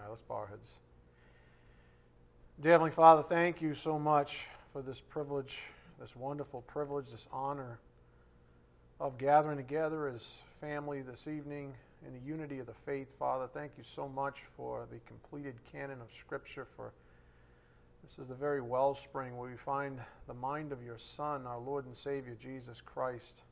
All 0.00 0.04
right, 0.04 0.10
let's 0.12 0.22
bow 0.22 0.36
our 0.36 0.46
heads. 0.46 0.76
Dear 2.58 2.72
Heavenly 2.72 2.90
Father, 2.90 3.22
thank 3.22 3.60
you 3.60 3.74
so 3.74 3.98
much 3.98 4.46
for 4.72 4.80
this 4.80 4.98
privilege, 4.98 5.58
this 6.00 6.16
wonderful 6.16 6.62
privilege, 6.62 7.10
this 7.10 7.28
honor 7.30 7.80
of 8.98 9.18
gathering 9.18 9.58
together 9.58 10.08
as 10.08 10.38
family 10.58 11.02
this 11.02 11.28
evening 11.28 11.74
in 12.06 12.14
the 12.14 12.20
unity 12.26 12.60
of 12.60 12.66
the 12.66 12.72
faith, 12.72 13.08
Father. 13.18 13.46
Thank 13.52 13.72
you 13.76 13.84
so 13.84 14.08
much 14.08 14.44
for 14.56 14.86
the 14.90 15.00
completed 15.06 15.56
canon 15.70 16.00
of 16.00 16.10
Scripture. 16.18 16.66
For 16.76 16.92
this 18.02 18.18
is 18.18 18.28
the 18.28 18.34
very 18.34 18.62
wellspring 18.62 19.36
where 19.36 19.50
we 19.50 19.56
find 19.58 20.00
the 20.26 20.34
mind 20.34 20.72
of 20.72 20.82
your 20.82 20.98
Son, 20.98 21.46
our 21.46 21.58
Lord 21.58 21.84
and 21.84 21.94
Savior, 21.94 22.38
Jesus 22.40 22.80
Christ. 22.80 23.42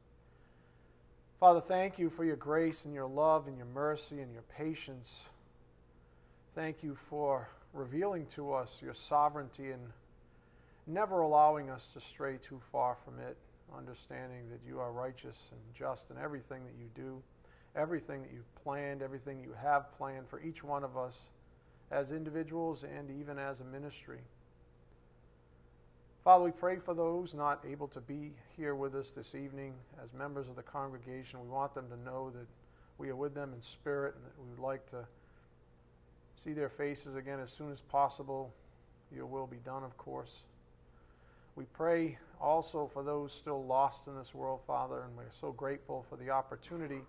Father, 1.40 1.60
thank 1.60 1.98
you 1.98 2.08
for 2.08 2.24
your 2.24 2.36
grace 2.36 2.86
and 2.86 2.94
your 2.94 3.06
love 3.06 3.48
and 3.48 3.58
your 3.58 3.66
mercy 3.66 4.22
and 4.22 4.32
your 4.32 4.44
patience. 4.56 5.28
Thank 6.54 6.82
you 6.82 6.94
for 6.94 7.48
revealing 7.72 8.26
to 8.34 8.52
us 8.52 8.78
your 8.82 8.94
sovereignty 8.94 9.70
and 9.70 9.92
never 10.86 11.20
allowing 11.20 11.70
us 11.70 11.86
to 11.92 12.00
stray 12.00 12.36
too 12.36 12.60
far 12.72 12.96
from 13.04 13.18
it, 13.18 13.36
understanding 13.76 14.48
that 14.50 14.60
you 14.66 14.80
are 14.80 14.90
righteous 14.90 15.50
and 15.52 15.60
just 15.74 16.10
in 16.10 16.18
everything 16.18 16.64
that 16.64 16.74
you 16.80 16.88
do 16.94 17.22
everything 17.78 18.22
that 18.22 18.32
you've 18.32 18.54
planned, 18.62 19.02
everything 19.02 19.40
you 19.40 19.54
have 19.62 19.96
planned 19.96 20.28
for 20.28 20.40
each 20.40 20.64
one 20.64 20.84
of 20.84 20.96
us 20.96 21.30
as 21.90 22.10
individuals 22.10 22.84
and 22.84 23.10
even 23.10 23.38
as 23.38 23.60
a 23.60 23.64
ministry. 23.64 24.18
Father, 26.24 26.44
we 26.44 26.50
pray 26.50 26.76
for 26.76 26.92
those 26.92 27.32
not 27.32 27.64
able 27.66 27.88
to 27.88 28.00
be 28.00 28.32
here 28.56 28.74
with 28.74 28.94
us 28.94 29.10
this 29.10 29.34
evening 29.34 29.74
as 30.02 30.12
members 30.12 30.48
of 30.48 30.56
the 30.56 30.62
congregation. 30.62 31.40
We 31.40 31.48
want 31.48 31.74
them 31.74 31.86
to 31.88 31.96
know 31.96 32.30
that 32.30 32.46
we 32.98 33.08
are 33.08 33.16
with 33.16 33.34
them 33.34 33.52
in 33.54 33.62
spirit 33.62 34.14
and 34.16 34.24
that 34.24 34.38
we 34.42 34.50
would 34.50 34.58
like 34.58 34.86
to 34.90 35.06
see 36.38 36.52
their 36.52 36.68
faces 36.68 37.16
again 37.16 37.40
as 37.40 37.50
soon 37.50 37.72
as 37.72 37.80
possible. 37.80 38.54
Your 39.14 39.26
will 39.26 39.46
be 39.46 39.56
done, 39.64 39.82
of 39.82 39.96
course. 39.96 40.44
We 41.56 41.64
pray 41.64 42.18
also 42.40 42.86
for 42.86 43.02
those 43.02 43.32
still 43.32 43.64
lost 43.64 44.06
in 44.06 44.16
this 44.16 44.32
world, 44.32 44.60
Father, 44.66 45.02
and 45.02 45.16
we're 45.16 45.24
so 45.30 45.50
grateful 45.50 46.06
for 46.08 46.16
the 46.16 46.30
opportunity 46.30 47.00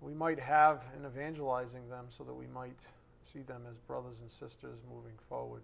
we 0.00 0.12
might 0.12 0.40
have 0.40 0.84
in 0.98 1.06
evangelizing 1.06 1.88
them 1.88 2.06
so 2.08 2.24
that 2.24 2.34
we 2.34 2.46
might 2.46 2.88
see 3.22 3.40
them 3.40 3.62
as 3.70 3.78
brothers 3.78 4.20
and 4.20 4.30
sisters 4.30 4.78
moving 4.92 5.14
forward. 5.28 5.62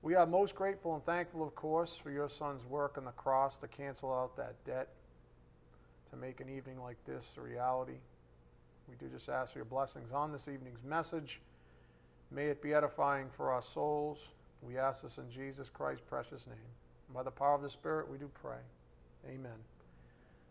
We 0.00 0.14
are 0.14 0.24
most 0.24 0.54
grateful 0.54 0.94
and 0.94 1.04
thankful, 1.04 1.42
of 1.42 1.54
course, 1.54 1.96
for 1.96 2.10
your 2.10 2.28
son's 2.28 2.64
work 2.64 2.96
on 2.96 3.04
the 3.04 3.10
cross 3.10 3.58
to 3.58 3.68
cancel 3.68 4.12
out 4.14 4.36
that 4.36 4.54
debt, 4.64 4.88
to 6.10 6.16
make 6.16 6.40
an 6.40 6.48
evening 6.48 6.80
like 6.80 6.96
this 7.04 7.34
a 7.36 7.40
reality. 7.40 7.98
We 8.88 8.96
do 8.96 9.12
just 9.12 9.28
ask 9.28 9.52
for 9.52 9.58
your 9.58 9.66
blessings 9.66 10.12
on 10.12 10.32
this 10.32 10.48
evening's 10.48 10.82
message. 10.82 11.40
May 12.30 12.46
it 12.46 12.62
be 12.62 12.74
edifying 12.74 13.28
for 13.30 13.50
our 13.50 13.62
souls. 13.62 14.30
We 14.62 14.78
ask 14.78 15.02
this 15.02 15.18
in 15.18 15.30
Jesus 15.30 15.70
Christ's 15.70 16.04
precious 16.08 16.46
name. 16.46 16.56
By 17.14 17.22
the 17.22 17.30
power 17.30 17.54
of 17.54 17.62
the 17.62 17.70
Spirit, 17.70 18.10
we 18.10 18.18
do 18.18 18.30
pray. 18.42 18.58
Amen. 19.26 19.52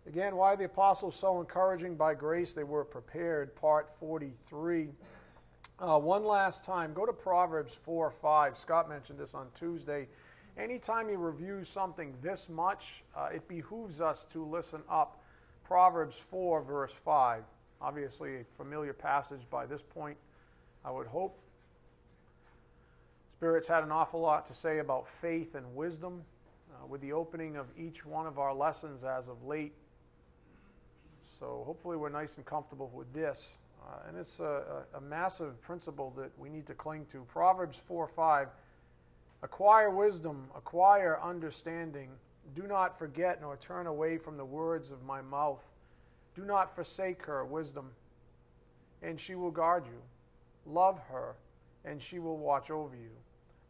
Again, 0.07 0.35
why 0.35 0.55
the 0.55 0.65
apostles 0.65 1.15
so 1.15 1.39
encouraging? 1.39 1.95
By 1.95 2.13
grace 2.13 2.53
they 2.53 2.63
were 2.63 2.85
prepared, 2.85 3.55
part 3.55 3.93
43. 3.99 4.89
Uh, 5.79 5.99
one 5.99 6.23
last 6.23 6.63
time, 6.63 6.93
go 6.93 7.05
to 7.05 7.13
Proverbs 7.13 7.73
4 7.73 8.09
5. 8.09 8.57
Scott 8.57 8.89
mentioned 8.89 9.19
this 9.19 9.33
on 9.33 9.47
Tuesday. 9.53 10.07
Anytime 10.57 11.09
you 11.09 11.17
review 11.17 11.63
something 11.63 12.15
this 12.21 12.49
much, 12.49 13.03
uh, 13.15 13.29
it 13.31 13.47
behooves 13.47 14.01
us 14.01 14.25
to 14.31 14.43
listen 14.43 14.81
up. 14.89 15.21
Proverbs 15.65 16.17
4, 16.17 16.63
verse 16.63 16.93
5. 16.93 17.43
Obviously, 17.81 18.37
a 18.37 18.43
familiar 18.57 18.93
passage 18.93 19.41
by 19.49 19.65
this 19.65 19.81
point, 19.81 20.17
I 20.83 20.91
would 20.91 21.07
hope. 21.07 21.37
Spirit's 23.37 23.67
had 23.67 23.83
an 23.83 23.91
awful 23.91 24.19
lot 24.19 24.47
to 24.47 24.53
say 24.53 24.79
about 24.79 25.07
faith 25.07 25.55
and 25.55 25.75
wisdom. 25.75 26.23
Uh, 26.73 26.85
with 26.85 27.01
the 27.01 27.13
opening 27.13 27.55
of 27.55 27.65
each 27.77 28.05
one 28.05 28.27
of 28.27 28.37
our 28.37 28.53
lessons 28.53 29.03
as 29.03 29.27
of 29.27 29.43
late, 29.45 29.73
so 31.39 31.63
hopefully 31.65 31.97
we're 31.97 32.09
nice 32.09 32.37
and 32.37 32.45
comfortable 32.45 32.91
with 32.93 33.11
this. 33.13 33.57
Uh, 33.81 34.07
and 34.07 34.17
it's 34.17 34.39
a, 34.39 34.83
a, 34.93 34.97
a, 34.97 35.01
massive 35.01 35.61
principle 35.61 36.11
that 36.17 36.31
we 36.37 36.49
need 36.49 36.65
to 36.65 36.73
cling 36.73 37.05
to. 37.05 37.21
Proverbs 37.31 37.77
4 37.87 38.07
5 38.07 38.49
Acquire 39.43 39.89
wisdom, 39.91 40.49
acquire 40.55 41.19
understanding. 41.21 42.09
Do 42.55 42.63
not 42.63 42.97
forget 42.97 43.39
nor 43.39 43.55
turn 43.55 43.87
away 43.87 44.17
from 44.17 44.35
the 44.35 44.45
words 44.45 44.89
of 44.89 45.03
my 45.03 45.21
mouth. 45.21 45.63
Do 46.37 46.45
not 46.45 46.75
forsake 46.75 47.23
her, 47.23 47.43
wisdom, 47.43 47.89
and 49.01 49.19
she 49.19 49.33
will 49.33 49.49
guard 49.49 49.87
you. 49.87 49.99
Love 50.71 50.99
her, 51.09 51.35
and 51.83 51.99
she 51.99 52.19
will 52.19 52.37
watch 52.37 52.69
over 52.69 52.95
you. 52.95 53.09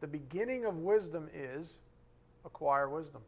The 0.02 0.08
beginning 0.08 0.66
of 0.66 0.76
wisdom 0.76 1.30
is 1.34 1.80
acquire 2.44 2.90
wisdom. 2.90 3.22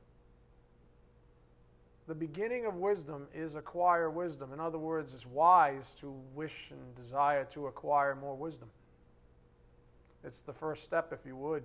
The 2.08 2.16
beginning 2.16 2.66
of 2.66 2.76
wisdom 2.76 3.28
is 3.34 3.56
acquire 3.56 4.10
wisdom. 4.10 4.52
In 4.52 4.60
other 4.60 4.78
words, 4.78 5.14
it's 5.14 5.26
wise 5.26 5.96
to 6.02 6.14
wish 6.36 6.72
and 6.72 6.96
desire 6.96 7.46
to 7.46 7.68
acquire 7.68 8.16
more 8.16 8.36
wisdom. 8.36 8.68
It's 10.26 10.42
the 10.42 10.54
first 10.54 10.84
step, 10.84 11.14
if 11.14 11.26
you 11.26 11.38
would. 11.38 11.64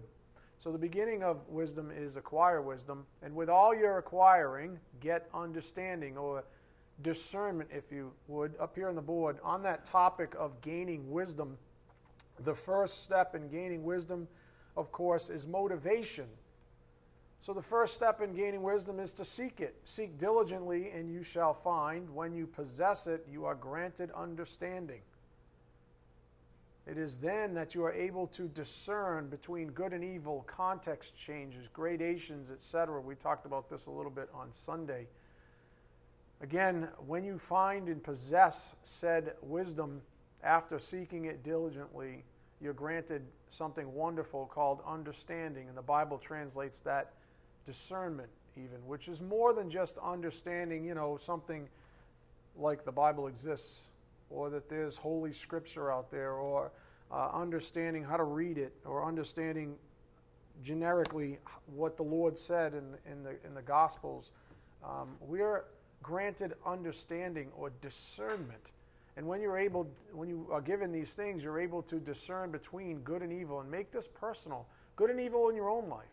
So, 0.61 0.71
the 0.71 0.79
beginning 0.79 1.25
of 1.25 1.49
wisdom 1.49 1.91
is 1.91 2.17
acquire 2.17 2.63
wisdom. 2.63 3.05
And 3.21 3.35
with 3.35 3.49
all 3.49 3.75
your 3.75 3.99
acquiring, 3.99 4.79
get 5.01 5.29
understanding 5.35 6.17
or 6.17 6.45
discernment, 7.03 7.71
if 7.73 7.91
you 7.91 8.13
would, 8.29 8.55
up 8.61 8.77
here 8.77 8.89
on 8.89 8.95
the 8.95 9.03
board. 9.03 9.39
On 9.43 9.63
that 9.63 9.85
topic 9.85 10.35
of 10.39 10.61
gaining 10.61 11.11
wisdom, 11.11 11.59
the 12.45 12.55
first 12.55 13.03
step 13.03 13.35
in 13.35 13.49
gaining 13.49 13.85
wisdom, 13.85 14.29
of 14.77 14.93
course, 14.93 15.31
is 15.31 15.47
motivation. 15.47 16.27
So, 17.43 17.53
the 17.53 17.63
first 17.63 17.95
step 17.95 18.23
in 18.23 18.33
gaining 18.35 18.63
wisdom 18.63 18.99
is 18.99 19.13
to 19.13 19.25
seek 19.25 19.61
it. 19.61 19.77
Seek 19.85 20.19
diligently, 20.19 20.91
and 20.91 21.13
you 21.13 21.23
shall 21.23 21.53
find. 21.53 22.09
When 22.15 22.33
you 22.33 22.47
possess 22.47 23.07
it, 23.07 23.27
you 23.31 23.45
are 23.45 23.55
granted 23.55 24.11
understanding. 24.13 25.03
It 26.87 26.99
is 26.99 27.17
then 27.17 27.55
that 27.55 27.75
you 27.75 27.85
are 27.85 27.93
able 27.93 28.27
to 28.29 28.49
discern 28.49 29.29
between 29.29 29.69
good 29.69 29.93
and 29.93 30.05
evil, 30.05 30.45
context 30.47 31.17
changes, 31.17 31.69
gradations, 31.69 32.51
etc. 32.51 33.01
We 33.01 33.15
talked 33.15 33.47
about 33.47 33.71
this 33.71 33.87
a 33.87 33.91
little 33.91 34.11
bit 34.11 34.29
on 34.35 34.53
Sunday. 34.53 35.07
Again, 36.41 36.89
when 37.07 37.25
you 37.25 37.39
find 37.39 37.89
and 37.89 38.03
possess 38.03 38.75
said 38.83 39.35
wisdom 39.43 40.03
after 40.43 40.79
seeking 40.79 41.25
it 41.25 41.43
diligently, 41.43 42.25
you're 42.61 42.75
granted 42.75 43.23
something 43.49 43.93
wonderful 43.95 44.47
called 44.47 44.81
understanding, 44.87 45.69
and 45.69 45.77
the 45.77 45.83
Bible 45.83 46.19
translates 46.19 46.81
that 46.81 47.13
discernment, 47.65 48.29
even, 48.57 48.85
which 48.87 49.09
is 49.09 49.21
more 49.21 49.53
than 49.53 49.71
just 49.71 49.99
understanding, 49.99 50.85
you 50.85 50.95
know, 50.95 51.17
something 51.17 51.69
like 52.57 52.85
the 52.85 52.93
Bible 52.93 53.27
exists, 53.27 53.91
or 54.31 54.51
that 54.51 54.69
there's 54.69 54.97
holy 54.97 55.33
scripture 55.33 55.91
out 55.91 56.11
there, 56.11 56.33
or 56.33 56.71
uh, 57.11 57.31
understanding 57.33 58.03
how 58.03 58.17
to 58.17 58.25
read 58.25 58.59
it, 58.59 58.73
or 58.85 59.05
understanding 59.05 59.77
generically 60.63 61.39
what 61.75 61.97
the 61.97 62.03
Lord 62.03 62.37
said 62.39 62.75
in, 62.75 62.95
in, 63.11 63.23
the, 63.23 63.37
in 63.47 63.55
the 63.55 63.63
Gospels. 63.63 64.31
Um, 64.85 65.17
we're 65.21 65.65
granted 66.05 66.53
understanding 66.65 67.49
or 67.57 67.73
discernment. 67.81 68.73
And 69.17 69.27
when 69.27 69.41
you're 69.41 69.59
able, 69.59 69.89
when 70.13 70.29
you 70.29 70.47
are 70.53 70.61
given 70.61 70.93
these 70.93 71.15
things, 71.15 71.43
you're 71.43 71.59
able 71.59 71.83
to 71.83 71.97
discern 71.97 72.51
between 72.53 72.99
good 73.01 73.23
and 73.23 73.33
evil 73.33 73.61
and 73.61 73.71
make 73.71 73.91
this 73.91 74.07
personal. 74.07 74.67
Good 74.97 75.11
and 75.11 75.19
evil 75.19 75.49
in 75.49 75.57
your 75.57 75.71
own 75.71 75.89
life. 75.89 76.07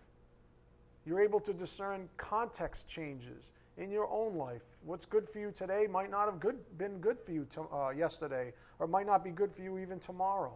You're 1.06 1.22
able 1.22 1.40
to 1.42 1.54
discern 1.54 2.08
context 2.18 2.88
changes 2.88 3.52
in 3.78 3.92
your 3.92 4.08
own 4.10 4.38
life. 4.38 4.62
What's 4.86 5.06
good 5.06 5.28
for 5.28 5.40
you 5.40 5.52
today 5.52 5.88
might 5.88 6.10
not 6.10 6.26
have 6.26 6.40
good, 6.40 6.58
been 6.78 7.00
good 7.00 7.20
for 7.20 7.32
you 7.32 7.46
to, 7.52 7.62
uh, 7.74 7.90
yesterday, 7.90 8.54
or 8.80 8.88
might 8.88 9.08
not 9.08 9.24
be 9.24 9.32
good 9.32 9.52
for 9.52 9.62
you 9.62 9.78
even 9.80 10.00
tomorrow. 10.00 10.56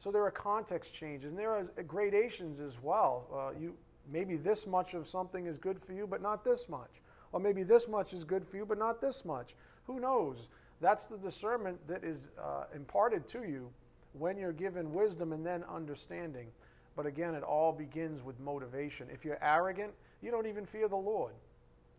So 0.00 0.12
there 0.12 0.22
are 0.22 0.30
context 0.30 0.94
changes, 0.94 1.30
and 1.30 1.38
there 1.38 1.52
are 1.52 1.64
gradations 1.86 2.60
as 2.60 2.80
well. 2.82 3.26
Uh, 3.34 3.58
you 3.58 3.76
maybe 4.10 4.36
this 4.36 4.66
much 4.66 4.94
of 4.94 5.06
something 5.06 5.46
is 5.46 5.58
good 5.58 5.80
for 5.80 5.92
you, 5.92 6.06
but 6.06 6.22
not 6.22 6.44
this 6.44 6.68
much, 6.68 7.02
or 7.32 7.40
maybe 7.40 7.62
this 7.62 7.88
much 7.88 8.14
is 8.14 8.24
good 8.24 8.46
for 8.46 8.56
you, 8.56 8.66
but 8.66 8.78
not 8.78 9.00
this 9.00 9.24
much. 9.24 9.54
Who 9.86 10.00
knows? 10.00 10.48
That's 10.80 11.06
the 11.06 11.18
discernment 11.18 11.78
that 11.88 12.04
is 12.04 12.30
uh, 12.42 12.64
imparted 12.74 13.26
to 13.28 13.40
you 13.40 13.70
when 14.12 14.36
you're 14.36 14.52
given 14.52 14.92
wisdom 14.92 15.32
and 15.32 15.44
then 15.44 15.64
understanding. 15.64 16.48
But 16.96 17.06
again, 17.06 17.34
it 17.34 17.42
all 17.42 17.72
begins 17.72 18.22
with 18.22 18.38
motivation. 18.40 19.08
If 19.12 19.24
you're 19.24 19.38
arrogant, 19.42 19.92
you 20.20 20.30
don't 20.30 20.46
even 20.46 20.66
fear 20.66 20.88
the 20.88 20.96
Lord. 20.96 21.32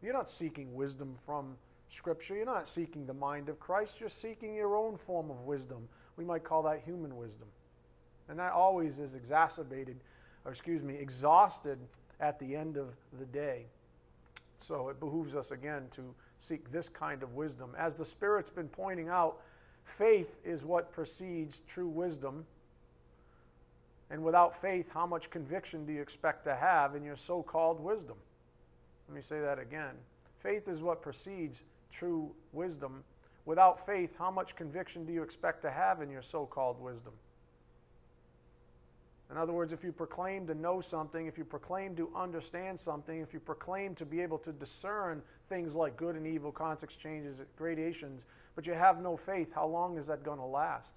You're 0.02 0.14
not 0.14 0.30
seeking 0.30 0.74
wisdom 0.74 1.16
from 1.26 1.56
Scripture. 1.90 2.36
You're 2.36 2.46
not 2.46 2.68
seeking 2.68 3.06
the 3.06 3.14
mind 3.14 3.50
of 3.50 3.60
Christ. 3.60 4.00
You're 4.00 4.10
seeking 4.10 4.54
your 4.54 4.76
own 4.76 4.98
form 4.98 5.30
of 5.30 5.42
wisdom. 5.42 5.88
We 6.18 6.26
might 6.26 6.44
call 6.44 6.64
that 6.64 6.82
human 6.86 7.16
wisdom. 7.18 7.48
And 8.28 8.38
that 8.40 8.52
always 8.52 9.00
is 9.00 9.16
exacerbated, 9.16 9.98
or 10.46 10.52
excuse 10.52 10.84
me, 10.84 10.96
exhausted 10.96 11.80
at 12.20 12.40
the 12.40 12.56
end 12.56 12.78
of 12.78 12.90
the 13.18 13.26
day. 13.26 13.66
So 14.60 14.90
it 14.90 15.00
behooves 15.00 15.36
us 15.36 15.52
again 15.52 15.88
to 15.96 16.14
seek 16.40 16.72
this 16.72 16.90
kind 16.90 17.24
of 17.24 17.36
wisdom. 17.36 17.72
As 17.78 17.96
the 17.96 18.06
Spirit's 18.06 18.50
been 18.50 18.68
pointing 18.68 19.10
out, 19.10 19.42
Faith 19.90 20.38
is 20.46 20.64
what 20.64 20.92
precedes 20.92 21.62
true 21.68 21.88
wisdom. 21.88 22.46
And 24.12 24.24
without 24.24 24.60
faith, 24.60 24.88
how 24.94 25.06
much 25.06 25.30
conviction 25.30 25.86
do 25.86 25.94
you 25.94 26.02
expect 26.02 26.44
to 26.46 26.56
have 26.56 26.96
in 26.96 27.04
your 27.04 27.16
so 27.16 27.42
called 27.42 27.80
wisdom? 27.80 28.16
Let 29.08 29.16
me 29.16 29.22
say 29.22 29.40
that 29.40 29.60
again. 29.60 29.96
Faith 30.38 30.68
is 30.68 30.82
what 30.82 31.02
precedes 31.02 31.64
true 31.92 32.32
wisdom. 32.54 33.04
Without 33.46 33.84
faith, 33.84 34.12
how 34.18 34.32
much 34.32 34.56
conviction 34.56 35.06
do 35.06 35.14
you 35.14 35.24
expect 35.24 35.62
to 35.64 35.72
have 35.72 36.02
in 36.02 36.10
your 36.10 36.22
so 36.22 36.46
called 36.46 36.80
wisdom? 36.80 37.14
In 39.32 39.38
other 39.38 39.54
words, 39.54 39.74
if 39.74 39.84
you 39.84 39.92
proclaim 39.92 40.48
to 40.48 40.56
know 40.56 40.82
something, 40.82 41.28
if 41.28 41.38
you 41.38 41.46
proclaim 41.46 41.96
to 41.98 42.10
understand 42.16 42.80
something, 42.80 43.20
if 43.20 43.32
you 43.32 43.40
proclaim 43.40 43.94
to 43.96 44.06
be 44.06 44.22
able 44.22 44.40
to 44.40 44.52
discern 44.52 45.22
things 45.50 45.76
like 45.76 45.96
good 45.98 46.16
and 46.16 46.26
evil, 46.26 46.52
context 46.52 47.00
changes, 47.00 47.42
gradations, 47.56 48.26
but 48.56 48.66
you 48.66 48.74
have 48.74 49.02
no 49.02 49.16
faith, 49.16 49.54
how 49.54 49.68
long 49.68 49.98
is 49.98 50.08
that 50.08 50.24
going 50.24 50.40
to 50.40 50.46
last? 50.46 50.96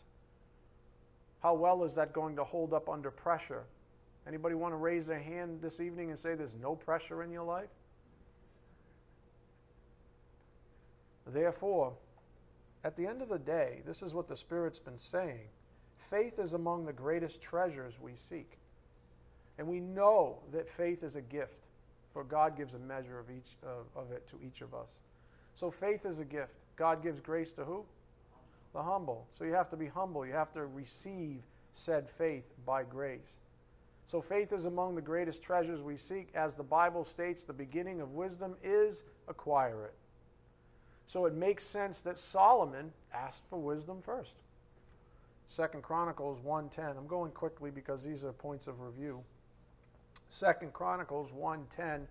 How 1.42 1.54
well 1.54 1.84
is 1.84 1.94
that 1.96 2.14
going 2.14 2.36
to 2.36 2.44
hold 2.44 2.72
up 2.72 2.88
under 2.88 3.10
pressure? 3.10 3.64
Anybody 4.26 4.54
want 4.54 4.72
to 4.72 4.78
raise 4.78 5.06
their 5.06 5.20
hand 5.20 5.60
this 5.60 5.78
evening 5.80 6.10
and 6.10 6.18
say 6.18 6.34
there's 6.34 6.54
no 6.54 6.74
pressure 6.74 7.22
in 7.22 7.30
your 7.30 7.44
life? 7.44 7.68
Therefore, 11.26 11.92
at 12.82 12.96
the 12.96 13.06
end 13.06 13.20
of 13.20 13.28
the 13.28 13.38
day, 13.38 13.82
this 13.84 14.02
is 14.02 14.14
what 14.14 14.26
the 14.26 14.36
Spirit's 14.36 14.78
been 14.78 14.98
saying 14.98 15.48
faith 16.02 16.38
is 16.38 16.54
among 16.54 16.84
the 16.84 16.92
greatest 16.92 17.40
treasures 17.40 17.94
we 18.00 18.14
seek. 18.14 18.58
And 19.58 19.68
we 19.68 19.80
know 19.80 20.38
that 20.52 20.68
faith 20.68 21.02
is 21.02 21.16
a 21.16 21.20
gift, 21.20 21.66
for 22.12 22.24
God 22.24 22.56
gives 22.56 22.74
a 22.74 22.78
measure 22.78 23.18
of, 23.18 23.30
each, 23.30 23.56
of 23.94 24.10
it 24.12 24.26
to 24.28 24.36
each 24.44 24.60
of 24.60 24.74
us. 24.74 24.88
So 25.54 25.70
faith 25.70 26.06
is 26.06 26.18
a 26.18 26.24
gift. 26.24 26.54
God 26.76 27.02
gives 27.02 27.20
grace 27.20 27.52
to 27.52 27.64
who? 27.64 27.84
The 28.72 28.82
humble. 28.82 29.26
So 29.38 29.44
you 29.44 29.52
have 29.52 29.68
to 29.70 29.76
be 29.76 29.86
humble. 29.86 30.26
You 30.26 30.32
have 30.32 30.52
to 30.54 30.66
receive 30.66 31.42
said 31.72 32.08
faith 32.08 32.44
by 32.66 32.84
grace. 32.84 33.40
So 34.06 34.20
faith 34.20 34.52
is 34.52 34.66
among 34.66 34.94
the 34.94 35.02
greatest 35.02 35.42
treasures 35.42 35.80
we 35.80 35.96
seek. 35.96 36.28
As 36.34 36.54
the 36.54 36.62
Bible 36.62 37.04
states, 37.04 37.44
the 37.44 37.52
beginning 37.52 38.00
of 38.00 38.12
wisdom 38.12 38.56
is 38.62 39.04
acquire 39.28 39.84
it. 39.84 39.94
So 41.06 41.26
it 41.26 41.34
makes 41.34 41.64
sense 41.64 42.00
that 42.02 42.18
Solomon 42.18 42.92
asked 43.12 43.44
for 43.48 43.58
wisdom 43.58 44.00
first. 44.02 44.34
Second 45.52 45.82
Chronicles 45.82 46.40
1:10. 46.40 46.96
I'm 46.96 47.06
going 47.06 47.30
quickly 47.30 47.70
because 47.70 48.02
these 48.02 48.24
are 48.24 48.32
points 48.32 48.66
of 48.66 48.80
review. 48.80 49.22
Second 50.30 50.72
Chronicles 50.72 51.30
1:10. 51.30 52.08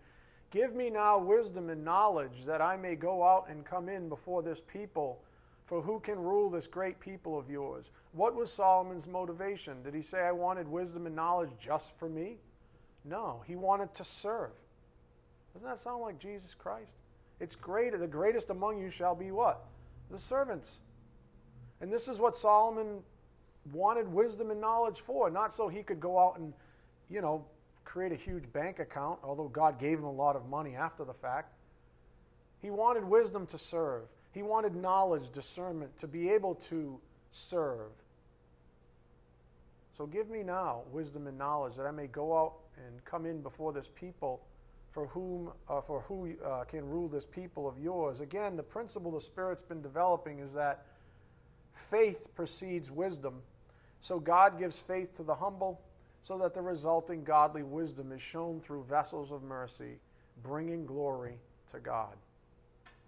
Give 0.51 0.75
me 0.75 0.91
now 0.91 1.17
wisdom 1.17 1.71
and 1.71 1.83
knowledge 1.83 2.45
that 2.45 2.61
I 2.61 2.77
may 2.77 2.95
go 2.95 3.23
out 3.23 3.49
and 3.49 3.65
come 3.65 3.89
in 3.89 4.09
before 4.09 4.43
this 4.43 4.61
people. 4.61 5.23
For 5.65 5.81
who 5.81 5.99
can 5.99 6.19
rule 6.19 6.51
this 6.51 6.67
great 6.67 6.99
people 6.99 7.35
of 7.35 7.49
yours? 7.49 7.91
What 8.11 8.35
was 8.35 8.53
Solomon's 8.53 9.07
motivation? 9.07 9.81
Did 9.81 9.95
he 9.95 10.03
say, 10.03 10.21
I 10.21 10.33
wanted 10.33 10.67
wisdom 10.67 11.07
and 11.07 11.15
knowledge 11.15 11.57
just 11.57 11.97
for 11.97 12.09
me? 12.09 12.37
No, 13.05 13.41
he 13.47 13.55
wanted 13.55 13.91
to 13.95 14.03
serve. 14.03 14.53
Doesn't 15.53 15.67
that 15.67 15.79
sound 15.79 16.03
like 16.03 16.19
Jesus 16.19 16.53
Christ? 16.53 16.94
It's 17.39 17.55
great. 17.55 17.97
The 17.97 18.05
greatest 18.05 18.51
among 18.51 18.77
you 18.77 18.91
shall 18.91 19.15
be 19.15 19.31
what? 19.31 19.65
The 20.11 20.19
servants. 20.19 20.81
And 21.79 21.91
this 21.91 22.07
is 22.07 22.19
what 22.19 22.37
Solomon 22.37 23.03
wanted 23.71 24.07
wisdom 24.07 24.51
and 24.51 24.59
knowledge 24.59 25.01
for, 25.01 25.29
not 25.29 25.53
so 25.53 25.67
he 25.67 25.83
could 25.83 25.99
go 25.99 26.19
out 26.19 26.39
and, 26.39 26.53
you 27.09 27.21
know, 27.21 27.45
create 27.83 28.11
a 28.11 28.15
huge 28.15 28.51
bank 28.51 28.79
account, 28.79 29.19
although 29.23 29.47
God 29.47 29.79
gave 29.79 29.97
him 29.97 30.05
a 30.05 30.11
lot 30.11 30.35
of 30.35 30.47
money 30.49 30.75
after 30.75 31.03
the 31.03 31.13
fact. 31.13 31.53
He 32.61 32.69
wanted 32.69 33.03
wisdom 33.03 33.45
to 33.47 33.57
serve. 33.57 34.03
He 34.33 34.43
wanted 34.43 34.75
knowledge, 34.75 35.29
discernment, 35.31 35.97
to 35.97 36.07
be 36.07 36.29
able 36.29 36.55
to 36.69 36.99
serve. 37.31 37.91
So 39.97 40.05
give 40.05 40.29
me 40.29 40.43
now 40.43 40.83
wisdom 40.91 41.27
and 41.27 41.37
knowledge 41.37 41.75
that 41.75 41.85
I 41.85 41.91
may 41.91 42.07
go 42.07 42.37
out 42.37 42.53
and 42.77 43.03
come 43.03 43.25
in 43.25 43.41
before 43.41 43.73
this 43.73 43.89
people 43.93 44.41
for 44.91 45.07
whom 45.07 45.51
uh, 45.69 45.81
for 45.81 46.01
who 46.01 46.33
uh, 46.45 46.63
can 46.65 46.87
rule 46.87 47.07
this 47.07 47.25
people 47.25 47.67
of 47.67 47.79
yours. 47.79 48.19
Again, 48.19 48.55
the 48.55 48.63
principle 48.63 49.11
the 49.11 49.21
Spirit's 49.21 49.61
been 49.61 49.81
developing 49.81 50.39
is 50.39 50.53
that 50.53 50.85
faith 51.73 52.33
precedes 52.35 52.91
wisdom 52.91 53.41
so 54.01 54.19
God 54.19 54.59
gives 54.59 54.80
faith 54.80 55.15
to 55.15 55.24
the 55.24 55.36
humble, 55.36 55.80
so 56.24 56.38
that 56.39 56.53
the 56.53 56.62
resulting 56.62 57.24
godly 57.24 57.63
wisdom 57.63 58.12
is 58.12 58.21
shown 58.21 58.59
through 58.59 58.83
vessels 58.83 59.31
of 59.31 59.44
mercy, 59.44 60.00
bringing 60.44 60.86
glory 60.86 61.36
to 61.71 61.80
God. 61.80 62.15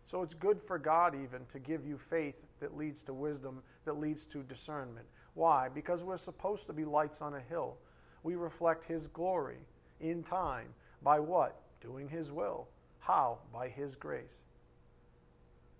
So 0.07 0.21
it's 0.21 0.33
good 0.33 0.61
for 0.61 0.77
God 0.77 1.15
even 1.15 1.45
to 1.51 1.59
give 1.59 1.85
you 1.85 1.97
faith 1.97 2.35
that 2.59 2.77
leads 2.77 3.03
to 3.03 3.13
wisdom, 3.13 3.61
that 3.85 3.99
leads 3.99 4.25
to 4.27 4.43
discernment. 4.43 5.05
Why? 5.33 5.69
Because 5.69 6.03
we're 6.03 6.17
supposed 6.17 6.67
to 6.67 6.73
be 6.73 6.85
lights 6.85 7.21
on 7.21 7.33
a 7.33 7.39
hill. 7.39 7.77
We 8.21 8.35
reflect 8.35 8.85
His 8.85 9.07
glory 9.07 9.57
in 9.99 10.23
time. 10.23 10.67
By 11.01 11.19
what? 11.19 11.59
Doing 11.81 12.07
His 12.07 12.31
will. 12.31 12.67
How? 12.99 13.39
By 13.51 13.69
His 13.69 13.95
grace. 13.95 14.37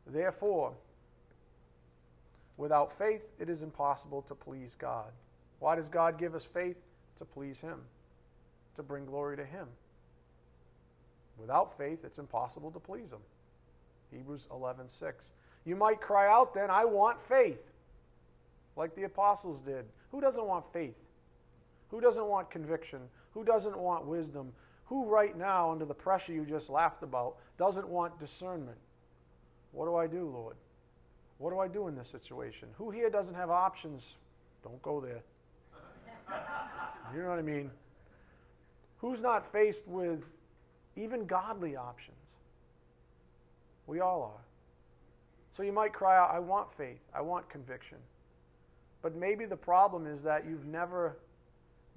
Therefore, 0.07 0.73
Without 2.57 2.91
faith, 2.91 3.25
it 3.39 3.49
is 3.49 3.61
impossible 3.61 4.21
to 4.23 4.35
please 4.35 4.75
God. 4.77 5.11
Why 5.59 5.75
does 5.75 5.89
God 5.89 6.17
give 6.19 6.35
us 6.35 6.45
faith? 6.45 6.77
To 7.19 7.25
please 7.25 7.61
Him, 7.61 7.79
to 8.75 8.83
bring 8.83 9.05
glory 9.05 9.37
to 9.37 9.45
Him. 9.45 9.67
Without 11.37 11.77
faith, 11.77 12.03
it's 12.03 12.19
impossible 12.19 12.71
to 12.71 12.79
please 12.79 13.11
Him. 13.11 13.21
Hebrews 14.11 14.47
11:6. 14.51 15.31
You 15.65 15.75
might 15.75 16.01
cry 16.01 16.27
out 16.27 16.53
then, 16.53 16.69
I 16.69 16.85
want 16.85 17.21
faith, 17.21 17.71
like 18.75 18.95
the 18.95 19.03
apostles 19.03 19.61
did. 19.61 19.85
Who 20.11 20.21
doesn't 20.21 20.45
want 20.45 20.71
faith? 20.73 20.97
Who 21.89 22.01
doesn't 22.01 22.25
want 22.25 22.49
conviction? 22.49 22.99
Who 23.33 23.43
doesn't 23.43 23.77
want 23.77 24.05
wisdom? 24.05 24.51
Who 24.85 25.05
right 25.05 25.37
now, 25.37 25.71
under 25.71 25.85
the 25.85 25.93
pressure 25.93 26.33
you 26.33 26.45
just 26.45 26.69
laughed 26.69 27.03
about, 27.03 27.37
doesn't 27.57 27.87
want 27.87 28.19
discernment? 28.19 28.77
What 29.71 29.85
do 29.85 29.95
I 29.95 30.07
do, 30.07 30.27
Lord? 30.27 30.55
What 31.43 31.51
do 31.51 31.59
I 31.59 31.67
do 31.67 31.89
in 31.89 31.95
this 31.97 32.07
situation? 32.07 32.69
Who 32.77 32.89
here 32.89 33.09
doesn't 33.09 33.35
have 33.35 33.49
options? 33.49 34.15
Don't 34.63 34.81
go 34.81 35.01
there. 35.01 35.21
you 37.13 37.21
know 37.21 37.27
what 37.27 37.37
I 37.37 37.41
mean? 37.41 37.69
Who's 38.99 39.21
not 39.21 39.51
faced 39.51 39.85
with 39.85 40.23
even 40.95 41.25
godly 41.25 41.75
options? 41.75 42.15
We 43.87 43.99
all 43.99 44.33
are. 44.33 44.45
So 45.51 45.63
you 45.63 45.73
might 45.73 45.91
cry 45.91 46.17
out, 46.17 46.31
I 46.33 46.39
want 46.39 46.71
faith, 46.71 47.01
I 47.13 47.19
want 47.19 47.49
conviction. 47.49 47.97
But 49.01 49.13
maybe 49.13 49.43
the 49.43 49.57
problem 49.57 50.07
is 50.07 50.23
that 50.23 50.45
you've 50.47 50.65
never 50.65 51.17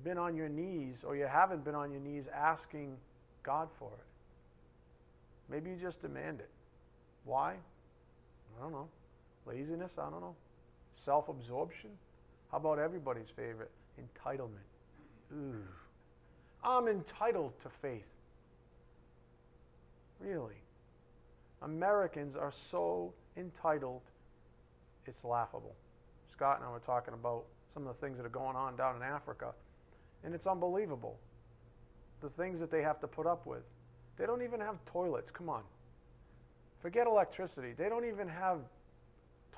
been 0.03 0.19
on 0.19 0.35
your 0.35 0.49
knees 0.49 1.05
or 1.07 1.15
you 1.15 1.27
haven't 1.27 1.63
been 1.63 1.77
on 1.77 1.93
your 1.93 2.01
knees 2.01 2.27
asking 2.35 2.97
God 3.45 3.69
for 3.79 3.93
it. 3.93 4.07
Maybe 5.49 5.71
you 5.71 5.77
just 5.77 6.03
demand 6.03 6.41
it. 6.41 6.51
Why? 7.25 7.53
I 7.53 8.61
don't 8.61 8.73
know. 8.73 8.89
Laziness? 9.47 9.99
I 9.99 10.11
don't 10.11 10.21
know. 10.21 10.35
Self 10.93 11.29
absorption? 11.29 11.91
How 12.51 12.59
about 12.59 12.79
everybody's 12.79 13.31
favorite? 13.31 13.71
Entitlement. 14.01 14.67
Ooh. 15.35 15.63
I'm 16.63 16.89
entitled 16.89 17.53
to 17.63 17.69
faith. 17.69 18.09
Really. 20.21 20.57
Americans 21.63 22.37
are 22.37 22.51
so 22.51 23.13
entitled, 23.37 24.03
it's 25.07 25.25
laughable. 25.25 25.75
Scott 26.31 26.59
and 26.59 26.67
I 26.67 26.71
were 26.71 26.81
talking 26.81 27.15
about 27.15 27.45
some 27.73 27.87
of 27.87 27.95
the 27.95 28.01
things 28.01 28.17
that 28.17 28.27
are 28.27 28.31
going 28.31 28.57
on 28.57 28.77
down 28.77 28.97
in 28.97 29.03
Africa, 29.03 29.53
and 30.25 30.35
it's 30.35 30.47
unbelievable. 30.47 31.19
The 32.21 32.29
things 32.29 32.61
that 32.61 32.71
they 32.71 32.83
have 32.83 33.01
to 33.01 33.07
put 33.07 33.27
up 33.27 33.47
with. 33.47 33.63
They 34.17 34.27
don't 34.27 34.43
even 34.43 34.61
have 34.61 34.83
toilets. 34.87 35.31
Come 35.31 35.49
on. 35.49 35.63
Forget 36.81 37.07
electricity. 37.07 37.73
They 37.77 37.89
don't 37.89 38.07
even 38.07 38.29
have 38.29 38.61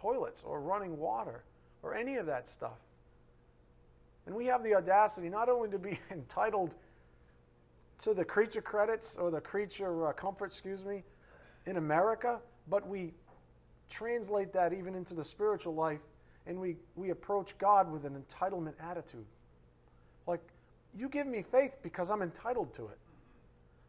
toilets 0.01 0.43
or 0.45 0.61
running 0.61 0.99
water 0.99 1.43
or 1.83 1.95
any 1.95 2.17
of 2.17 2.27
that 2.27 2.47
stuff. 2.49 2.79
And 4.27 4.35
we 4.35 4.47
have 4.47 4.63
the 4.63 4.75
audacity 4.75 5.29
not 5.29 5.49
only 5.49 5.71
to 5.71 5.79
be 5.79 5.99
entitled 6.11 6.75
to 8.01 8.15
the 8.15 8.25
creature 8.25 8.63
credits 8.63 9.17
or 9.17 9.31
the 9.31 9.41
creature 9.41 10.09
uh, 10.09 10.13
comfort, 10.13 10.47
excuse 10.47 10.85
me, 10.85 11.03
in 11.67 11.77
America, 11.77 12.39
but 12.69 12.87
we 12.87 13.13
translate 13.89 14.53
that 14.53 14.73
even 14.73 14.95
into 14.95 15.15
the 15.15 15.25
spiritual 15.25 15.75
life 15.75 16.01
and 16.47 16.59
we, 16.59 16.77
we 16.97 17.11
approach 17.11 17.57
God 17.59 17.91
with 17.91 18.05
an 18.05 18.23
entitlement 18.23 18.75
attitude. 18.81 19.27
Like, 20.27 20.41
you 20.95 21.09
give 21.09 21.27
me 21.27 21.43
faith 21.43 21.79
because 21.83 22.11
I'm 22.11 22.23
entitled 22.23 22.73
to 22.75 22.87
it. 22.87 22.99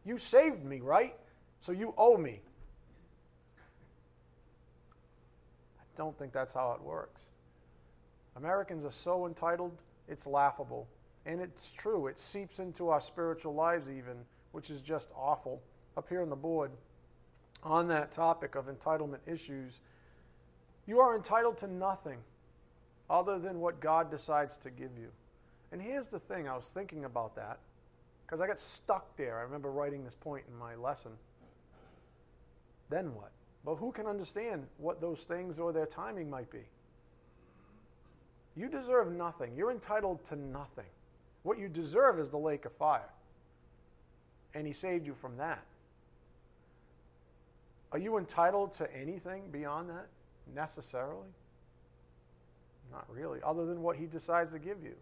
You 0.04 0.18
saved 0.18 0.64
me, 0.64 0.80
right? 0.80 1.16
So 1.60 1.72
you 1.72 1.94
owe 1.96 2.16
me. 2.16 2.40
Don't 5.96 6.18
think 6.18 6.32
that's 6.32 6.54
how 6.54 6.72
it 6.72 6.82
works. 6.82 7.30
Americans 8.36 8.84
are 8.84 8.90
so 8.90 9.26
entitled, 9.26 9.72
it's 10.08 10.26
laughable. 10.26 10.86
And 11.26 11.40
it's 11.40 11.70
true, 11.70 12.06
it 12.06 12.18
seeps 12.18 12.58
into 12.58 12.88
our 12.88 13.00
spiritual 13.00 13.54
lives, 13.54 13.88
even, 13.88 14.16
which 14.52 14.70
is 14.70 14.80
just 14.80 15.08
awful. 15.16 15.62
Up 15.96 16.08
here 16.08 16.22
on 16.22 16.30
the 16.30 16.36
board, 16.36 16.70
on 17.62 17.88
that 17.88 18.10
topic 18.10 18.54
of 18.54 18.66
entitlement 18.66 19.18
issues, 19.26 19.80
you 20.86 21.00
are 21.00 21.14
entitled 21.14 21.58
to 21.58 21.66
nothing 21.66 22.18
other 23.10 23.38
than 23.38 23.60
what 23.60 23.80
God 23.80 24.10
decides 24.10 24.56
to 24.58 24.70
give 24.70 24.96
you. 24.98 25.08
And 25.72 25.82
here's 25.82 26.08
the 26.08 26.18
thing 26.18 26.48
I 26.48 26.56
was 26.56 26.66
thinking 26.66 27.04
about 27.04 27.34
that 27.36 27.58
because 28.24 28.40
I 28.40 28.46
got 28.46 28.58
stuck 28.58 29.16
there. 29.16 29.38
I 29.38 29.42
remember 29.42 29.70
writing 29.70 30.04
this 30.04 30.14
point 30.14 30.44
in 30.48 30.56
my 30.56 30.74
lesson. 30.76 31.12
Then 32.88 33.14
what? 33.14 33.32
But 33.64 33.76
who 33.76 33.92
can 33.92 34.06
understand 34.06 34.66
what 34.78 35.00
those 35.00 35.20
things 35.24 35.58
or 35.58 35.72
their 35.72 35.86
timing 35.86 36.30
might 36.30 36.50
be? 36.50 36.62
You 38.56 38.68
deserve 38.68 39.12
nothing. 39.12 39.54
You're 39.56 39.70
entitled 39.70 40.24
to 40.26 40.36
nothing. 40.36 40.86
What 41.42 41.58
you 41.58 41.68
deserve 41.68 42.18
is 42.18 42.30
the 42.30 42.38
lake 42.38 42.64
of 42.64 42.72
fire. 42.72 43.10
And 44.54 44.66
He 44.66 44.72
saved 44.72 45.06
you 45.06 45.14
from 45.14 45.36
that. 45.36 45.62
Are 47.92 47.98
you 47.98 48.18
entitled 48.18 48.72
to 48.74 48.94
anything 48.94 49.42
beyond 49.50 49.90
that 49.90 50.08
necessarily? 50.54 51.28
Not 52.90 53.04
really, 53.08 53.40
other 53.44 53.66
than 53.66 53.82
what 53.82 53.96
He 53.96 54.06
decides 54.06 54.52
to 54.52 54.58
give 54.58 54.82
you. 54.82 54.94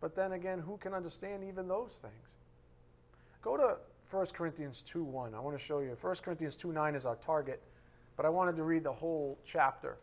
But 0.00 0.14
then 0.14 0.32
again, 0.32 0.58
who 0.58 0.76
can 0.76 0.94
understand 0.94 1.44
even 1.44 1.68
those 1.68 1.92
things? 2.00 2.14
Go 3.42 3.56
to 3.56 3.76
1 4.10 4.26
Corinthians 4.32 4.82
2 4.82 5.02
1. 5.02 5.34
I 5.34 5.40
want 5.40 5.56
to 5.56 5.62
show 5.62 5.80
you. 5.80 5.96
1 6.00 6.14
Corinthians 6.16 6.56
2 6.56 6.72
9 6.72 6.94
is 6.94 7.04
our 7.04 7.16
target, 7.16 7.62
but 8.16 8.24
I 8.24 8.28
wanted 8.30 8.56
to 8.56 8.64
read 8.64 8.84
the 8.84 8.92
whole 8.92 9.38
chapter 9.44 9.98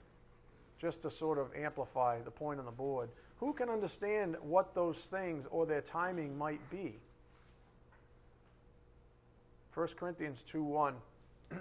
just 0.79 1.01
to 1.01 1.09
sort 1.09 1.37
of 1.37 1.47
amplify 1.55 2.21
the 2.21 2.31
point 2.31 2.59
on 2.59 2.65
the 2.65 2.71
board. 2.71 3.09
Who 3.37 3.53
can 3.53 3.69
understand 3.69 4.35
what 4.41 4.75
those 4.75 4.99
things 4.99 5.47
or 5.49 5.65
their 5.65 5.81
timing 5.81 6.37
might 6.37 6.69
be? 6.69 6.99
1 9.73 9.87
Corinthians 9.97 10.43
2 10.43 10.63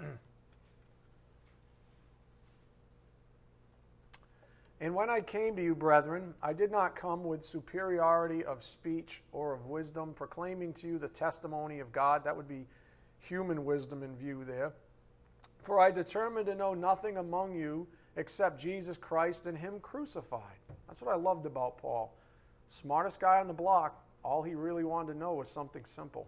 And 4.85 4.93
when 4.93 5.09
I 5.09 5.19
came 5.19 5.55
to 5.55 5.63
you, 5.63 5.73
brethren, 5.73 6.35
I 6.43 6.53
did 6.53 6.69
not 6.69 6.95
come 6.95 7.23
with 7.23 7.43
superiority 7.43 8.45
of 8.45 8.61
speech 8.61 9.23
or 9.31 9.51
of 9.51 9.65
wisdom, 9.65 10.13
proclaiming 10.13 10.73
to 10.73 10.85
you 10.85 10.99
the 10.99 11.07
testimony 11.07 11.79
of 11.79 11.91
God. 11.91 12.23
That 12.23 12.37
would 12.37 12.47
be 12.47 12.67
human 13.17 13.65
wisdom 13.65 14.03
in 14.03 14.15
view 14.15 14.45
there. 14.45 14.73
For 15.63 15.79
I 15.79 15.89
determined 15.89 16.45
to 16.45 16.53
know 16.53 16.75
nothing 16.75 17.17
among 17.17 17.55
you 17.55 17.87
except 18.15 18.61
Jesus 18.61 18.95
Christ 18.95 19.47
and 19.47 19.57
Him 19.57 19.79
crucified. 19.79 20.59
That's 20.87 21.01
what 21.01 21.11
I 21.11 21.17
loved 21.17 21.47
about 21.47 21.79
Paul. 21.79 22.15
Smartest 22.69 23.19
guy 23.19 23.39
on 23.39 23.47
the 23.47 23.53
block, 23.53 24.05
all 24.23 24.43
he 24.43 24.53
really 24.53 24.83
wanted 24.83 25.13
to 25.13 25.17
know 25.17 25.33
was 25.33 25.49
something 25.49 25.83
simple. 25.83 26.27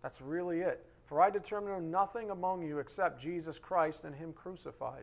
That's 0.00 0.20
really 0.20 0.60
it. 0.60 0.86
For 1.06 1.20
I 1.20 1.28
determined 1.28 1.76
to 1.76 1.82
know 1.82 1.98
nothing 1.98 2.30
among 2.30 2.62
you 2.62 2.78
except 2.78 3.20
Jesus 3.20 3.58
Christ 3.58 4.04
and 4.04 4.14
Him 4.14 4.32
crucified. 4.32 5.02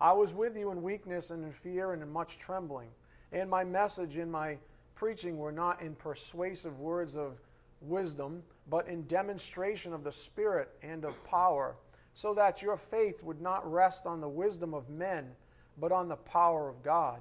I 0.00 0.12
was 0.12 0.32
with 0.32 0.56
you 0.56 0.70
in 0.70 0.82
weakness 0.82 1.30
and 1.30 1.44
in 1.44 1.52
fear 1.52 1.92
and 1.92 2.02
in 2.02 2.12
much 2.12 2.38
trembling. 2.38 2.88
And 3.32 3.50
my 3.50 3.64
message 3.64 4.16
and 4.16 4.30
my 4.30 4.58
preaching 4.94 5.38
were 5.38 5.52
not 5.52 5.82
in 5.82 5.94
persuasive 5.94 6.78
words 6.78 7.16
of 7.16 7.40
wisdom, 7.80 8.42
but 8.68 8.88
in 8.88 9.06
demonstration 9.06 9.92
of 9.92 10.04
the 10.04 10.12
Spirit 10.12 10.70
and 10.82 11.04
of 11.04 11.22
power, 11.24 11.76
so 12.14 12.34
that 12.34 12.62
your 12.62 12.76
faith 12.76 13.22
would 13.22 13.40
not 13.40 13.70
rest 13.70 14.06
on 14.06 14.20
the 14.20 14.28
wisdom 14.28 14.74
of 14.74 14.88
men, 14.88 15.30
but 15.78 15.92
on 15.92 16.08
the 16.08 16.16
power 16.16 16.68
of 16.68 16.82
God. 16.82 17.20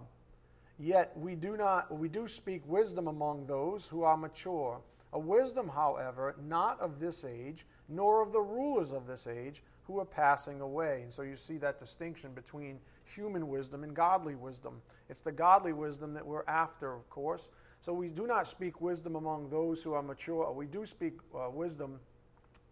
Yet 0.80 1.12
we 1.16 1.36
do 1.36 1.58
not 1.58 1.96
we 1.96 2.08
do 2.08 2.28
speak 2.28 2.62
wisdom 2.68 3.08
among 3.08 3.46
those 3.46 3.88
who 3.88 4.04
are 4.04 4.18
mature, 4.18 4.80
a 5.14 5.20
wisdom, 5.20 5.70
however, 5.70 6.36
not 6.48 6.80
of 6.80 7.00
this 7.00 7.26
age, 7.26 7.66
nor 7.90 8.22
of 8.22 8.32
the 8.32 8.42
rulers 8.42 8.92
of 8.92 9.08
this 9.08 9.26
age 9.26 9.64
who 9.88 10.00
are 10.00 10.06
passing 10.06 10.60
away. 10.62 11.02
And 11.02 11.12
so 11.12 11.22
you 11.22 11.38
see 11.38 11.58
that 11.58 11.80
distinction 11.80 12.34
between 12.34 12.80
human 13.06 13.48
wisdom 13.48 13.84
and 13.84 13.96
godly 13.96 14.36
wisdom. 14.36 14.82
It's 15.10 15.22
the 15.22 15.32
godly 15.32 15.72
wisdom 15.74 16.14
that 16.14 16.26
we're 16.26 16.46
after, 16.48 16.94
of 16.94 17.10
course. 17.10 17.50
So 17.82 17.94
we 17.94 18.10
do 18.10 18.28
not 18.28 18.48
speak 18.48 18.82
wisdom 18.82 19.16
among 19.16 19.50
those 19.50 19.82
who 19.82 19.94
are 19.94 20.04
mature. 20.04 20.52
We 20.52 20.66
do 20.66 20.86
speak 20.86 21.14
uh, 21.34 21.50
wisdom 21.50 22.00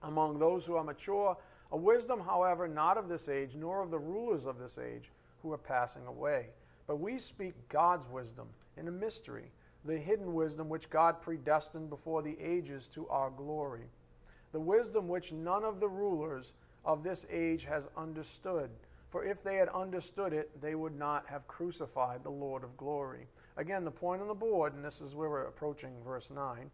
among 0.03 0.39
those 0.39 0.65
who 0.65 0.75
are 0.75 0.84
mature. 0.84 1.38
A 1.72 1.77
wisdom, 1.77 2.19
however, 2.19 2.67
not 2.67 2.98
of 2.98 3.07
this 3.07 3.29
age, 3.29 3.55
nor 3.55 3.81
of 3.81 3.91
the 3.91 4.00
rulers 4.00 4.45
of 4.45 4.60
this 4.60 4.77
age 4.77 5.12
who 5.41 5.53
are 5.53 5.57
passing 5.57 6.05
away. 6.07 6.48
But 6.88 7.00
we 7.00 7.17
speak 7.17 7.53
God's 7.69 8.07
wisdom 8.07 8.48
in 8.77 8.88
a 8.88 8.91
mystery, 8.91 9.51
the 9.86 9.98
hidden 9.98 10.34
wisdom 10.34 10.69
which 10.69 10.89
God 10.89 11.22
predestined 11.22 11.89
before 11.89 12.22
the 12.22 12.38
ages 12.41 12.88
to 12.89 13.07
our 13.07 13.29
glory. 13.29 13.86
The 14.51 14.60
wisdom 14.60 15.07
which 15.07 15.31
none 15.31 15.63
of 15.63 15.79
the 15.79 15.89
rulers 15.89 16.53
of 16.86 17.04
this 17.04 17.25
age 17.30 17.65
has 17.65 17.88
understood. 17.98 18.70
For 19.10 19.25
if 19.25 19.44
they 19.44 19.56
had 19.56 19.70
understood 19.70 20.34
it, 20.34 20.62
they 20.62 20.75
would 20.75 20.98
not 20.98 21.25
have 21.27 21.48
crucified 21.48 22.24
the 22.24 22.30
Lord 22.30 22.63
of 22.63 22.77
glory. 22.77 23.27
Again, 23.58 23.84
the 23.84 23.92
point 23.92 24.22
on 24.22 24.27
the 24.27 24.34
board, 24.34 24.74
and 24.74 24.84
this 24.84 25.01
is 25.01 25.15
where 25.15 25.30
we're 25.30 25.48
approaching 25.48 25.94
verse 26.04 26.30
9 26.30 26.70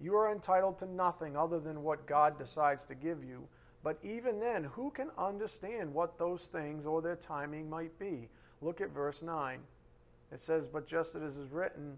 you 0.00 0.16
are 0.16 0.30
entitled 0.30 0.78
to 0.78 0.86
nothing 0.86 1.36
other 1.36 1.60
than 1.60 1.82
what 1.82 2.06
God 2.06 2.36
decides 2.36 2.84
to 2.86 2.94
give 2.94 3.24
you. 3.24 3.46
But 3.82 3.98
even 4.02 4.40
then, 4.40 4.64
who 4.64 4.90
can 4.90 5.10
understand 5.16 5.92
what 5.92 6.18
those 6.18 6.46
things 6.46 6.86
or 6.86 7.00
their 7.00 7.16
timing 7.16 7.68
might 7.68 7.98
be? 7.98 8.28
Look 8.60 8.80
at 8.80 8.90
verse 8.90 9.22
9. 9.22 9.60
It 10.32 10.40
says, 10.40 10.66
But 10.66 10.86
just 10.86 11.14
as 11.14 11.36
it 11.36 11.40
is 11.40 11.50
written, 11.50 11.96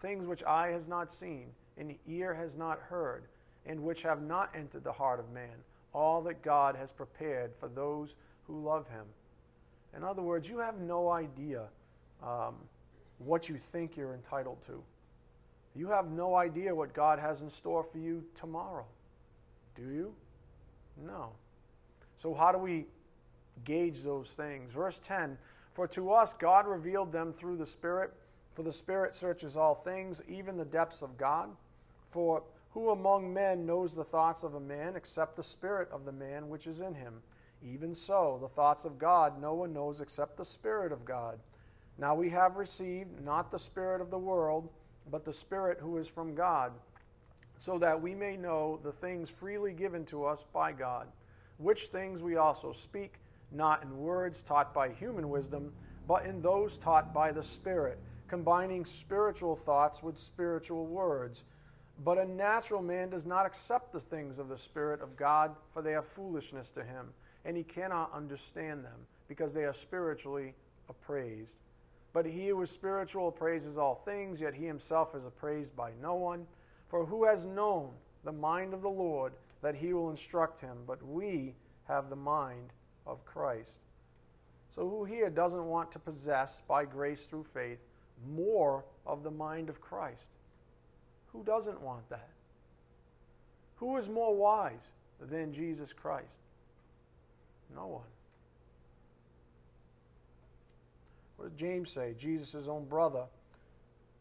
things 0.00 0.26
which 0.26 0.42
eye 0.44 0.68
has 0.68 0.88
not 0.88 1.10
seen, 1.10 1.46
and 1.76 1.94
ear 2.06 2.34
has 2.34 2.56
not 2.56 2.80
heard, 2.80 3.24
and 3.66 3.82
which 3.82 4.02
have 4.02 4.22
not 4.22 4.50
entered 4.54 4.84
the 4.84 4.92
heart 4.92 5.20
of 5.20 5.30
man 5.30 5.64
all 5.92 6.22
that 6.22 6.42
God 6.42 6.76
has 6.76 6.92
prepared 6.92 7.52
for 7.58 7.68
those 7.68 8.14
who 8.46 8.60
love 8.62 8.88
Him. 8.88 9.04
In 9.96 10.04
other 10.04 10.22
words, 10.22 10.48
you 10.48 10.58
have 10.58 10.78
no 10.80 11.10
idea 11.10 11.64
um, 12.22 12.54
what 13.18 13.48
you 13.48 13.56
think 13.56 13.96
you're 13.96 14.14
entitled 14.14 14.58
to. 14.66 14.82
You 15.74 15.88
have 15.88 16.10
no 16.10 16.34
idea 16.34 16.74
what 16.74 16.92
God 16.92 17.18
has 17.18 17.42
in 17.42 17.50
store 17.50 17.84
for 17.84 17.98
you 17.98 18.24
tomorrow. 18.34 18.84
Do 19.74 19.82
you? 19.82 20.14
No. 21.06 21.30
So, 22.18 22.34
how 22.34 22.50
do 22.50 22.58
we 22.58 22.86
gauge 23.64 24.02
those 24.02 24.30
things? 24.30 24.72
Verse 24.72 24.98
10 24.98 25.38
For 25.74 25.86
to 25.88 26.10
us 26.10 26.34
God 26.34 26.66
revealed 26.66 27.12
them 27.12 27.32
through 27.32 27.56
the 27.56 27.66
Spirit, 27.66 28.12
for 28.54 28.62
the 28.62 28.72
Spirit 28.72 29.14
searches 29.14 29.56
all 29.56 29.74
things, 29.74 30.20
even 30.28 30.56
the 30.56 30.64
depths 30.64 31.02
of 31.02 31.16
God. 31.16 31.50
For 32.10 32.42
who 32.78 32.90
among 32.90 33.34
men 33.34 33.66
knows 33.66 33.92
the 33.92 34.04
thoughts 34.04 34.44
of 34.44 34.54
a 34.54 34.60
man 34.60 34.94
except 34.94 35.34
the 35.34 35.42
spirit 35.42 35.88
of 35.90 36.04
the 36.04 36.12
man 36.12 36.48
which 36.48 36.68
is 36.68 36.78
in 36.78 36.94
him? 36.94 37.14
Even 37.60 37.92
so, 37.92 38.38
the 38.40 38.46
thoughts 38.46 38.84
of 38.84 39.00
God 39.00 39.40
no 39.40 39.52
one 39.52 39.72
knows 39.72 40.00
except 40.00 40.36
the 40.36 40.44
Spirit 40.44 40.92
of 40.92 41.04
God. 41.04 41.40
Now 41.98 42.14
we 42.14 42.30
have 42.30 42.56
received 42.56 43.20
not 43.24 43.50
the 43.50 43.58
Spirit 43.58 44.00
of 44.00 44.12
the 44.12 44.18
world, 44.18 44.68
but 45.10 45.24
the 45.24 45.32
Spirit 45.32 45.78
who 45.80 45.98
is 45.98 46.06
from 46.06 46.36
God, 46.36 46.70
so 47.56 47.78
that 47.78 48.00
we 48.00 48.14
may 48.14 48.36
know 48.36 48.78
the 48.84 48.92
things 48.92 49.28
freely 49.28 49.72
given 49.72 50.04
to 50.04 50.24
us 50.24 50.44
by 50.52 50.70
God, 50.70 51.08
which 51.56 51.88
things 51.88 52.22
we 52.22 52.36
also 52.36 52.72
speak, 52.72 53.14
not 53.50 53.82
in 53.82 53.98
words 53.98 54.40
taught 54.40 54.72
by 54.72 54.90
human 54.90 55.28
wisdom, 55.28 55.72
but 56.06 56.26
in 56.26 56.40
those 56.40 56.76
taught 56.76 57.12
by 57.12 57.32
the 57.32 57.42
Spirit, 57.42 57.98
combining 58.28 58.84
spiritual 58.84 59.56
thoughts 59.56 60.00
with 60.00 60.16
spiritual 60.16 60.86
words 60.86 61.42
but 62.04 62.18
a 62.18 62.24
natural 62.24 62.82
man 62.82 63.10
does 63.10 63.26
not 63.26 63.46
accept 63.46 63.92
the 63.92 64.00
things 64.00 64.38
of 64.38 64.48
the 64.48 64.58
Spirit 64.58 65.02
of 65.02 65.16
God, 65.16 65.54
for 65.72 65.82
they 65.82 65.94
are 65.94 66.02
foolishness 66.02 66.70
to 66.70 66.84
him, 66.84 67.08
and 67.44 67.56
he 67.56 67.64
cannot 67.64 68.12
understand 68.12 68.84
them, 68.84 69.06
because 69.26 69.52
they 69.52 69.64
are 69.64 69.72
spiritually 69.72 70.54
appraised. 70.88 71.56
But 72.12 72.26
he 72.26 72.48
who 72.48 72.62
is 72.62 72.70
spiritual 72.70 73.28
appraises 73.28 73.76
all 73.76 73.96
things, 74.04 74.40
yet 74.40 74.54
he 74.54 74.64
himself 74.64 75.14
is 75.14 75.24
appraised 75.24 75.76
by 75.76 75.92
no 76.00 76.14
one. 76.14 76.46
For 76.88 77.04
who 77.04 77.24
has 77.24 77.44
known 77.44 77.90
the 78.24 78.32
mind 78.32 78.74
of 78.74 78.82
the 78.82 78.88
Lord 78.88 79.34
that 79.60 79.74
he 79.74 79.92
will 79.92 80.10
instruct 80.10 80.60
him? 80.60 80.78
But 80.86 81.02
we 81.06 81.54
have 81.86 82.08
the 82.08 82.16
mind 82.16 82.72
of 83.06 83.24
Christ. 83.24 83.78
So, 84.74 84.88
who 84.88 85.04
here 85.04 85.30
doesn't 85.30 85.64
want 85.64 85.90
to 85.92 85.98
possess, 85.98 86.62
by 86.68 86.84
grace 86.84 87.26
through 87.26 87.46
faith, 87.52 87.78
more 88.26 88.84
of 89.06 89.22
the 89.22 89.30
mind 89.30 89.68
of 89.68 89.80
Christ? 89.80 90.28
Who 91.38 91.44
doesn't 91.44 91.80
want 91.80 92.08
that? 92.10 92.30
Who 93.76 93.96
is 93.96 94.08
more 94.08 94.34
wise 94.34 94.90
than 95.20 95.52
Jesus 95.52 95.92
Christ? 95.92 96.26
No 97.76 97.86
one. 97.86 98.02
What 101.36 101.50
does 101.50 101.60
James 101.60 101.90
say? 101.90 102.16
Jesus' 102.18 102.66
own 102.66 102.86
brother. 102.86 103.22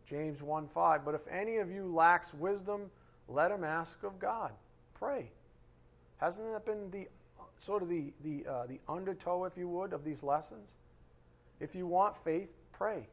James 0.08 0.44
1 0.44 0.68
5. 0.68 1.04
But 1.04 1.16
if 1.16 1.28
any 1.28 1.58
of 1.58 1.72
you 1.72 1.92
lacks 1.92 2.36
wisdom, 2.36 2.92
let 3.28 3.50
him 3.50 3.64
ask 3.64 4.04
of 4.04 4.20
God. 4.20 4.52
Pray. 4.94 5.32
Hasn't 6.18 6.52
that 6.52 6.68
been 6.68 6.92
the 6.92 7.08
sort 7.58 7.82
of 7.82 7.90
the, 7.90 8.14
the, 8.24 8.46
uh, 8.48 8.68
the 8.68 8.80
undertow, 8.88 9.46
if 9.46 9.58
you 9.58 9.68
would, 9.70 9.92
of 9.92 10.04
these 10.04 10.22
lessons? 10.22 10.76
If 11.60 11.74
you 11.74 11.88
want 11.88 12.16
faith, 12.24 12.54
pray. 12.74 13.08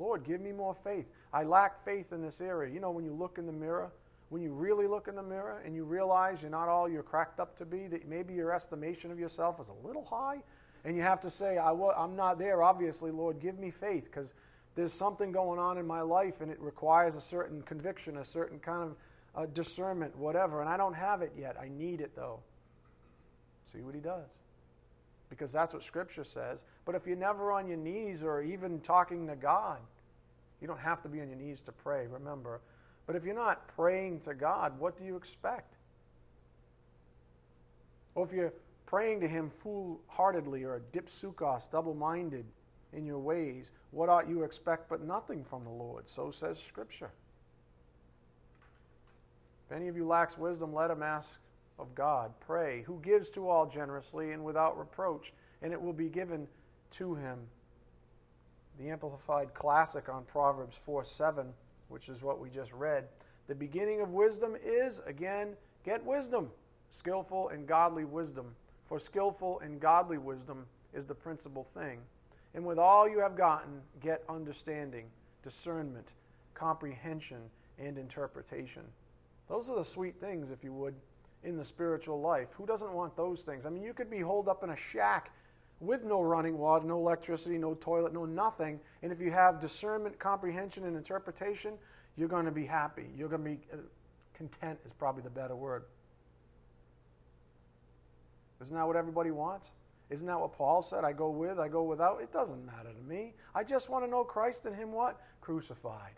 Lord, 0.00 0.24
give 0.24 0.40
me 0.40 0.50
more 0.50 0.74
faith. 0.82 1.06
I 1.32 1.44
lack 1.44 1.84
faith 1.84 2.12
in 2.12 2.22
this 2.22 2.40
area. 2.40 2.72
You 2.72 2.80
know, 2.80 2.90
when 2.90 3.04
you 3.04 3.12
look 3.12 3.38
in 3.38 3.46
the 3.46 3.52
mirror, 3.52 3.92
when 4.30 4.42
you 4.42 4.52
really 4.52 4.86
look 4.86 5.08
in 5.08 5.14
the 5.14 5.22
mirror 5.22 5.60
and 5.64 5.74
you 5.74 5.84
realize 5.84 6.40
you're 6.40 6.50
not 6.50 6.68
all 6.68 6.88
you're 6.88 7.02
cracked 7.02 7.38
up 7.38 7.56
to 7.58 7.66
be, 7.66 7.86
that 7.88 8.08
maybe 8.08 8.32
your 8.32 8.52
estimation 8.52 9.10
of 9.10 9.18
yourself 9.18 9.60
is 9.60 9.68
a 9.68 9.86
little 9.86 10.04
high, 10.04 10.38
And 10.84 10.96
you 10.96 11.02
have 11.02 11.20
to 11.20 11.30
say, 11.30 11.58
I 11.58 11.68
w- 11.68 11.92
I'm 11.94 12.16
not 12.16 12.38
there, 12.38 12.62
obviously, 12.62 13.10
Lord. 13.10 13.38
Give 13.38 13.58
me 13.58 13.70
faith 13.70 14.04
because 14.04 14.32
there's 14.74 14.94
something 14.94 15.30
going 15.30 15.58
on 15.58 15.76
in 15.76 15.86
my 15.86 16.00
life 16.00 16.40
and 16.40 16.50
it 16.50 16.58
requires 16.60 17.16
a 17.16 17.20
certain 17.20 17.60
conviction, 17.62 18.16
a 18.16 18.24
certain 18.24 18.58
kind 18.58 18.84
of 18.84 18.96
uh, 19.34 19.46
discernment, 19.52 20.16
whatever. 20.16 20.60
And 20.60 20.70
I 20.70 20.78
don't 20.78 20.94
have 20.94 21.20
it 21.20 21.32
yet. 21.38 21.56
I 21.60 21.68
need 21.68 22.00
it, 22.00 22.16
though. 22.16 22.40
See 23.66 23.82
what 23.82 23.94
he 23.94 24.00
does. 24.00 24.38
Because 25.30 25.52
that's 25.52 25.72
what 25.72 25.82
Scripture 25.82 26.24
says. 26.24 26.64
But 26.84 26.96
if 26.96 27.06
you're 27.06 27.16
never 27.16 27.52
on 27.52 27.68
your 27.68 27.78
knees 27.78 28.22
or 28.22 28.42
even 28.42 28.80
talking 28.80 29.26
to 29.28 29.36
God, 29.36 29.78
you 30.60 30.66
don't 30.66 30.80
have 30.80 31.02
to 31.02 31.08
be 31.08 31.20
on 31.20 31.28
your 31.28 31.38
knees 31.38 31.62
to 31.62 31.72
pray, 31.72 32.06
remember. 32.06 32.60
But 33.06 33.16
if 33.16 33.24
you're 33.24 33.34
not 33.34 33.66
praying 33.68 34.20
to 34.20 34.34
God, 34.34 34.78
what 34.78 34.98
do 34.98 35.04
you 35.04 35.16
expect? 35.16 35.76
Or 38.14 38.26
if 38.26 38.32
you're 38.32 38.52
praying 38.86 39.20
to 39.20 39.28
Him 39.28 39.50
foolhardily 39.50 40.64
or 40.64 40.82
dipsuchos, 40.92 41.70
double 41.70 41.94
minded 41.94 42.44
in 42.92 43.06
your 43.06 43.20
ways, 43.20 43.70
what 43.92 44.08
ought 44.08 44.28
you 44.28 44.42
expect 44.42 44.88
but 44.88 45.00
nothing 45.00 45.44
from 45.44 45.64
the 45.64 45.70
Lord? 45.70 46.08
So 46.08 46.30
says 46.30 46.58
Scripture. 46.58 47.10
If 49.66 49.76
any 49.76 49.86
of 49.86 49.96
you 49.96 50.06
lacks 50.06 50.36
wisdom, 50.36 50.74
let 50.74 50.90
him 50.90 51.02
ask 51.02 51.38
of 51.80 51.94
God. 51.94 52.32
Pray, 52.40 52.82
who 52.82 53.00
gives 53.00 53.30
to 53.30 53.48
all 53.48 53.66
generously 53.66 54.32
and 54.32 54.44
without 54.44 54.78
reproach, 54.78 55.32
and 55.62 55.72
it 55.72 55.80
will 55.80 55.92
be 55.92 56.08
given 56.08 56.46
to 56.92 57.14
him. 57.14 57.38
The 58.78 58.90
Amplified 58.90 59.54
Classic 59.54 60.08
on 60.08 60.24
Proverbs 60.24 60.76
4 60.76 61.04
7, 61.04 61.52
which 61.88 62.08
is 62.08 62.22
what 62.22 62.40
we 62.40 62.50
just 62.50 62.72
read. 62.72 63.08
The 63.48 63.54
beginning 63.54 64.00
of 64.00 64.10
wisdom 64.10 64.56
is, 64.64 65.02
again, 65.06 65.54
get 65.84 66.04
wisdom, 66.04 66.50
skillful 66.88 67.48
and 67.48 67.66
godly 67.66 68.04
wisdom. 68.04 68.54
For 68.86 68.98
skillful 68.98 69.60
and 69.60 69.80
godly 69.80 70.18
wisdom 70.18 70.66
is 70.92 71.06
the 71.06 71.14
principal 71.14 71.64
thing. 71.74 72.00
And 72.54 72.64
with 72.64 72.78
all 72.78 73.08
you 73.08 73.20
have 73.20 73.36
gotten, 73.36 73.80
get 74.00 74.24
understanding, 74.28 75.06
discernment, 75.42 76.14
comprehension, 76.54 77.42
and 77.78 77.96
interpretation. 77.98 78.82
Those 79.48 79.68
are 79.70 79.76
the 79.76 79.84
sweet 79.84 80.20
things, 80.20 80.50
if 80.50 80.62
you 80.62 80.72
would, 80.72 80.94
in 81.44 81.56
the 81.56 81.64
spiritual 81.64 82.20
life. 82.20 82.48
Who 82.52 82.66
doesn't 82.66 82.92
want 82.92 83.16
those 83.16 83.42
things? 83.42 83.66
I 83.66 83.70
mean, 83.70 83.82
you 83.82 83.94
could 83.94 84.10
be 84.10 84.20
holed 84.20 84.48
up 84.48 84.62
in 84.62 84.70
a 84.70 84.76
shack 84.76 85.32
with 85.80 86.04
no 86.04 86.20
running 86.22 86.58
water, 86.58 86.86
no 86.86 86.98
electricity, 86.98 87.56
no 87.56 87.74
toilet, 87.74 88.12
no 88.12 88.26
nothing. 88.26 88.78
And 89.02 89.10
if 89.10 89.20
you 89.20 89.30
have 89.30 89.60
discernment, 89.60 90.18
comprehension, 90.18 90.84
and 90.84 90.96
interpretation, 90.96 91.74
you're 92.16 92.28
going 92.28 92.44
to 92.44 92.50
be 92.50 92.66
happy. 92.66 93.06
You're 93.16 93.28
going 93.28 93.42
to 93.42 93.50
be 93.50 93.58
uh, 93.72 93.76
content, 94.34 94.78
is 94.84 94.92
probably 94.92 95.22
the 95.22 95.30
better 95.30 95.56
word. 95.56 95.84
Isn't 98.60 98.76
that 98.76 98.86
what 98.86 98.96
everybody 98.96 99.30
wants? 99.30 99.70
Isn't 100.10 100.26
that 100.26 100.38
what 100.38 100.52
Paul 100.52 100.82
said? 100.82 101.04
I 101.04 101.12
go 101.12 101.30
with, 101.30 101.58
I 101.58 101.68
go 101.68 101.84
without. 101.84 102.20
It 102.20 102.32
doesn't 102.32 102.66
matter 102.66 102.90
to 102.92 103.08
me. 103.08 103.32
I 103.54 103.64
just 103.64 103.88
want 103.88 104.04
to 104.04 104.10
know 104.10 104.24
Christ 104.24 104.66
and 104.66 104.76
Him 104.76 104.92
what? 104.92 105.20
Crucified. 105.40 106.12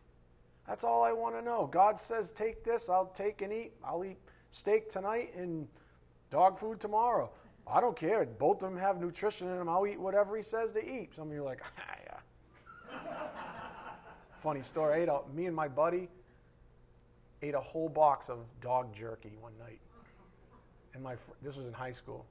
That's 0.66 0.82
all 0.82 1.04
I 1.04 1.12
want 1.12 1.36
to 1.36 1.42
know. 1.42 1.68
God 1.70 2.00
says, 2.00 2.32
take 2.32 2.64
this, 2.64 2.88
I'll 2.88 3.06
take 3.06 3.42
and 3.42 3.52
eat. 3.52 3.72
I'll 3.84 4.04
eat 4.04 4.18
steak 4.52 4.88
tonight 4.88 5.35
and 5.37 5.66
dog 6.30 6.59
food 6.59 6.78
tomorrow. 6.78 7.30
I 7.66 7.80
don't 7.80 7.97
care. 7.97 8.25
Both 8.25 8.62
of 8.62 8.71
them 8.71 8.78
have 8.78 9.00
nutrition 9.00 9.49
in 9.49 9.59
them. 9.59 9.68
I'll 9.68 9.87
eat 9.87 9.99
whatever 9.99 10.37
He 10.37 10.42
says 10.42 10.71
to 10.73 10.85
eat. 10.85 11.14
Some 11.16 11.28
of 11.28 11.35
you 11.35 11.40
are 11.40 11.44
like, 11.44 11.62
ah, 11.78 11.97
yeah. 12.04 13.09
Funny 14.42 14.62
story. 14.62 14.94
I 14.94 15.02
ate 15.02 15.09
a, 15.09 15.21
me 15.35 15.47
and 15.47 15.56
my 15.56 15.68
buddy 15.68 16.09
ate 17.42 17.54
a 17.54 17.61
whole 17.61 17.88
box 17.88 18.28
of 18.28 18.38
dog 18.61 18.94
jerky 18.94 19.32
one 19.40 19.52
night. 19.59 19.80
And 20.94 21.02
my 21.02 21.16
this 21.42 21.56
was 21.56 21.66
in 21.66 21.73
high 21.73 21.92
school. 21.92 22.26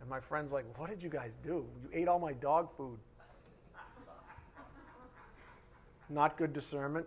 And 0.00 0.10
my 0.10 0.20
friend's 0.20 0.52
like, 0.52 0.64
What 0.78 0.90
did 0.90 1.02
you 1.02 1.10
guys 1.10 1.32
do? 1.42 1.66
You 1.82 1.90
ate 1.92 2.08
all 2.08 2.18
my 2.18 2.32
dog 2.32 2.74
food. 2.76 2.98
Not 6.08 6.36
good 6.36 6.52
discernment, 6.52 7.04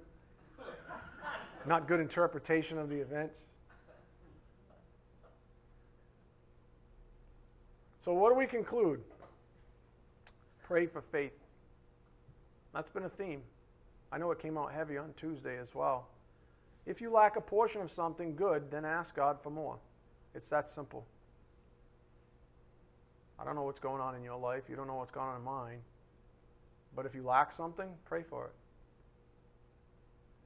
not 1.65 1.87
good 1.87 2.01
interpretation 2.01 2.77
of 2.77 2.89
the 2.89 2.97
events. 2.97 3.49
So, 8.09 8.15
what 8.15 8.31
do 8.31 8.35
we 8.39 8.47
conclude? 8.47 9.01
Pray 10.63 10.87
for 10.87 10.99
faith. 10.99 11.37
That's 12.73 12.89
been 12.89 13.03
a 13.03 13.09
theme. 13.09 13.43
I 14.11 14.17
know 14.17 14.31
it 14.31 14.39
came 14.39 14.57
out 14.57 14.73
heavy 14.73 14.97
on 14.97 15.13
Tuesday 15.15 15.59
as 15.59 15.75
well. 15.75 16.07
If 16.87 17.01
you 17.01 17.11
lack 17.11 17.35
a 17.35 17.41
portion 17.41 17.83
of 17.83 17.91
something 17.91 18.35
good, 18.35 18.71
then 18.71 18.83
ask 18.83 19.15
God 19.15 19.37
for 19.43 19.51
more. 19.51 19.77
It's 20.33 20.47
that 20.47 20.71
simple. 20.71 21.05
I 23.37 23.45
don't 23.45 23.53
know 23.53 23.61
what's 23.61 23.77
going 23.77 24.01
on 24.01 24.15
in 24.15 24.23
your 24.23 24.39
life. 24.39 24.63
You 24.67 24.75
don't 24.75 24.87
know 24.87 24.95
what's 24.95 25.11
going 25.11 25.27
on 25.27 25.35
in 25.35 25.43
mine. 25.43 25.77
But 26.95 27.05
if 27.05 27.13
you 27.13 27.21
lack 27.21 27.51
something, 27.51 27.89
pray 28.05 28.23
for 28.23 28.45
it. 28.45 28.53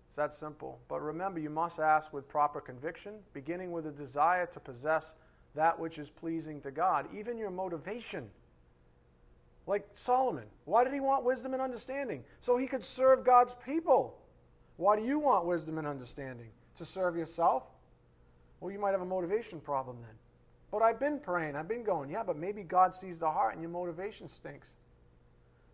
It's 0.09 0.17
that 0.17 0.33
simple. 0.33 0.79
But 0.89 1.01
remember, 1.01 1.39
you 1.39 1.49
must 1.49 1.79
ask 1.79 2.11
with 2.11 2.27
proper 2.27 2.59
conviction, 2.59 3.13
beginning 3.31 3.71
with 3.71 3.87
a 3.87 3.91
desire 3.91 4.47
to 4.47 4.59
possess 4.59 5.15
that 5.55 5.79
which 5.79 5.97
is 5.97 6.09
pleasing 6.09 6.61
to 6.61 6.71
God, 6.71 7.07
even 7.15 7.37
your 7.37 7.51
motivation. 7.51 8.29
Like 9.65 9.87
Solomon, 9.93 10.45
why 10.65 10.83
did 10.83 10.93
he 10.93 10.99
want 10.99 11.23
wisdom 11.23 11.53
and 11.53 11.61
understanding? 11.61 12.23
So 12.41 12.57
he 12.57 12.67
could 12.67 12.83
serve 12.83 13.23
God's 13.23 13.55
people. 13.65 14.17
Why 14.77 14.97
do 14.97 15.03
you 15.03 15.19
want 15.19 15.45
wisdom 15.45 15.77
and 15.77 15.87
understanding? 15.87 16.49
To 16.75 16.85
serve 16.85 17.15
yourself? 17.15 17.63
Well, 18.59 18.71
you 18.71 18.79
might 18.79 18.91
have 18.91 19.01
a 19.01 19.05
motivation 19.05 19.59
problem 19.59 19.97
then. 20.01 20.15
But 20.71 20.81
I've 20.81 20.99
been 20.99 21.19
praying, 21.19 21.55
I've 21.55 21.67
been 21.67 21.83
going, 21.83 22.09
yeah, 22.09 22.23
but 22.23 22.35
maybe 22.35 22.63
God 22.63 22.95
sees 22.95 23.19
the 23.19 23.29
heart 23.29 23.53
and 23.53 23.61
your 23.61 23.69
motivation 23.69 24.27
stinks. 24.27 24.75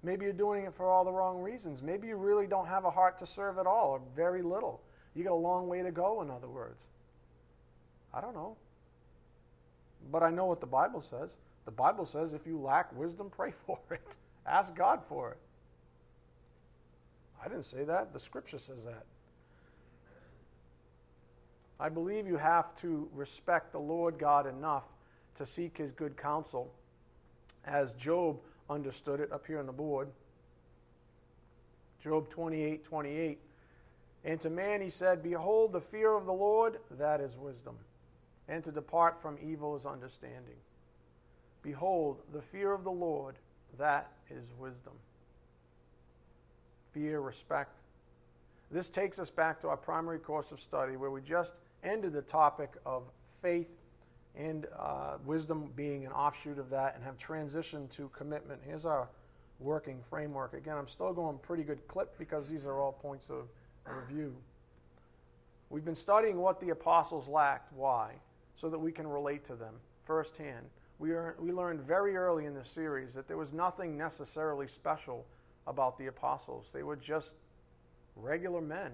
Maybe 0.03 0.25
you're 0.25 0.33
doing 0.33 0.65
it 0.65 0.73
for 0.73 0.89
all 0.89 1.03
the 1.03 1.11
wrong 1.11 1.41
reasons. 1.41 1.81
Maybe 1.81 2.07
you 2.07 2.15
really 2.15 2.47
don't 2.47 2.67
have 2.67 2.85
a 2.85 2.91
heart 2.91 3.17
to 3.19 3.25
serve 3.25 3.57
at 3.57 3.65
all, 3.65 3.91
or 3.91 4.01
very 4.15 4.41
little. 4.41 4.81
You 5.15 5.23
got 5.23 5.33
a 5.33 5.35
long 5.35 5.67
way 5.67 5.81
to 5.81 5.91
go, 5.91 6.21
in 6.21 6.29
other 6.29 6.47
words. 6.47 6.87
I 8.13 8.21
don't 8.21 8.33
know. 8.33 8.55
But 10.11 10.23
I 10.23 10.29
know 10.29 10.45
what 10.45 10.61
the 10.61 10.67
Bible 10.67 11.01
says. 11.01 11.37
The 11.65 11.71
Bible 11.71 12.05
says 12.05 12.33
if 12.33 12.47
you 12.47 12.59
lack 12.59 12.95
wisdom, 12.97 13.29
pray 13.29 13.53
for 13.65 13.79
it. 13.91 14.15
Ask 14.45 14.75
God 14.75 15.01
for 15.07 15.31
it. 15.31 15.37
I 17.43 17.47
didn't 17.47 17.65
say 17.65 17.83
that. 17.85 18.13
The 18.13 18.19
scripture 18.19 18.57
says 18.57 18.85
that. 18.85 19.05
I 21.79 21.87
believe 21.87 22.27
you 22.27 22.35
have 22.35 22.75
to 22.77 23.07
respect 23.13 23.71
the 23.71 23.79
Lord 23.79 24.17
God 24.19 24.45
enough 24.45 24.89
to 25.35 25.45
seek 25.45 25.77
his 25.77 25.93
good 25.93 26.17
counsel, 26.17 26.73
as 27.63 27.93
Job 27.93 28.39
understood 28.69 29.21
it 29.21 29.31
up 29.31 29.47
here 29.47 29.59
on 29.59 29.65
the 29.65 29.71
board. 29.71 30.09
Job 32.01 32.29
28 32.29 32.83
28. 32.83 33.39
And 34.25 34.41
to 34.41 34.49
man 34.49 34.81
he 34.81 34.89
said, 34.89 35.23
Behold, 35.23 35.71
the 35.71 35.79
fear 35.79 36.13
of 36.13 36.25
the 36.25 36.33
Lord, 36.33 36.79
that 36.91 37.21
is 37.21 37.37
wisdom, 37.37 37.77
and 38.49 38.63
to 38.63 38.71
depart 38.71 39.21
from 39.21 39.37
evil 39.41 39.75
is 39.77 39.85
understanding. 39.85 40.57
Behold, 41.61 42.17
the 42.33 42.41
fear 42.41 42.73
of 42.73 42.83
the 42.83 42.91
Lord, 42.91 43.35
that 43.77 44.11
is 44.29 44.45
wisdom. 44.57 44.93
Fear, 46.91 47.21
respect. 47.21 47.77
This 48.71 48.89
takes 48.89 49.19
us 49.19 49.29
back 49.29 49.61
to 49.61 49.67
our 49.67 49.77
primary 49.77 50.19
course 50.19 50.51
of 50.51 50.59
study 50.59 50.95
where 50.95 51.11
we 51.11 51.21
just 51.21 51.53
ended 51.83 52.13
the 52.13 52.21
topic 52.21 52.71
of 52.85 53.03
faith 53.41 53.69
and 54.35 54.67
uh, 54.77 55.17
wisdom 55.25 55.71
being 55.75 56.05
an 56.05 56.11
offshoot 56.11 56.57
of 56.59 56.69
that 56.69 56.95
and 56.95 57.03
have 57.03 57.17
transitioned 57.17 57.89
to 57.91 58.09
commitment. 58.09 58.59
Here's 58.65 58.85
our 58.85 59.09
working 59.59 59.99
framework. 60.09 60.53
Again, 60.53 60.77
I'm 60.77 60.87
still 60.87 61.13
going 61.13 61.37
pretty 61.39 61.63
good 61.63 61.87
clip 61.87 62.17
because 62.17 62.47
these 62.47 62.65
are 62.65 62.79
all 62.79 62.93
points 62.93 63.29
of 63.29 63.47
review. 63.85 64.35
We've 65.69 65.85
been 65.85 65.95
studying 65.95 66.37
what 66.37 66.59
the 66.59 66.69
apostles 66.69 67.27
lacked. 67.27 67.73
Why? 67.73 68.13
So 68.59 68.69
that 68.69 68.79
we 68.79 68.91
can 68.91 69.07
relate 69.07 69.45
to 69.45 69.55
them 69.55 69.73
firsthand. 70.05 70.65
We, 70.97 71.11
are, 71.11 71.35
we 71.39 71.53
learned 71.53 71.79
very 71.81 72.17
early 72.17 72.45
in 72.45 72.53
the 72.53 72.63
series 72.63 73.13
that 73.13 73.27
there 73.27 73.37
was 73.37 73.53
nothing 73.53 73.97
necessarily 73.97 74.67
special 74.67 75.25
about 75.65 75.97
the 75.97 76.07
apostles. 76.07 76.69
They 76.73 76.83
were 76.83 76.97
just 76.97 77.33
regular 78.17 78.59
men 78.59 78.91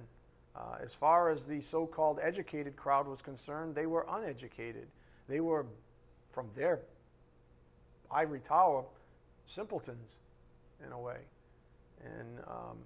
uh, 0.55 0.77
as 0.81 0.93
far 0.93 1.29
as 1.29 1.45
the 1.45 1.59
so 1.61 1.85
called 1.85 2.19
educated 2.21 2.75
crowd 2.75 3.07
was 3.07 3.21
concerned, 3.21 3.75
they 3.75 3.85
were 3.85 4.05
uneducated. 4.09 4.87
They 5.27 5.41
were, 5.41 5.65
from 6.29 6.49
their 6.55 6.79
ivory 8.09 8.39
tower, 8.39 8.85
simpletons 9.45 10.17
in 10.85 10.91
a 10.93 10.99
way. 10.99 11.17
And 12.03 12.39
um, 12.47 12.77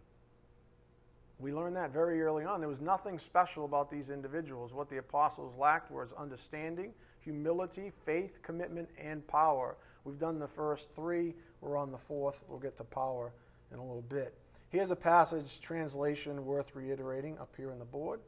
we 1.39 1.53
learned 1.53 1.77
that 1.77 1.91
very 1.91 2.21
early 2.21 2.43
on. 2.43 2.59
There 2.59 2.69
was 2.69 2.81
nothing 2.81 3.17
special 3.17 3.63
about 3.63 3.89
these 3.89 4.09
individuals. 4.09 4.73
What 4.73 4.89
the 4.89 4.97
apostles 4.97 5.55
lacked 5.57 5.89
was 5.89 6.11
understanding, 6.17 6.93
humility, 7.21 7.93
faith, 8.05 8.41
commitment, 8.43 8.89
and 9.01 9.25
power. 9.25 9.77
We've 10.03 10.19
done 10.19 10.37
the 10.37 10.47
first 10.47 10.93
three. 10.93 11.35
We're 11.61 11.77
on 11.77 11.91
the 11.91 11.97
fourth. 11.97 12.43
We'll 12.49 12.59
get 12.59 12.75
to 12.77 12.83
power 12.83 13.31
in 13.71 13.79
a 13.79 13.81
little 13.83 14.01
bit. 14.01 14.33
Here's 14.69 14.91
a 14.91 14.95
passage 14.97 15.61
translation 15.61 16.45
worth 16.45 16.75
reiterating 16.75 17.37
up 17.39 17.53
here 17.55 17.71
on 17.71 17.79
the 17.79 17.85
board. 17.85 18.19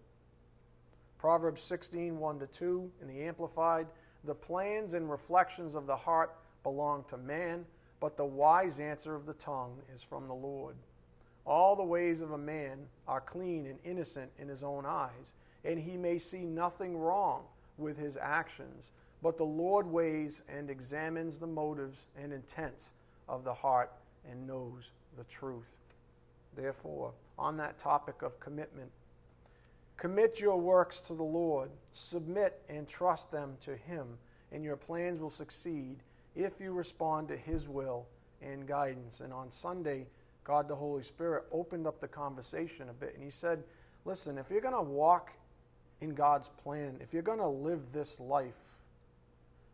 Proverbs 1.19 1.61
16, 1.63 2.17
1 2.17 2.39
to 2.39 2.47
2 2.47 2.91
in 3.01 3.07
the 3.07 3.21
Amplified. 3.23 3.87
The 4.23 4.33
plans 4.33 4.93
and 4.93 5.09
reflections 5.09 5.75
of 5.75 5.85
the 5.85 5.95
heart 5.95 6.33
belong 6.63 7.03
to 7.09 7.17
man, 7.17 7.65
but 7.99 8.15
the 8.15 8.25
wise 8.25 8.79
answer 8.79 9.15
of 9.15 9.25
the 9.25 9.33
tongue 9.33 9.77
is 9.93 10.01
from 10.01 10.27
the 10.27 10.33
Lord. 10.33 10.75
All 11.45 11.75
the 11.75 11.83
ways 11.83 12.21
of 12.21 12.31
a 12.31 12.37
man 12.37 12.79
are 13.07 13.21
clean 13.21 13.65
and 13.65 13.79
innocent 13.83 14.31
in 14.37 14.47
his 14.47 14.63
own 14.63 14.85
eyes, 14.85 15.33
and 15.63 15.79
he 15.79 15.97
may 15.97 16.17
see 16.17 16.45
nothing 16.45 16.97
wrong 16.97 17.43
with 17.77 17.97
his 17.97 18.17
actions. 18.17 18.91
But 19.21 19.37
the 19.37 19.43
Lord 19.43 19.85
weighs 19.87 20.41
and 20.49 20.69
examines 20.69 21.37
the 21.37 21.47
motives 21.47 22.07
and 22.21 22.33
intents 22.33 22.91
of 23.27 23.43
the 23.43 23.53
heart 23.53 23.91
and 24.29 24.47
knows 24.47 24.91
the 25.17 25.23
truth. 25.25 25.71
Therefore, 26.55 27.13
on 27.37 27.57
that 27.57 27.77
topic 27.77 28.21
of 28.21 28.39
commitment, 28.39 28.91
commit 29.97 30.39
your 30.39 30.57
works 30.57 31.01
to 31.01 31.13
the 31.13 31.23
Lord, 31.23 31.69
submit 31.91 32.61
and 32.69 32.87
trust 32.87 33.31
them 33.31 33.57
to 33.61 33.75
Him, 33.75 34.17
and 34.51 34.63
your 34.63 34.75
plans 34.75 35.21
will 35.21 35.29
succeed 35.29 35.97
if 36.35 36.59
you 36.59 36.71
respond 36.71 37.27
to 37.27 37.37
His 37.37 37.67
will 37.67 38.05
and 38.41 38.67
guidance. 38.67 39.21
And 39.21 39.31
on 39.31 39.51
Sunday, 39.51 40.07
God 40.43 40.67
the 40.67 40.75
Holy 40.75 41.03
Spirit 41.03 41.43
opened 41.51 41.87
up 41.87 41.99
the 41.99 42.07
conversation 42.07 42.89
a 42.89 42.93
bit 42.93 43.13
and 43.15 43.23
He 43.23 43.31
said, 43.31 43.63
Listen, 44.05 44.37
if 44.37 44.49
you're 44.49 44.61
going 44.61 44.73
to 44.73 44.81
walk 44.81 45.31
in 46.01 46.15
God's 46.15 46.49
plan, 46.63 46.97
if 47.01 47.13
you're 47.13 47.21
going 47.21 47.39
to 47.39 47.47
live 47.47 47.81
this 47.93 48.19
life, 48.19 48.53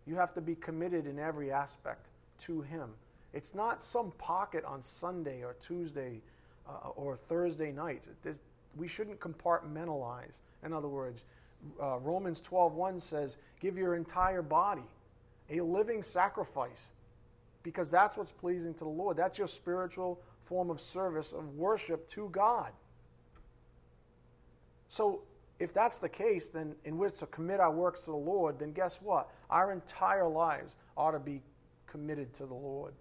you 0.05 0.15
have 0.15 0.33
to 0.33 0.41
be 0.41 0.55
committed 0.55 1.07
in 1.07 1.19
every 1.19 1.51
aspect 1.51 2.07
to 2.41 2.61
Him. 2.61 2.89
It's 3.33 3.55
not 3.55 3.83
some 3.83 4.11
pocket 4.17 4.65
on 4.65 4.83
Sunday 4.83 5.43
or 5.43 5.55
Tuesday 5.59 6.21
uh, 6.67 6.89
or 6.95 7.15
Thursday 7.15 7.71
nights. 7.71 8.09
We 8.75 8.87
shouldn't 8.87 9.19
compartmentalize. 9.19 10.41
In 10.63 10.73
other 10.73 10.87
words, 10.89 11.23
uh, 11.81 11.97
Romans 11.99 12.41
12:1 12.41 12.99
says, 12.99 13.37
"Give 13.59 13.77
your 13.77 13.95
entire 13.95 14.41
body 14.41 14.83
a 15.49 15.61
living 15.61 16.03
sacrifice, 16.03 16.91
because 17.63 17.89
that's 17.89 18.17
what's 18.17 18.31
pleasing 18.31 18.73
to 18.75 18.83
the 18.83 18.89
Lord. 18.89 19.17
That's 19.17 19.37
your 19.37 19.47
spiritual 19.47 20.19
form 20.47 20.69
of 20.69 20.79
service 20.79 21.33
of 21.33 21.55
worship 21.55 22.07
to 22.09 22.29
God." 22.29 22.73
So, 24.89 25.23
if 25.59 25.73
that's 25.73 25.99
the 25.99 26.09
case, 26.09 26.49
then 26.49 26.75
in 26.85 26.97
which 26.97 27.19
to 27.19 27.27
commit 27.27 27.59
our 27.59 27.71
works 27.71 28.01
to 28.01 28.11
the 28.11 28.17
Lord, 28.17 28.59
then 28.59 28.73
guess 28.73 29.01
what? 29.01 29.29
Our 29.49 29.71
entire 29.71 30.27
lives 30.27 30.77
ought 30.95 31.11
to 31.11 31.19
be 31.19 31.41
committed 31.87 32.33
to 32.35 32.45
the 32.45 32.53
Lord. 32.53 32.93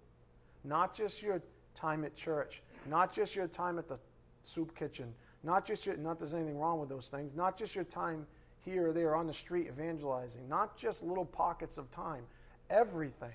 Not 0.64 0.94
just 0.94 1.22
your 1.22 1.42
time 1.74 2.04
at 2.04 2.14
church, 2.14 2.62
not 2.86 3.12
just 3.12 3.36
your 3.36 3.46
time 3.46 3.78
at 3.78 3.88
the 3.88 3.98
soup 4.42 4.74
kitchen, 4.74 5.14
not 5.42 5.64
just 5.64 5.86
your, 5.86 5.96
not 5.96 6.18
there's 6.18 6.34
anything 6.34 6.58
wrong 6.58 6.80
with 6.80 6.88
those 6.88 7.08
things, 7.08 7.34
not 7.34 7.56
just 7.56 7.74
your 7.74 7.84
time 7.84 8.26
here 8.64 8.88
or 8.88 8.92
there 8.92 9.14
on 9.14 9.26
the 9.26 9.32
street 9.32 9.68
evangelizing, 9.68 10.48
not 10.48 10.76
just 10.76 11.02
little 11.02 11.24
pockets 11.24 11.78
of 11.78 11.90
time, 11.90 12.24
everything. 12.70 13.34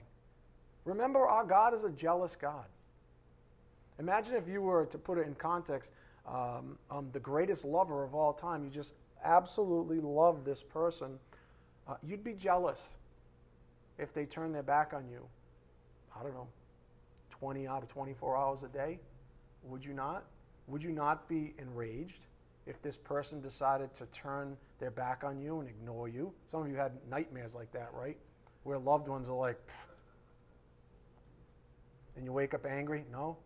Remember, 0.84 1.28
our 1.28 1.46
God 1.46 1.74
is 1.74 1.84
a 1.84 1.92
jealous 1.92 2.36
God. 2.36 2.66
Imagine 4.02 4.36
if 4.36 4.48
you 4.48 4.64
were 4.64 4.88
to 4.88 4.98
put 4.98 5.20
it 5.20 5.28
in 5.28 5.36
context, 5.36 5.92
um, 6.28 6.76
um, 6.90 7.10
the 7.14 7.20
greatest 7.20 7.64
lover 7.64 8.04
of 8.04 8.16
all 8.16 8.34
time, 8.34 8.64
you 8.64 8.70
just 8.72 8.96
absolutely 9.24 10.00
love 10.00 10.44
this 10.44 10.64
person. 10.64 11.20
Uh, 11.88 11.94
you'd 12.02 12.24
be 12.24 12.34
jealous 12.34 12.96
if 14.00 14.12
they 14.12 14.26
turn 14.26 14.52
their 14.52 14.64
back 14.64 14.94
on 14.96 15.08
you. 15.08 15.24
I 16.20 16.24
don't 16.24 16.34
know, 16.34 16.48
20 17.30 17.68
out 17.68 17.84
of 17.84 17.90
24 17.90 18.36
hours 18.36 18.64
a 18.64 18.70
day? 18.70 18.98
Would 19.66 19.86
you 19.86 19.94
not? 19.94 20.24
Would 20.68 20.82
you 20.82 20.92
not 20.92 21.30
be 21.30 21.54
enraged 21.60 22.26
if 22.66 22.82
this 22.82 22.98
person 22.98 23.40
decided 23.40 23.94
to 23.94 24.08
turn 24.08 24.58
their 24.80 24.90
back 24.90 25.24
on 25.24 25.40
you 25.40 25.60
and 25.60 25.70
ignore 25.70 26.08
you? 26.08 26.34
Some 26.48 26.64
of 26.64 26.70
you 26.70 26.76
had 26.76 26.94
nightmares 27.08 27.54
like 27.54 27.72
that, 27.74 27.92
right? 27.94 28.18
Where 28.64 28.80
loved 28.80 29.08
ones 29.08 29.30
are 29.30 29.38
like, 29.38 29.62
and 32.16 32.26
you 32.26 32.34
wake 32.34 32.56
up 32.56 32.66
angry? 32.66 33.06
No? 33.12 33.38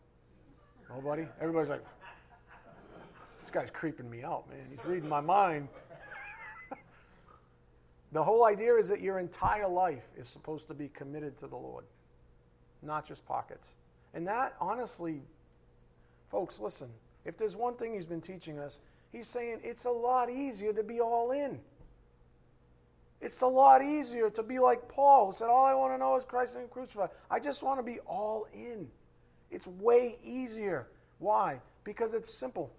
Oh, 0.90 0.96
Nobody? 0.96 1.26
Everybody's 1.42 1.70
like, 1.70 1.84
this 3.42 3.52
guy's 3.52 3.70
creeping 3.70 4.10
me 4.10 4.24
out, 4.24 4.50
man. 4.50 4.66
He's 4.70 4.84
reading 4.86 5.10
my 5.10 5.22
mind. 5.22 5.68
the 8.12 8.24
whole 8.24 8.46
idea 8.46 8.76
is 8.76 8.88
that 8.90 9.02
your 9.02 9.20
entire 9.20 9.68
life 9.68 10.06
is 10.18 10.28
supposed 10.28 10.68
to 10.68 10.74
be 10.74 10.90
committed 10.90 11.38
to 11.38 11.48
the 11.48 11.56
Lord, 11.56 11.86
not 12.82 13.08
just 13.08 13.26
pockets. 13.26 13.76
And 14.14 14.28
that, 14.28 14.56
honestly, 14.60 15.22
folks, 16.30 16.60
listen, 16.60 16.90
if 17.26 17.38
there's 17.38 17.56
one 17.56 17.76
thing 17.76 17.94
he's 17.94 18.06
been 18.06 18.22
teaching 18.22 18.60
us, 18.60 18.82
he's 19.12 19.28
saying 19.28 19.60
it's 19.64 19.86
a 19.86 19.92
lot 19.92 20.30
easier 20.30 20.74
to 20.74 20.84
be 20.84 21.02
all 21.02 21.32
in. 21.32 21.60
It's 23.22 23.42
a 23.42 23.48
lot 23.48 23.84
easier 23.84 24.30
to 24.30 24.44
be 24.44 24.60
like 24.60 24.88
Paul, 24.88 25.28
who 25.28 25.34
said, 25.34 25.48
All 25.48 25.66
I 25.66 25.74
want 25.74 25.94
to 25.94 25.98
know 25.98 26.16
is 26.16 26.26
Christ 26.26 26.56
and 26.58 26.70
crucified. 26.70 27.10
I 27.32 27.40
just 27.40 27.64
want 27.64 27.80
to 27.80 27.84
be 27.84 28.00
all 28.02 28.48
in. 28.54 28.88
It's 29.52 29.68
way 29.68 30.18
easier. 30.24 30.88
Why? 31.20 31.62
Because 31.84 32.14
it's 32.14 32.34
simple. 32.34 32.72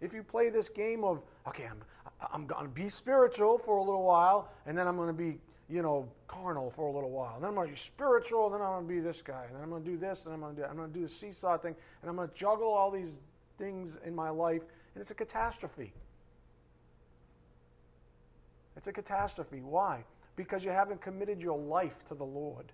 If 0.00 0.12
you 0.12 0.22
play 0.22 0.50
this 0.50 0.68
game 0.68 1.02
of, 1.02 1.22
okay, 1.46 1.64
I'm, 1.64 1.82
I'm 2.32 2.46
going 2.46 2.64
to 2.64 2.70
be 2.70 2.88
spiritual 2.88 3.58
for 3.58 3.78
a 3.78 3.82
little 3.82 4.04
while, 4.04 4.50
and 4.66 4.76
then 4.78 4.86
I'm 4.86 4.96
going 4.96 5.08
to 5.08 5.12
be 5.12 5.38
you 5.68 5.82
know, 5.82 6.08
carnal 6.26 6.70
for 6.70 6.86
a 6.86 6.92
little 6.92 7.10
while. 7.10 7.34
And 7.34 7.42
then 7.42 7.50
I'm 7.50 7.54
going 7.54 7.68
to 7.68 7.74
be 7.74 7.78
spiritual, 7.78 8.46
and 8.46 8.54
then 8.54 8.62
I'm 8.62 8.72
going 8.72 8.88
to 8.88 8.94
be 8.94 9.00
this 9.00 9.20
guy. 9.20 9.44
And 9.46 9.54
then 9.54 9.62
I'm 9.62 9.70
going 9.70 9.84
to 9.84 9.90
do 9.90 9.98
this, 9.98 10.24
and 10.24 10.34
I'm 10.34 10.40
going 10.40 10.56
to 10.56 10.62
do 10.62 10.66
I'm 10.66 10.76
going 10.76 10.90
to 10.90 10.98
do 10.98 11.04
the 11.04 11.08
seesaw 11.08 11.58
thing, 11.58 11.76
and 12.00 12.08
I'm 12.08 12.16
going 12.16 12.28
to 12.28 12.34
juggle 12.34 12.68
all 12.68 12.90
these 12.90 13.18
things 13.58 13.98
in 14.04 14.14
my 14.14 14.30
life, 14.30 14.62
and 14.94 15.02
it's 15.02 15.10
a 15.10 15.14
catastrophe. 15.14 15.92
It's 18.76 18.88
a 18.88 18.92
catastrophe. 18.92 19.60
Why? 19.60 20.04
Because 20.36 20.64
you 20.64 20.70
haven't 20.70 21.02
committed 21.02 21.42
your 21.42 21.58
life 21.58 22.04
to 22.06 22.14
the 22.14 22.24
Lord. 22.24 22.72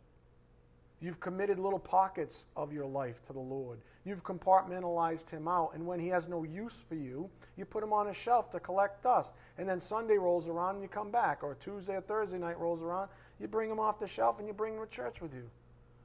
You've 1.04 1.20
committed 1.20 1.58
little 1.58 1.78
pockets 1.78 2.46
of 2.56 2.72
your 2.72 2.86
life 2.86 3.22
to 3.26 3.34
the 3.34 3.38
Lord. 3.38 3.78
You've 4.06 4.24
compartmentalized 4.24 5.28
him 5.28 5.46
out. 5.46 5.72
And 5.74 5.86
when 5.86 6.00
he 6.00 6.08
has 6.08 6.28
no 6.28 6.44
use 6.44 6.78
for 6.88 6.94
you, 6.94 7.28
you 7.58 7.66
put 7.66 7.84
him 7.84 7.92
on 7.92 8.08
a 8.08 8.14
shelf 8.14 8.50
to 8.52 8.58
collect 8.58 9.02
dust. 9.02 9.34
And 9.58 9.68
then 9.68 9.78
Sunday 9.78 10.16
rolls 10.16 10.48
around 10.48 10.76
and 10.76 10.82
you 10.82 10.88
come 10.88 11.10
back. 11.10 11.44
Or 11.44 11.56
Tuesday 11.56 11.96
or 11.96 12.00
Thursday 12.00 12.38
night 12.38 12.58
rolls 12.58 12.80
around, 12.80 13.10
you 13.38 13.46
bring 13.46 13.70
him 13.70 13.78
off 13.78 13.98
the 13.98 14.06
shelf 14.06 14.38
and 14.38 14.48
you 14.48 14.54
bring 14.54 14.76
him 14.76 14.80
to 14.80 14.88
church 14.88 15.20
with 15.20 15.34
you. 15.34 15.50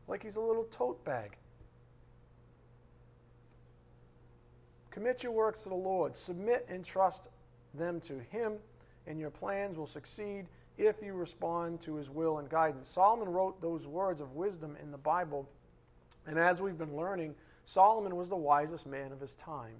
Like 0.10 0.22
he's 0.22 0.36
a 0.36 0.42
little 0.42 0.66
tote 0.66 1.02
bag. 1.06 1.38
Commit 4.92 5.24
your 5.24 5.32
works 5.32 5.64
to 5.64 5.70
the 5.70 5.76
Lord. 5.76 6.18
Submit 6.18 6.68
and 6.68 6.84
trust 6.84 7.30
them 7.74 8.02
to 8.02 8.20
him, 8.20 8.58
and 9.08 9.18
your 9.18 9.30
plans 9.30 9.78
will 9.78 9.88
succeed 9.88 10.48
if 10.80 10.96
you 11.04 11.14
respond 11.14 11.82
to 11.82 11.96
his 11.96 12.10
will 12.10 12.40
and 12.40 12.50
guidance. 12.50 12.90
Solomon 12.90 13.28
wrote 13.28 13.62
those 13.62 13.86
words 13.86 14.22
of 14.22 14.34
wisdom 14.34 14.78
in 14.82 14.92
the 14.92 14.98
Bible, 14.98 15.48
and 16.26 16.40
as 16.40 16.62
we've 16.62 16.78
been 16.78 16.96
learning, 16.96 17.36
Solomon 17.66 18.16
was 18.16 18.30
the 18.30 18.38
wisest 18.38 18.88
man 18.88 19.12
of 19.12 19.20
his 19.20 19.36
time. 19.36 19.76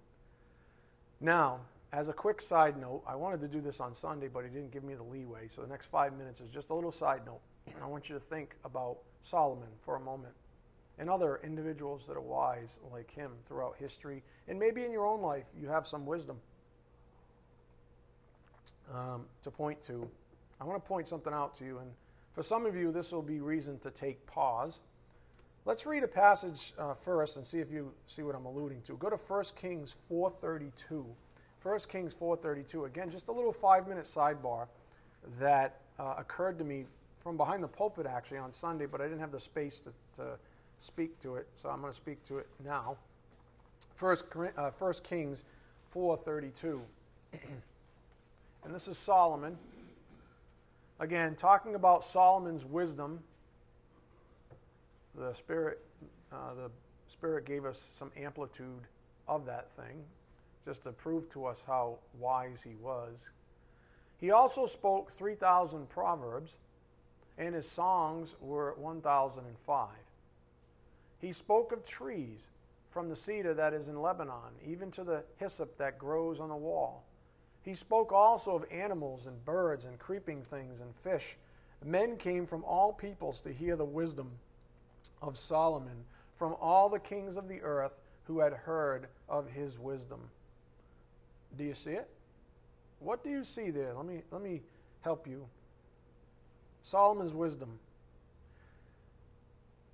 Now, 1.22 1.62
as 1.92 2.10
a 2.10 2.14
quick 2.14 2.42
side 2.42 2.80
note, 2.80 3.02
I 3.08 3.16
wanted 3.16 3.40
to 3.42 3.48
do 3.48 3.62
this 3.62 3.80
on 3.80 3.96
Sunday, 3.96 4.28
but 4.28 4.44
he 4.44 4.50
didn't 4.50 4.72
give 4.72 4.84
me 4.84 4.94
the 4.94 5.04
leeway, 5.04 5.48
so 5.48 5.62
the 5.62 5.68
next 5.68 5.88
five 5.88 6.16
minutes 6.16 6.42
is 6.42 6.50
just 6.50 6.70
a 6.70 6.74
little 6.74 6.92
side 6.92 7.22
note. 7.26 7.42
I 7.82 7.88
want 7.88 8.10
you 8.10 8.16
to 8.16 8.22
think 8.22 8.56
about 8.66 8.98
Solomon 9.24 9.70
for 9.82 9.96
a 9.96 10.00
moment 10.00 10.34
and 10.98 11.10
other 11.10 11.40
individuals 11.44 12.04
that 12.08 12.18
are 12.18 12.22
wise 12.22 12.78
like 12.92 13.10
him 13.10 13.32
throughout 13.46 13.76
history. 13.80 14.22
And 14.48 14.60
maybe 14.60 14.84
in 14.84 14.92
your 14.92 15.08
own 15.08 15.22
life, 15.22 15.46
you 15.60 15.70
have 15.70 15.88
some 15.88 16.06
wisdom 16.06 16.38
um, 18.94 19.26
to 19.44 19.52
point 19.52 19.82
to. 19.84 20.10
I 20.62 20.66
want 20.66 20.84
to 20.84 20.88
point 20.88 21.08
something 21.08 21.34
out 21.34 21.56
to 21.56 21.66
you, 21.66 21.80
and 21.80 21.92
for 22.34 22.44
some 22.44 22.66
of 22.66 22.76
you, 22.76 22.92
this 22.92 23.12
will 23.12 23.22
be 23.22 23.40
reason 23.40 23.80
to 23.80 23.92
take 23.92 24.26
pause. 24.26 24.82
Let's 25.66 25.86
read 25.86 26.04
a 26.04 26.08
passage 26.08 26.74
uh, 26.78 26.94
first 26.94 27.38
and 27.38 27.46
see 27.46 27.60
if 27.60 27.72
you 27.72 27.94
see 28.08 28.24
what 28.24 28.36
I'm 28.36 28.46
alluding 28.46 28.82
to. 28.84 28.94
Go 28.94 29.10
to 29.10 29.18
1 29.18 29.44
Kings 29.56 29.96
4:32. 30.10 31.06
1 31.62 31.80
Kings 31.90 32.14
4:32. 32.16 32.86
Again, 32.86 33.10
just 33.10 33.28
a 33.28 33.32
little 33.32 33.54
five-minute 33.54 34.06
sidebar 34.06 34.68
that 35.40 35.82
uh, 36.00 36.16
occurred 36.18 36.58
to 36.60 36.64
me 36.64 36.86
from 37.22 37.38
behind 37.38 37.62
the 37.62 37.68
pulpit 37.68 38.06
actually 38.06 38.38
on 38.38 38.52
Sunday, 38.52 38.86
but 38.86 39.02
I 39.02 39.06
didn't 39.06 39.20
have 39.20 39.32
the 39.32 39.40
space 39.40 39.82
to, 39.82 39.92
to 40.16 40.38
speak 40.80 41.20
to 41.20 41.36
it, 41.36 41.48
so 41.56 41.70
I'm 41.70 41.82
going 41.82 41.92
to 41.92 41.98
speak 41.98 42.24
to 42.28 42.38
it 42.38 42.48
now. 42.64 42.98
First, 43.96 44.26
uh, 44.58 44.72
1 44.72 44.94
Kings 45.04 45.44
4:32. 45.94 46.82
and 48.64 48.74
this 48.74 48.88
is 48.88 48.98
Solomon 48.98 49.58
Again, 51.00 51.36
talking 51.36 51.76
about 51.76 52.04
Solomon's 52.04 52.66
wisdom, 52.66 53.20
the 55.16 55.34
Spirit, 55.34 55.80
uh, 56.32 56.54
the 56.56 56.70
Spirit 57.12 57.46
gave 57.46 57.66
us 57.66 57.84
some 57.98 58.12
amplitude 58.18 58.88
of 59.28 59.46
that 59.46 59.72
thing, 59.72 60.04
just 60.66 60.84
to 60.84 60.92
prove 60.92 61.30
to 61.32 61.46
us 61.46 61.64
how 61.66 62.00
wise 62.20 62.62
he 62.62 62.76
was. 62.82 63.30
He 64.20 64.32
also 64.32 64.66
spoke 64.66 65.12
3,000 65.12 65.90
proverbs, 65.90 66.58
and 67.38 67.56
his 67.56 67.70
songs 67.70 68.36
were 68.42 68.74
1,005. 68.78 69.90
He 71.22 71.32
spoke 71.32 71.72
of 71.72 71.86
trees, 71.86 72.50
from 72.92 73.08
the 73.08 73.16
cedar 73.16 73.54
that 73.54 73.74
is 73.74 73.88
in 73.88 74.02
Lebanon, 74.02 74.52
even 74.66 74.92
to 74.92 75.04
the 75.04 75.24
hyssop 75.38 75.78
that 75.78 76.00
grows 76.00 76.40
on 76.40 76.50
the 76.50 76.56
wall. 76.56 77.04
He 77.62 77.74
spoke 77.74 78.12
also 78.12 78.56
of 78.56 78.66
animals 78.72 79.26
and 79.26 79.44
birds 79.46 79.86
and 79.86 80.00
creeping 80.00 80.44
things 80.44 80.80
and 80.82 80.96
fish 80.96 81.38
Men 81.84 82.18
came 82.18 82.46
from 82.46 82.64
all 82.66 82.92
peoples 82.92 83.40
to 83.42 83.54
hear 83.54 83.76
the 83.76 83.86
wisdom 83.86 84.32
of 85.22 85.38
Solomon, 85.38 86.06
from 86.36 86.56
all 86.60 86.90
the 86.90 87.00
kings 87.00 87.38
of 87.38 87.48
the 87.48 87.62
earth 87.62 87.94
who 88.26 88.40
had 88.40 88.54
heard 88.54 89.08
of 89.28 89.50
his 89.50 89.80
wisdom. 89.80 90.20
Do 91.58 91.64
you 91.64 91.74
see 91.74 91.92
it? 91.92 92.10
What 93.00 93.24
do 93.24 93.30
you 93.30 93.44
see 93.44 93.72
there? 93.72 93.94
Let 93.94 94.06
me, 94.06 94.22
let 94.32 94.42
me 94.42 94.62
help 95.02 95.26
you. 95.26 95.48
Solomon's 96.84 97.34
wisdom. 97.34 97.80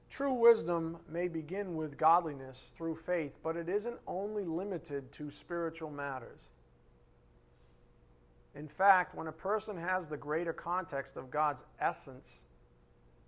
True 0.10 0.34
wisdom 0.34 0.98
may 1.10 1.28
begin 1.28 1.76
with 1.76 1.98
godliness 1.98 2.72
through 2.76 2.96
faith, 2.96 3.40
but 3.44 3.58
it 3.58 3.70
isn't 3.70 3.98
only 4.08 4.44
limited 4.44 5.12
to 5.14 5.30
spiritual 5.30 5.92
matters. 5.92 6.50
In 8.56 8.68
fact, 8.68 9.16
when 9.16 9.28
a 9.28 9.34
person 9.34 9.78
has 9.78 10.08
the 10.08 10.18
greater 10.18 10.54
context 10.54 11.18
of 11.18 11.30
God's 11.30 11.64
essence, 11.80 12.46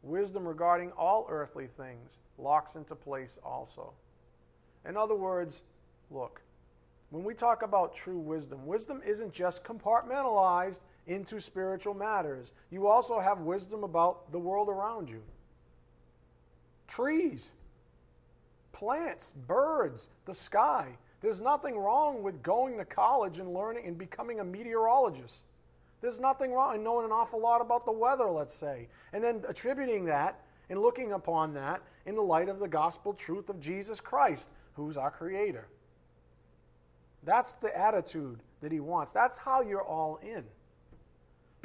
wisdom 0.02 0.48
regarding 0.48 0.92
all 0.92 1.28
earthly 1.30 1.68
things 1.68 2.20
locks 2.38 2.76
into 2.76 2.96
place 2.96 3.38
also. 3.44 3.94
In 4.88 4.96
other 4.96 5.16
words, 5.16 5.64
look, 6.10 6.42
when 7.10 7.24
we 7.24 7.34
talk 7.34 7.62
about 7.62 7.96
true 7.96 8.20
wisdom, 8.20 8.66
wisdom 8.66 9.02
isn't 9.06 9.34
just 9.34 9.64
compartmentalized 9.64 10.80
into 11.08 11.40
spiritual 11.40 11.94
matters. 11.94 12.54
You 12.70 12.88
also 12.88 13.20
have 13.20 13.40
wisdom 13.40 13.84
about 13.84 14.32
the 14.32 14.40
world 14.40 14.70
around 14.70 15.10
you 15.10 15.22
trees, 16.88 17.52
plants, 18.72 19.34
birds, 19.46 20.10
the 20.26 20.34
sky. 20.34 20.98
There's 21.22 21.42
nothing 21.42 21.78
wrong 21.78 22.22
with 22.22 22.44
going 22.44 22.78
to 22.78 22.86
college 22.86 23.40
and 23.40 23.54
learning 23.54 23.86
and 23.86 23.98
becoming 23.98 24.40
a 24.40 24.44
meteorologist. 24.44 25.44
There's 26.02 26.20
nothing 26.20 26.54
wrong 26.54 26.76
in 26.76 26.84
knowing 26.84 27.06
an 27.06 27.12
awful 27.12 27.42
lot 27.42 27.60
about 27.60 27.86
the 27.86 27.92
weather, 27.92 28.30
let's 28.30 28.54
say, 28.54 28.88
and 29.14 29.24
then 29.24 29.44
attributing 29.48 30.06
that 30.06 30.40
and 30.70 30.80
looking 30.80 31.14
upon 31.14 31.54
that 31.56 31.82
in 32.06 32.16
the 32.16 32.22
light 32.22 32.50
of 32.50 32.60
the 32.60 32.68
gospel 32.68 33.14
truth 33.14 33.50
of 33.50 33.60
Jesus 33.60 34.00
Christ, 34.00 34.52
who's 34.76 34.96
our 34.96 35.10
creator. 35.10 35.68
That's 37.24 37.54
the 37.54 37.76
attitude 37.78 38.40
that 38.62 38.72
he 38.72 38.80
wants. 38.80 39.12
That's 39.12 39.38
how 39.38 39.62
you're 39.62 39.84
all 39.84 40.20
in. 40.22 40.44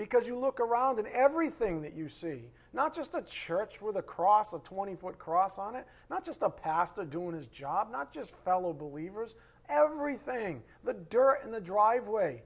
Because 0.02 0.26
you 0.26 0.36
look 0.36 0.58
around 0.58 0.98
and 0.98 1.06
everything 1.06 1.80
that 1.82 1.94
you 1.94 2.08
see, 2.08 2.50
not 2.72 2.92
just 2.92 3.14
a 3.14 3.22
church 3.22 3.80
with 3.80 3.94
a 3.98 4.02
cross, 4.02 4.52
a 4.52 4.58
20 4.58 4.96
foot 4.96 5.16
cross 5.16 5.58
on 5.58 5.76
it, 5.76 5.86
not 6.10 6.24
just 6.24 6.42
a 6.42 6.50
pastor 6.50 7.04
doing 7.04 7.36
his 7.36 7.46
job, 7.46 7.88
not 7.92 8.12
just 8.12 8.34
fellow 8.44 8.72
believers, 8.72 9.36
everything 9.68 10.60
the 10.82 10.94
dirt 10.94 11.42
in 11.44 11.52
the 11.52 11.60
driveway, 11.60 12.42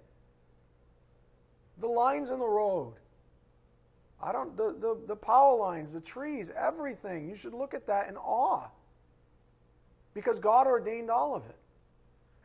the 1.79 1.87
lines 1.87 2.29
in 2.29 2.39
the 2.39 2.47
road. 2.47 2.93
I 4.23 4.33
don't, 4.33 4.55
the, 4.55 4.77
the, 4.79 4.99
the 5.07 5.17
power 5.17 5.57
lines, 5.57 5.95
the 5.95 6.01
trees, 6.03 6.53
everything. 6.55 7.27
You 7.27 7.37
should 7.37 7.55
look 7.55 7.73
at 7.73 7.87
that 7.87 8.11
in 8.11 8.19
awe 8.19 8.69
because 10.13 10.39
God 10.39 10.67
ordained 10.67 11.11
all 11.11 11.35
of 11.35 11.47
it. 11.47 11.57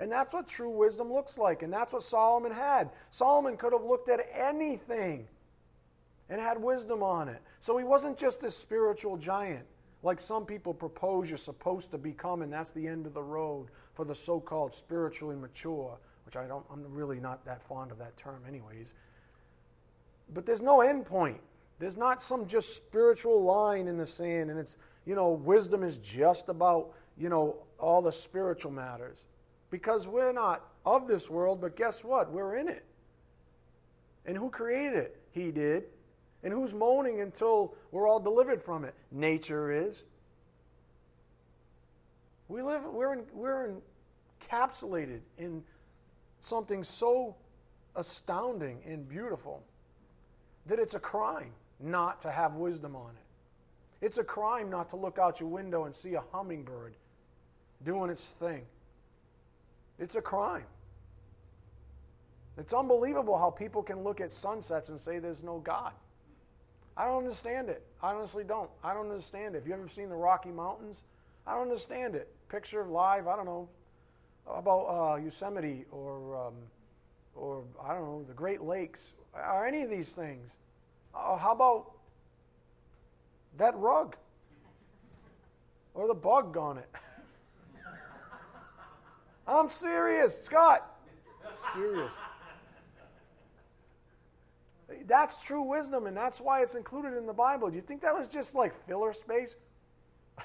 And 0.01 0.11
that's 0.11 0.33
what 0.33 0.47
true 0.47 0.69
wisdom 0.69 1.13
looks 1.13 1.37
like. 1.37 1.63
And 1.63 1.71
that's 1.71 1.93
what 1.93 2.03
Solomon 2.03 2.51
had. 2.51 2.89
Solomon 3.11 3.55
could 3.55 3.71
have 3.71 3.83
looked 3.83 4.09
at 4.09 4.27
anything 4.33 5.27
and 6.29 6.41
had 6.41 6.61
wisdom 6.61 7.01
on 7.01 7.29
it. 7.29 7.41
So 7.61 7.77
he 7.77 7.85
wasn't 7.85 8.17
just 8.17 8.43
a 8.43 8.51
spiritual 8.51 9.15
giant 9.15 9.65
like 10.03 10.19
some 10.19 10.45
people 10.45 10.73
propose 10.73 11.29
you're 11.29 11.37
supposed 11.37 11.91
to 11.91 11.97
become, 11.97 12.41
and 12.41 12.51
that's 12.51 12.71
the 12.71 12.87
end 12.87 13.05
of 13.05 13.13
the 13.13 13.21
road 13.21 13.67
for 13.93 14.03
the 14.03 14.15
so 14.15 14.39
called 14.39 14.73
spiritually 14.73 15.35
mature, 15.35 15.97
which 16.25 16.35
I 16.35 16.47
don't, 16.47 16.65
I'm 16.71 16.83
really 16.91 17.19
not 17.19 17.45
that 17.45 17.61
fond 17.61 17.91
of 17.91 17.99
that 17.99 18.17
term, 18.17 18.41
anyways. 18.47 18.95
But 20.33 20.45
there's 20.45 20.61
no 20.61 20.81
end 20.81 21.05
point. 21.05 21.39
There's 21.77 21.97
not 21.97 22.21
some 22.21 22.47
just 22.47 22.75
spiritual 22.75 23.43
line 23.43 23.87
in 23.87 23.97
the 23.97 24.05
sand, 24.05 24.49
and 24.49 24.59
it's, 24.59 24.77
you 25.05 25.15
know, 25.15 25.31
wisdom 25.31 25.83
is 25.83 25.97
just 25.97 26.49
about, 26.49 26.93
you 27.17 27.29
know, 27.29 27.57
all 27.79 28.01
the 28.01 28.11
spiritual 28.11 28.71
matters 28.71 29.25
because 29.71 30.07
we're 30.07 30.33
not 30.33 30.67
of 30.85 31.07
this 31.07 31.29
world, 31.29 31.61
but 31.61 31.75
guess 31.75 32.03
what? 32.03 32.31
We're 32.31 32.57
in 32.57 32.67
it. 32.67 32.85
And 34.25 34.37
who 34.37 34.49
created 34.49 34.97
it? 34.97 35.21
He 35.31 35.51
did. 35.51 35.85
And 36.43 36.53
who's 36.53 36.73
moaning 36.73 37.21
until 37.21 37.75
we're 37.91 38.07
all 38.07 38.19
delivered 38.19 38.61
from 38.61 38.83
it? 38.83 38.93
Nature 39.11 39.71
is. 39.71 40.03
We 42.47 42.61
live, 42.61 42.83
we're, 42.83 43.13
in, 43.13 43.23
we're 43.33 43.73
encapsulated 44.51 45.21
in 45.37 45.63
something 46.41 46.83
so 46.83 47.35
astounding 47.95 48.81
and 48.85 49.07
beautiful 49.07 49.63
that 50.65 50.79
it's 50.79 50.95
a 50.95 50.99
crime 50.99 51.51
not 51.79 52.19
to 52.21 52.31
have 52.31 52.55
wisdom 52.55 52.95
on 52.95 53.11
it. 53.11 54.05
It's 54.05 54.17
a 54.17 54.23
crime 54.23 54.69
not 54.69 54.89
to 54.89 54.95
look 54.95 55.17
out 55.17 55.39
your 55.39 55.49
window 55.49 55.85
and 55.85 55.95
see 55.95 56.15
a 56.15 56.23
hummingbird 56.31 56.95
doing 57.83 58.09
its 58.09 58.31
thing. 58.31 58.63
It's 60.01 60.15
a 60.15 60.21
crime. 60.21 60.65
It's 62.57 62.73
unbelievable 62.73 63.37
how 63.37 63.51
people 63.51 63.83
can 63.83 64.03
look 64.03 64.19
at 64.19 64.33
sunsets 64.33 64.89
and 64.89 64.99
say 64.99 65.19
there's 65.19 65.43
no 65.43 65.59
God. 65.59 65.93
I 66.97 67.05
don't 67.05 67.19
understand 67.19 67.69
it. 67.69 67.85
I 68.01 68.13
honestly 68.13 68.43
don't. 68.43 68.69
I 68.83 68.95
don't 68.95 69.09
understand 69.09 69.55
it. 69.55 69.59
Have 69.59 69.67
you 69.67 69.73
ever 69.73 69.87
seen 69.87 70.09
the 70.09 70.15
Rocky 70.15 70.49
Mountains? 70.49 71.03
I 71.45 71.53
don't 71.53 71.63
understand 71.63 72.15
it. 72.15 72.27
Picture 72.49 72.83
live, 72.83 73.27
I 73.27 73.35
don't 73.35 73.45
know, 73.45 73.69
about 74.47 74.85
uh, 74.87 75.15
Yosemite 75.17 75.85
or, 75.91 76.47
um, 76.47 76.53
or, 77.35 77.63
I 77.81 77.93
don't 77.93 78.03
know, 78.03 78.25
the 78.27 78.33
Great 78.33 78.61
Lakes 78.61 79.13
or 79.35 79.65
any 79.65 79.83
of 79.83 79.89
these 79.89 80.13
things. 80.13 80.57
Uh, 81.13 81.37
how 81.37 81.51
about 81.51 81.91
that 83.57 83.77
rug 83.77 84.15
or 85.93 86.07
the 86.07 86.15
bug 86.15 86.57
on 86.57 86.79
it? 86.79 86.89
I'm 89.51 89.69
serious, 89.69 90.41
Scott. 90.41 90.87
Serious. 91.73 92.11
That's 95.07 95.43
true 95.43 95.61
wisdom, 95.61 96.07
and 96.07 96.15
that's 96.15 96.39
why 96.39 96.61
it's 96.61 96.75
included 96.75 97.17
in 97.17 97.25
the 97.25 97.33
Bible. 97.33 97.69
Do 97.69 97.75
you 97.75 97.81
think 97.81 98.01
that 98.01 98.17
was 98.17 98.27
just 98.29 98.55
like 98.55 98.73
filler 98.85 99.11
space? 99.11 99.57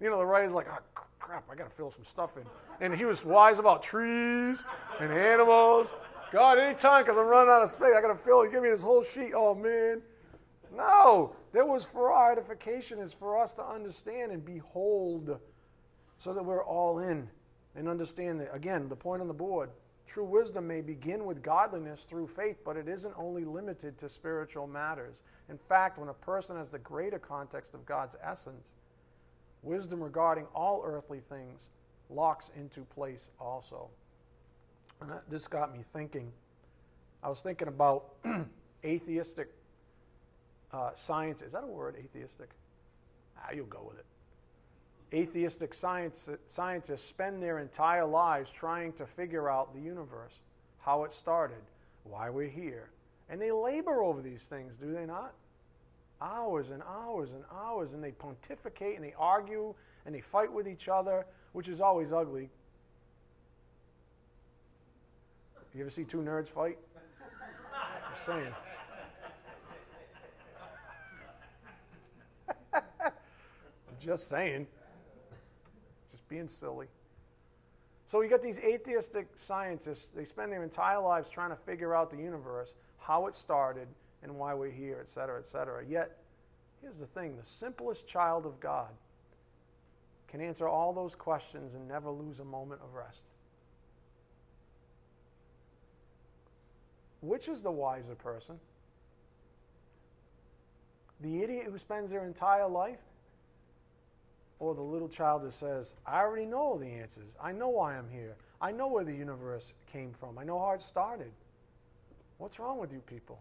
you 0.00 0.10
know, 0.10 0.18
the 0.18 0.26
writer's 0.26 0.52
like, 0.52 0.66
oh, 0.68 1.04
crap, 1.20 1.44
I 1.50 1.54
got 1.54 1.70
to 1.70 1.76
fill 1.76 1.92
some 1.92 2.04
stuff 2.04 2.36
in. 2.36 2.42
And 2.80 2.94
he 2.94 3.04
was 3.04 3.24
wise 3.24 3.60
about 3.60 3.82
trees 3.82 4.64
and 4.98 5.12
animals. 5.12 5.86
God, 6.32 6.58
anytime, 6.58 7.04
because 7.04 7.16
I'm 7.16 7.26
running 7.26 7.52
out 7.52 7.62
of 7.62 7.70
space, 7.70 7.92
I 7.96 8.00
got 8.00 8.08
to 8.08 8.16
fill 8.16 8.42
it. 8.42 8.50
Give 8.50 8.62
me 8.62 8.70
this 8.70 8.82
whole 8.82 9.04
sheet. 9.04 9.32
Oh, 9.34 9.54
man. 9.54 10.02
No, 10.74 11.36
that 11.52 11.66
was 11.66 11.84
for 11.84 12.10
our 12.10 12.32
edification, 12.32 12.98
is 12.98 13.14
for 13.14 13.38
us 13.38 13.52
to 13.54 13.64
understand 13.64 14.32
and 14.32 14.44
behold 14.44 15.38
so 16.16 16.32
that 16.32 16.44
we're 16.44 16.64
all 16.64 16.98
in 16.98 17.28
and 17.74 17.88
understand 17.88 18.40
that, 18.40 18.54
again, 18.54 18.88
the 18.88 18.96
point 18.96 19.22
on 19.22 19.28
the 19.28 19.34
board 19.34 19.70
true 20.06 20.24
wisdom 20.24 20.66
may 20.66 20.80
begin 20.82 21.24
with 21.24 21.42
godliness 21.42 22.04
through 22.04 22.26
faith, 22.26 22.58
but 22.64 22.76
it 22.76 22.86
isn't 22.86 23.14
only 23.16 23.44
limited 23.44 23.96
to 23.98 24.08
spiritual 24.08 24.66
matters. 24.66 25.22
In 25.48 25.56
fact, 25.56 25.98
when 25.98 26.08
a 26.08 26.14
person 26.14 26.56
has 26.56 26.68
the 26.68 26.78
greater 26.78 27.18
context 27.18 27.72
of 27.72 27.86
God's 27.86 28.16
essence, 28.22 28.72
wisdom 29.62 30.02
regarding 30.02 30.44
all 30.54 30.82
earthly 30.84 31.20
things 31.20 31.70
locks 32.10 32.50
into 32.56 32.82
place 32.82 33.30
also. 33.40 33.88
And 35.00 35.12
this 35.30 35.48
got 35.48 35.72
me 35.72 35.82
thinking. 35.94 36.30
I 37.22 37.28
was 37.28 37.40
thinking 37.40 37.68
about 37.68 38.12
atheistic 38.84 39.48
uh, 40.72 40.90
science. 40.94 41.40
Is 41.40 41.52
that 41.52 41.64
a 41.64 41.66
word, 41.66 41.96
atheistic? 41.98 42.50
Ah, 43.38 43.52
you'll 43.54 43.66
go 43.66 43.82
with 43.88 43.98
it 43.98 44.04
atheistic 45.12 45.74
science, 45.74 46.28
scientists 46.46 47.04
spend 47.04 47.42
their 47.42 47.58
entire 47.58 48.06
lives 48.06 48.50
trying 48.50 48.92
to 48.94 49.06
figure 49.06 49.50
out 49.50 49.74
the 49.74 49.80
universe, 49.80 50.40
how 50.80 51.04
it 51.04 51.12
started, 51.12 51.62
why 52.04 52.30
we're 52.30 52.48
here. 52.48 52.88
And 53.28 53.40
they 53.40 53.52
labor 53.52 54.02
over 54.02 54.20
these 54.22 54.44
things, 54.46 54.76
do 54.76 54.92
they 54.92 55.06
not? 55.06 55.34
Hours 56.20 56.70
and 56.70 56.82
hours 56.82 57.32
and 57.32 57.44
hours, 57.52 57.94
and 57.94 58.02
they 58.02 58.12
pontificate 58.12 58.96
and 58.96 59.04
they 59.04 59.14
argue 59.18 59.74
and 60.06 60.14
they 60.14 60.20
fight 60.20 60.52
with 60.52 60.68
each 60.68 60.88
other, 60.88 61.26
which 61.52 61.68
is 61.68 61.80
always 61.80 62.12
ugly. 62.12 62.48
You 65.74 65.80
ever 65.80 65.90
see 65.90 66.04
two 66.04 66.18
nerds 66.18 66.48
fight? 66.48 66.78
Just 68.10 68.26
saying. 68.26 68.52
Just 73.98 74.28
saying 74.28 74.66
being 76.32 76.48
silly. 76.48 76.86
So 78.06 78.22
you 78.22 78.30
got 78.30 78.40
these 78.40 78.58
atheistic 78.60 79.28
scientists, 79.34 80.08
they 80.16 80.24
spend 80.24 80.50
their 80.50 80.62
entire 80.62 80.98
lives 80.98 81.28
trying 81.28 81.50
to 81.50 81.56
figure 81.56 81.94
out 81.94 82.10
the 82.10 82.16
universe, 82.16 82.74
how 82.98 83.26
it 83.26 83.34
started, 83.34 83.86
and 84.22 84.34
why 84.34 84.54
we're 84.54 84.70
here, 84.70 84.98
et 85.00 85.08
cetera, 85.08 85.38
et 85.38 85.46
cetera. 85.46 85.84
Yet, 85.86 86.16
here's 86.80 86.98
the 86.98 87.06
thing 87.06 87.36
the 87.36 87.44
simplest 87.44 88.06
child 88.06 88.46
of 88.46 88.58
God 88.60 88.88
can 90.26 90.40
answer 90.40 90.66
all 90.66 90.94
those 90.94 91.14
questions 91.14 91.74
and 91.74 91.86
never 91.86 92.08
lose 92.08 92.40
a 92.40 92.44
moment 92.44 92.80
of 92.82 92.94
rest. 92.94 93.20
Which 97.20 97.46
is 97.46 97.60
the 97.60 97.70
wiser 97.70 98.14
person? 98.14 98.58
The 101.20 101.42
idiot 101.42 101.66
who 101.70 101.76
spends 101.76 102.10
their 102.10 102.24
entire 102.24 102.66
life? 102.66 102.98
Or 104.62 104.76
the 104.76 104.80
little 104.80 105.08
child 105.08 105.42
who 105.42 105.50
says, 105.50 105.96
I 106.06 106.20
already 106.20 106.46
know 106.46 106.58
all 106.58 106.78
the 106.78 106.86
answers. 106.86 107.36
I 107.42 107.50
know 107.50 107.68
why 107.68 107.96
I'm 107.96 108.08
here. 108.08 108.36
I 108.60 108.70
know 108.70 108.86
where 108.86 109.02
the 109.02 109.12
universe 109.12 109.74
came 109.92 110.12
from. 110.12 110.38
I 110.38 110.44
know 110.44 110.56
how 110.56 110.70
it 110.70 110.82
started. 110.82 111.32
What's 112.38 112.60
wrong 112.60 112.78
with 112.78 112.92
you 112.92 113.00
people? 113.00 113.40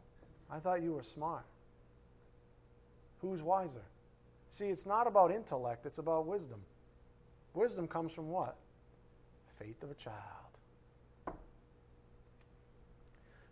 I 0.49 0.57
thought 0.57 0.81
you 0.81 0.93
were 0.93 1.03
smart. 1.03 1.45
Who's 3.21 3.43
wiser? 3.43 3.83
See, 4.49 4.69
it's 4.69 4.87
not 4.87 5.05
about 5.05 5.31
intellect, 5.31 5.85
it's 5.85 5.99
about 5.99 6.25
wisdom. 6.25 6.59
Wisdom 7.53 7.87
comes 7.87 8.11
from 8.11 8.31
what? 8.31 8.55
Faith 9.59 9.83
of 9.83 9.91
a 9.91 9.93
child. 9.93 10.17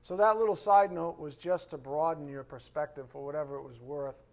So, 0.02 0.16
that 0.16 0.40
little 0.40 0.56
side 0.56 0.92
note 0.92 1.20
was 1.20 1.36
just 1.36 1.70
to 1.70 1.78
broaden 1.78 2.28
your 2.28 2.44
perspective 2.44 3.06
for 3.12 3.24
whatever 3.24 3.58
it 3.58 3.64
was 3.64 3.80
worth. 3.80 4.24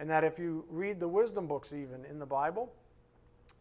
And 0.00 0.08
that 0.08 0.24
if 0.24 0.38
you 0.38 0.64
read 0.70 0.98
the 0.98 1.06
wisdom 1.06 1.46
books, 1.46 1.74
even 1.74 2.06
in 2.06 2.18
the 2.18 2.26
Bible, 2.26 2.72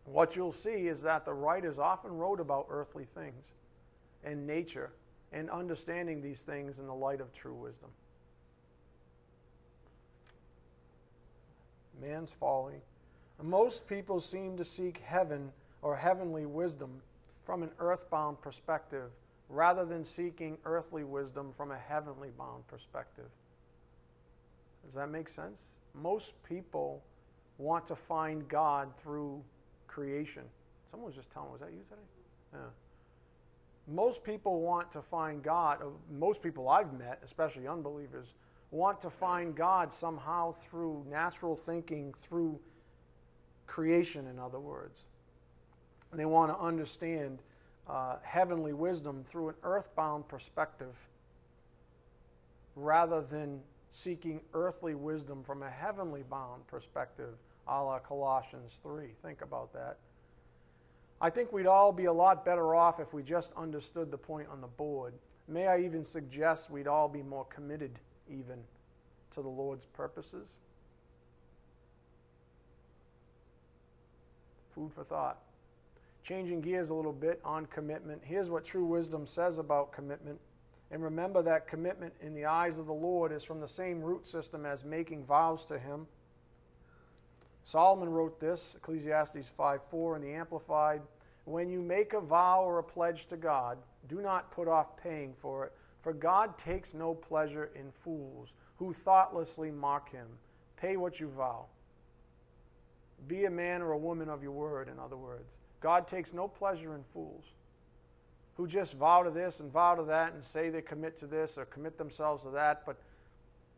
what 0.05 0.37
you'll 0.37 0.53
see 0.53 0.87
is 0.87 1.01
that 1.01 1.25
the 1.25 1.33
writers 1.33 1.77
often 1.77 2.17
wrote 2.17 2.39
about 2.39 2.67
earthly 2.69 3.05
things 3.13 3.43
and 4.23 4.47
nature 4.47 4.91
and 5.33 5.49
understanding 5.49 6.21
these 6.21 6.43
things 6.43 6.79
in 6.79 6.87
the 6.87 6.95
light 6.95 7.19
of 7.19 7.33
true 7.33 7.53
wisdom. 7.53 7.89
Man's 12.01 12.31
folly. 12.31 12.81
Most 13.43 13.85
people 13.85 14.21
seem 14.21 14.55
to 14.55 14.63
seek 14.63 14.99
heaven 15.05 15.51
or 15.81 15.97
heavenly 15.97 16.45
wisdom 16.45 17.01
from 17.45 17.63
an 17.63 17.71
earthbound 17.79 18.39
perspective 18.39 19.11
rather 19.49 19.83
than 19.83 20.05
seeking 20.05 20.57
earthly 20.63 21.03
wisdom 21.03 21.51
from 21.57 21.71
a 21.71 21.77
heavenly 21.77 22.29
bound 22.37 22.65
perspective. 22.67 23.29
Does 24.85 24.93
that 24.95 25.09
make 25.09 25.27
sense? 25.27 25.63
Most 25.93 26.41
people 26.43 27.03
want 27.57 27.85
to 27.87 27.95
find 27.95 28.47
God 28.47 28.89
through 29.01 29.43
creation. 29.87 30.43
Someone 30.89 31.07
was 31.07 31.15
just 31.15 31.31
telling 31.31 31.49
me, 31.49 31.51
was 31.53 31.61
that 31.61 31.71
you 31.71 31.83
today? 31.89 32.01
Yeah. 32.53 32.59
Most 33.87 34.23
people 34.23 34.61
want 34.61 34.91
to 34.91 35.01
find 35.01 35.41
God, 35.41 35.81
uh, 35.81 35.87
most 36.11 36.41
people 36.43 36.69
I've 36.69 36.93
met, 36.93 37.19
especially 37.23 37.67
unbelievers, 37.67 38.33
want 38.71 39.01
to 39.01 39.09
find 39.09 39.55
God 39.55 39.91
somehow 39.91 40.51
through 40.51 41.05
natural 41.09 41.55
thinking, 41.55 42.13
through 42.13 42.59
creation, 43.65 44.27
in 44.27 44.37
other 44.37 44.59
words. 44.59 45.01
And 46.11 46.19
they 46.19 46.25
want 46.25 46.51
to 46.51 46.59
understand 46.59 47.41
uh, 47.87 48.17
heavenly 48.21 48.73
wisdom 48.73 49.23
through 49.23 49.49
an 49.49 49.55
earthbound 49.63 50.27
perspective 50.27 50.95
rather 52.75 53.21
than 53.21 53.59
seeking 53.91 54.41
earthly 54.53 54.95
wisdom 54.95 55.43
from 55.43 55.63
a 55.63 55.69
heavenly 55.69 56.23
bound 56.23 56.65
perspective, 56.67 57.35
a 57.67 57.83
la 57.83 57.99
Colossians 57.99 58.79
3. 58.83 59.07
Think 59.21 59.41
about 59.41 59.73
that. 59.73 59.97
I 61.21 61.29
think 61.29 61.51
we'd 61.51 61.67
all 61.67 61.91
be 61.91 62.05
a 62.05 62.13
lot 62.13 62.45
better 62.45 62.75
off 62.75 62.99
if 62.99 63.13
we 63.13 63.23
just 63.23 63.51
understood 63.57 64.09
the 64.09 64.17
point 64.17 64.47
on 64.49 64.61
the 64.61 64.67
board. 64.67 65.13
May 65.47 65.67
I 65.67 65.79
even 65.79 66.03
suggest 66.03 66.69
we'd 66.69 66.87
all 66.87 67.09
be 67.09 67.23
more 67.23 67.45
committed, 67.45 67.99
even, 68.29 68.59
to 69.31 69.41
the 69.41 69.49
Lord's 69.49 69.85
purposes? 69.85 70.47
Food 74.73 74.93
for 74.93 75.03
thought. 75.03 75.39
Changing 76.23 76.61
gears 76.61 76.89
a 76.89 76.93
little 76.93 77.11
bit 77.11 77.41
on 77.43 77.65
commitment. 77.65 78.21
Here's 78.23 78.49
what 78.49 78.63
true 78.63 78.85
wisdom 78.85 79.25
says 79.25 79.57
about 79.57 79.91
commitment. 79.91 80.39
And 80.91 81.03
remember 81.03 81.41
that 81.43 81.67
commitment 81.67 82.13
in 82.21 82.33
the 82.33 82.45
eyes 82.45 82.79
of 82.79 82.87
the 82.87 82.93
Lord 82.93 83.31
is 83.31 83.43
from 83.43 83.59
the 83.59 83.67
same 83.67 84.01
root 84.01 84.25
system 84.25 84.65
as 84.65 84.83
making 84.83 85.25
vows 85.25 85.65
to 85.65 85.77
Him. 85.77 86.07
Solomon 87.63 88.09
wrote 88.09 88.39
this, 88.39 88.75
Ecclesiastes 88.75 89.51
5:4 89.51 90.15
in 90.15 90.21
the 90.21 90.33
Amplified. 90.33 91.01
When 91.45 91.69
you 91.69 91.81
make 91.81 92.13
a 92.13 92.21
vow 92.21 92.63
or 92.63 92.79
a 92.79 92.83
pledge 92.83 93.27
to 93.27 93.37
God, 93.37 93.77
do 94.07 94.21
not 94.21 94.51
put 94.51 94.67
off 94.67 94.97
paying 94.97 95.33
for 95.33 95.65
it, 95.65 95.73
for 96.01 96.13
God 96.13 96.57
takes 96.57 96.93
no 96.93 97.13
pleasure 97.13 97.71
in 97.75 97.91
fools 97.91 98.53
who 98.77 98.93
thoughtlessly 98.93 99.69
mock 99.69 100.09
Him. 100.09 100.27
Pay 100.77 100.97
what 100.97 101.19
you 101.19 101.29
vow. 101.29 101.65
Be 103.27 103.45
a 103.45 103.49
man 103.49 103.81
or 103.81 103.91
a 103.91 103.97
woman 103.97 104.29
of 104.29 104.41
your 104.41 104.53
word, 104.53 104.87
in 104.87 104.97
other 104.97 105.17
words. 105.17 105.57
God 105.81 106.07
takes 106.07 106.33
no 106.33 106.47
pleasure 106.47 106.95
in 106.95 107.03
fools 107.03 107.53
who 108.59 108.67
just 108.67 108.95
vow 108.95 109.23
to 109.23 109.31
this 109.31 109.61
and 109.61 109.71
vow 109.71 109.95
to 109.95 110.03
that 110.03 110.33
and 110.33 110.43
say 110.43 110.69
they 110.69 110.81
commit 110.81 111.15
to 111.15 111.25
this 111.25 111.57
or 111.57 111.63
commit 111.63 111.97
themselves 111.97 112.43
to 112.43 112.49
that, 112.49 112.85
but 112.85 112.97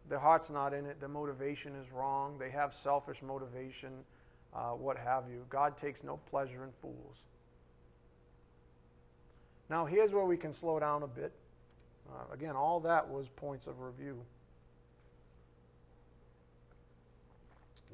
their 0.10 0.18
heart's 0.18 0.50
not 0.50 0.74
in 0.74 0.88
it. 0.88 1.00
Their 1.00 1.08
motivation 1.08 1.76
is 1.76 1.92
wrong. 1.92 2.40
They 2.40 2.50
have 2.50 2.74
selfish 2.74 3.22
motivation, 3.22 3.92
uh, 4.56 4.72
what 4.72 4.98
have 4.98 5.26
you. 5.30 5.46
God 5.52 5.78
takes 5.78 6.04
no 6.04 6.18
pleasure 6.32 6.64
in 6.64 6.72
fools. 6.72 7.18
Now, 9.70 9.86
here's 9.86 10.14
where 10.14 10.26
we 10.26 10.36
can 10.36 10.52
slow 10.52 10.80
down 10.80 11.04
a 11.04 11.08
bit. 11.08 11.32
Uh, 12.12 12.34
again, 12.34 12.56
all 12.56 12.80
that 12.80 13.08
was 13.08 13.30
points 13.30 13.68
of 13.68 13.82
review. 13.82 14.18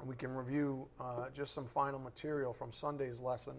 We 0.06 0.16
can 0.16 0.34
review 0.34 0.86
uh, 0.98 1.26
just 1.36 1.52
some 1.52 1.66
final 1.66 1.98
material 1.98 2.54
from 2.54 2.72
Sunday's 2.72 3.20
lesson 3.20 3.56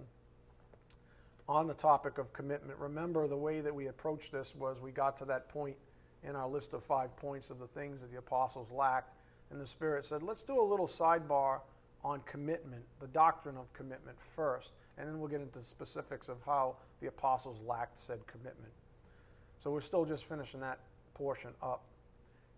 on 1.50 1.66
the 1.66 1.74
topic 1.74 2.20
of 2.20 2.32
commitment. 2.32 2.78
Remember, 2.78 3.28
the 3.28 3.36
way 3.36 3.60
that 3.60 3.74
we 3.74 3.88
approached 3.88 4.32
this 4.32 4.54
was 4.56 4.80
we 4.80 4.92
got 4.92 5.18
to 5.18 5.26
that 5.26 5.50
point 5.50 5.76
in 6.24 6.36
our 6.36 6.48
list 6.48 6.74
of 6.74 6.84
five 6.84 7.16
points 7.18 7.50
of 7.50 7.58
the 7.58 7.66
things 7.66 8.02
that 8.02 8.12
the 8.12 8.20
apostles 8.20 8.70
lacked, 8.72 9.16
and 9.50 9.60
the 9.60 9.66
Spirit 9.66 10.06
said, 10.06 10.22
let's 10.22 10.44
do 10.44 10.62
a 10.62 10.64
little 10.64 10.88
sidebar 10.88 11.62
on 12.04 12.22
commitment, 12.28 12.84
the 13.00 13.08
doctrine 13.08 13.58
of 13.58 13.74
commitment 13.74 14.16
first, 14.36 14.74
and 15.00 15.08
then 15.08 15.20
we'll 15.20 15.28
get 15.28 15.42
into 15.42 15.58
the 15.58 15.66
specifics 15.66 16.30
of 16.30 16.38
how 16.46 16.76
the 17.02 17.08
apostles 17.08 17.60
lacked 17.66 17.98
said 17.98 18.20
commitment. 18.28 18.72
So 19.58 19.72
we're 19.72 19.82
still 19.82 20.06
just 20.06 20.26
finishing 20.26 20.60
that 20.60 20.78
portion 21.16 21.50
up. 21.64 21.82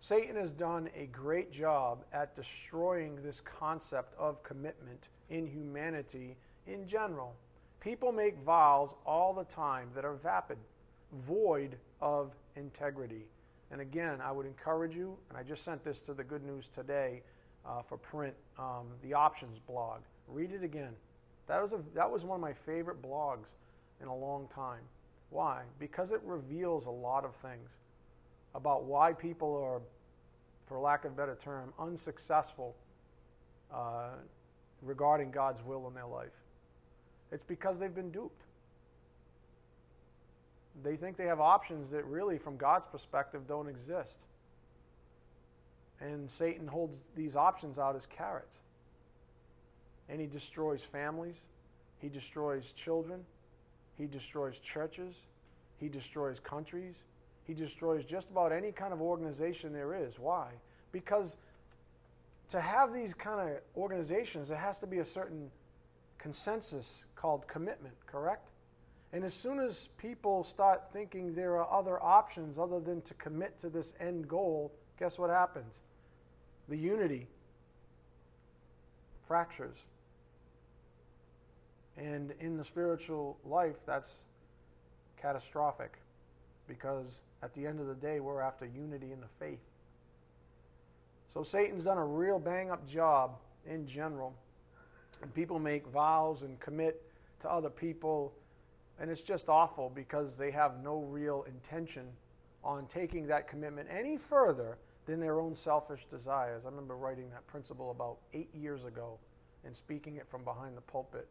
Satan 0.02 0.36
has 0.36 0.52
done 0.52 0.90
a 0.98 1.06
great 1.06 1.50
job 1.50 2.04
at 2.12 2.36
destroying 2.36 3.24
this 3.24 3.40
concept 3.40 4.14
of 4.20 4.44
commitment 4.44 5.08
in 5.30 5.48
humanity 5.48 6.36
in 6.68 6.86
general. 6.86 7.36
People 7.82 8.12
make 8.12 8.38
vows 8.38 8.94
all 9.08 9.34
the 9.34 9.44
time 9.44 9.90
that 9.96 10.06
are 10.06 10.14
vapid, 10.14 10.60
void 11.14 11.76
of 12.00 12.32
integrity. 12.56 13.26
And 13.72 13.82
again, 13.82 14.22
I 14.22 14.32
would 14.32 14.46
encourage 14.46 14.96
you, 14.96 15.18
and 15.30 15.38
I 15.38 15.42
just 15.42 15.64
sent 15.64 15.84
this 15.84 16.02
to 16.04 16.14
the 16.14 16.24
Good 16.24 16.44
News 16.44 16.68
today 16.68 17.24
uh, 17.66 17.82
for 17.82 17.98
print, 17.98 18.36
um, 18.60 18.86
the 19.02 19.16
options 19.16 19.58
blog. 19.58 20.02
Read 20.28 20.52
it 20.52 20.64
again. 20.64 20.94
That 21.48 21.60
was, 21.60 21.74
a, 21.74 21.80
that 21.96 22.10
was 22.10 22.24
one 22.24 22.36
of 22.36 22.42
my 22.42 22.54
favorite 22.54 23.02
blogs 23.02 23.48
in 24.00 24.08
a 24.08 24.16
long 24.16 24.48
time. 24.54 24.82
Why? 25.32 25.64
Because 25.80 26.12
it 26.12 26.22
reveals 26.24 26.86
a 26.86 26.92
lot 26.92 27.26
of 27.26 27.34
things 27.36 27.72
about 28.54 28.84
why 28.84 29.14
people 29.14 29.56
are, 29.56 29.82
for 30.68 30.80
lack 30.80 31.04
of 31.06 31.14
a 31.14 31.16
better 31.16 31.36
term, 31.36 31.74
unsuccessful 31.80 32.76
uh, 33.74 34.10
regarding 34.84 35.32
God's 35.32 35.64
will 35.64 35.88
in 35.88 35.96
their 35.96 36.06
life. 36.06 36.41
It's 37.32 37.46
because 37.46 37.80
they've 37.80 37.94
been 37.94 38.12
duped. 38.12 38.44
They 40.84 40.96
think 40.96 41.18
they 41.18 41.26
have 41.26 41.40
options 41.40 41.92
that 41.92 42.06
really, 42.06 42.38
from 42.38 42.58
God's 42.58 42.88
perspective, 42.88 43.48
don't 43.48 43.68
exist. 43.68 44.20
And 46.00 46.30
Satan 46.30 46.68
holds 46.68 47.04
these 47.16 47.36
options 47.36 47.78
out 47.78 47.96
as 47.96 48.06
carrots. 48.06 48.60
And 50.10 50.20
he 50.20 50.28
destroys 50.28 50.84
families, 50.84 51.48
he 52.00 52.10
destroys 52.10 52.72
children, 52.74 53.22
he 53.98 54.08
destroys 54.08 54.60
churches, 54.60 55.28
he 55.78 55.88
destroys 55.88 56.40
countries, 56.40 57.04
he 57.46 57.54
destroys 57.54 58.04
just 58.04 58.30
about 58.30 58.52
any 58.52 58.72
kind 58.72 58.94
of 58.94 59.02
organization 59.02 59.72
there 59.72 59.94
is. 59.94 60.20
Why? 60.20 60.48
Because 60.92 61.38
to 62.50 62.60
have 62.60 62.94
these 62.94 63.14
kind 63.14 63.50
of 63.50 63.58
organizations, 63.78 64.50
there 64.50 64.58
has 64.58 64.80
to 64.80 64.88
be 64.88 65.00
a 65.00 65.06
certain 65.06 65.50
consensus 66.18 67.06
called 67.22 67.48
commitment, 67.48 67.94
correct? 68.08 68.50
And 69.14 69.24
as 69.24 69.34
soon 69.34 69.60
as 69.60 69.90
people 69.98 70.44
start 70.44 70.84
thinking 70.92 71.36
there 71.36 71.58
are 71.58 71.72
other 71.72 72.02
options 72.02 72.58
other 72.58 72.80
than 72.80 73.02
to 73.04 73.14
commit 73.14 73.60
to 73.60 73.70
this 73.70 73.94
end 74.00 74.28
goal, 74.28 74.72
guess 74.98 75.20
what 75.20 75.30
happens? 75.30 75.82
The 76.68 76.78
unity 76.78 77.28
fractures. 79.28 79.78
And 81.98 82.34
in 82.40 82.58
the 82.58 82.64
spiritual 82.64 83.38
life, 83.46 83.86
that's 83.86 84.24
catastrophic 85.22 86.00
because 86.68 87.22
at 87.44 87.54
the 87.54 87.68
end 87.68 87.80
of 87.80 87.88
the 87.88 87.96
day, 87.96 88.20
we're 88.20 88.42
after 88.42 88.66
unity 88.66 89.12
in 89.12 89.20
the 89.20 89.28
faith. 89.40 89.60
So 91.34 91.44
Satan's 91.44 91.86
done 91.86 91.98
a 91.98 92.06
real 92.06 92.40
bang 92.40 92.72
up 92.72 92.88
job 92.88 93.38
in 93.70 93.86
general 93.86 94.34
and 95.22 95.34
people 95.34 95.60
make 95.60 95.86
vows 95.88 96.42
and 96.42 96.60
commit 96.60 97.02
to 97.42 97.52
other 97.52 97.70
people, 97.70 98.34
and 99.00 99.10
it's 99.10 99.22
just 99.22 99.50
awful 99.50 99.92
because 99.94 100.38
they 100.38 100.52
have 100.52 100.82
no 100.84 101.00
real 101.00 101.46
intention 101.48 102.08
on 102.64 102.86
taking 102.88 103.28
that 103.28 103.48
commitment 103.48 103.88
any 103.92 104.18
further 104.18 104.78
than 105.06 105.20
their 105.20 105.40
own 105.40 105.56
selfish 105.56 106.06
desires. 106.10 106.64
I 106.66 106.70
remember 106.70 106.96
writing 106.96 107.30
that 107.32 107.46
principle 107.48 107.92
about 107.92 108.18
eight 108.34 108.54
years 108.54 108.86
ago 108.86 109.18
and 109.66 109.76
speaking 109.76 110.18
it 110.18 110.28
from 110.30 110.44
behind 110.44 110.78
the 110.78 110.82
pulpit. 110.82 111.28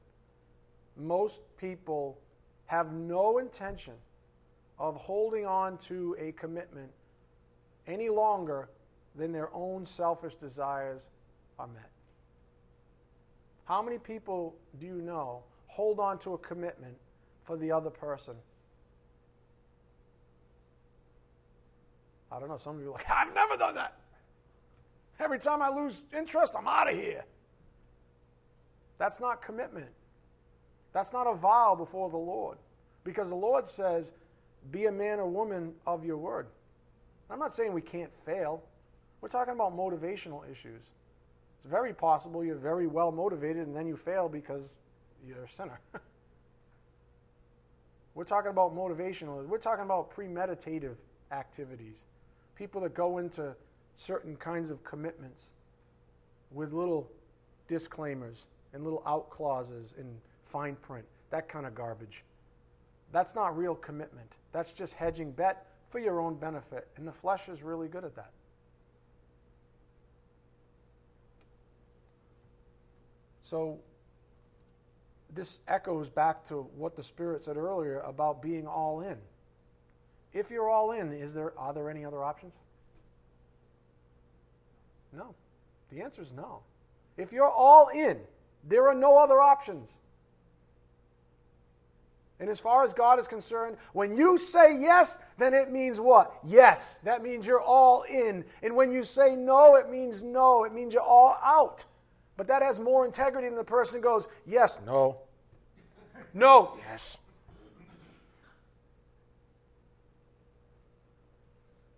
Most 0.97 1.41
people 1.57 2.19
have 2.67 2.93
no 2.93 3.39
intention 3.39 3.95
of 4.79 4.97
holding 4.97 5.47
on 5.47 5.77
to 5.79 6.17
a 6.19 6.33
commitment 6.33 6.91
any 7.87 8.09
longer 8.09 8.69
than 9.17 9.33
their 9.33 9.53
own 9.55 9.85
selfish 9.85 10.35
desires 10.35 11.11
are 11.59 11.67
met. 11.67 11.91
How 13.65 13.83
many 13.83 13.99
people 13.99 14.57
do 14.79 14.87
you 14.87 15.01
know 15.01 15.45
hold 15.71 16.01
on 16.01 16.19
to 16.19 16.35
a 16.35 16.39
commitment 16.39 16.97
for 17.45 17.57
the 17.57 17.71
other 17.71 17.91
person? 17.91 18.35
I 22.33 22.41
don't 22.41 22.49
know. 22.49 22.59
Some 22.59 22.77
of 22.77 22.83
you 22.83 22.89
are 22.89 22.93
like, 22.93 23.11
I've 23.11 23.33
never 23.35 23.57
done 23.57 23.77
that. 23.77 23.97
Every 25.21 25.39
time 25.39 25.63
I 25.63 25.69
lose 25.69 26.03
interest, 26.17 26.55
I'm 26.59 26.67
out 26.67 26.91
of 26.91 26.97
here. 26.97 27.25
That's 28.99 29.21
not 29.21 29.43
commitment. 29.43 29.91
That's 30.93 31.13
not 31.13 31.27
a 31.27 31.35
vow 31.35 31.77
before 31.77 32.11
the 32.11 32.17
Lord. 32.17 32.59
Because 33.05 33.29
the 33.29 33.37
Lord 33.37 33.67
says, 33.69 34.13
be 34.71 34.87
a 34.87 34.93
man 34.93 35.21
or 35.21 35.29
woman 35.29 35.73
of 35.87 36.05
your 36.05 36.17
word. 36.17 36.49
I'm 37.31 37.39
not 37.39 37.55
saying 37.55 37.73
we 37.73 37.81
can't 37.81 38.11
fail. 38.27 38.63
We're 39.21 39.29
talking 39.29 39.55
about 39.55 39.77
motivational 39.77 40.51
issues. 40.51 40.83
It's 41.63 41.71
very 41.71 41.93
possible 41.93 42.45
you're 42.45 42.57
very 42.57 42.87
well 42.87 43.13
motivated 43.13 43.67
and 43.67 43.77
then 43.77 43.87
you 43.87 43.97
fail 43.97 44.29
because 44.29 44.73
you're 45.27 45.45
a 45.45 45.49
sinner. 45.49 45.81
we're 48.15 48.25
talking 48.25 48.51
about 48.51 48.75
motivational. 48.75 49.47
We're 49.47 49.59
talking 49.59 49.85
about 49.85 50.15
premeditative 50.15 50.97
activities. 51.33 52.05
People 52.57 52.81
that 52.83 52.95
go 52.95 53.19
into 53.19 53.55
certain 53.97 54.37
kinds 54.37 54.71
of 54.71 54.83
commitments 54.85 55.53
with 56.51 56.73
little 56.73 57.11
disclaimers 57.69 58.47
and 58.73 58.85
little 58.85 59.03
out 59.07 59.31
clauses 59.31 59.95
in 59.99 60.17
fine 60.45 60.77
print, 60.77 61.05
that 61.31 61.49
kind 61.49 61.67
of 61.67 61.75
garbage. 61.75 62.25
That's 63.13 63.35
not 63.35 63.57
real 63.57 63.75
commitment. 63.75 64.33
That's 64.53 64.73
just 64.73 64.95
hedging 64.95 65.33
bet 65.33 65.67
for 65.91 65.99
your 65.99 66.21
own 66.21 66.37
benefit. 66.37 66.89
And 66.97 67.07
the 67.07 67.13
flesh 67.13 67.49
is 67.49 67.63
really 67.63 67.89
good 67.89 68.05
at 68.05 68.15
that. 68.17 68.31
So, 73.41 73.81
this 75.35 75.61
echoes 75.69 76.09
back 76.09 76.45
to 76.47 76.63
what 76.77 76.97
the 76.97 77.03
Spirit 77.03 77.45
said 77.45 77.57
earlier 77.57 78.01
about 78.01 78.43
being 78.43 78.67
all 78.67 79.01
in. 79.01 79.17
If 80.33 80.51
you're 80.51 80.69
all 80.69 80.93
in, 80.93 81.13
is 81.13 81.35
there, 81.35 81.53
are 81.59 81.73
there 81.73 81.91
any 81.91 82.05
other 82.05 82.23
options? 82.23 82.55
No. 85.13 85.35
The 85.91 86.03
answer 86.03 86.23
is 86.23 86.33
no. 86.33 86.61
If 87.17 87.33
you're 87.33 87.51
all 87.51 87.89
in, 87.89 88.19
there 88.69 88.89
are 88.89 88.95
no 88.95 89.19
other 89.19 89.41
options. 89.41 89.99
And 92.39 92.49
as 92.49 92.59
far 92.59 92.85
as 92.85 92.95
God 92.95 93.19
is 93.19 93.29
concerned, 93.29 93.77
when 93.93 94.17
you 94.17 94.39
say 94.39 94.81
yes, 94.81 95.19
then 95.37 95.53
it 95.53 95.71
means 95.71 96.01
what? 96.01 96.39
Yes. 96.43 96.99
That 97.05 97.23
means 97.23 97.47
you're 97.47 97.61
all 97.61 98.03
in. 98.03 98.45
And 98.63 98.75
when 98.75 98.93
you 98.93 99.05
say 99.05 99.37
no, 99.37 99.77
it 99.77 99.91
means 99.91 100.23
no. 100.23 100.65
It 100.65 100.73
means 100.73 100.95
you're 100.95 101.03
all 101.03 101.39
out. 101.45 101.85
But 102.41 102.47
that 102.47 102.63
has 102.63 102.81
more 102.81 103.05
integrity 103.05 103.49
than 103.49 103.57
the 103.59 103.63
person 103.63 104.01
goes, 104.01 104.27
yes, 104.47 104.79
no. 104.87 105.19
No, 106.33 106.79
yes. 106.89 107.19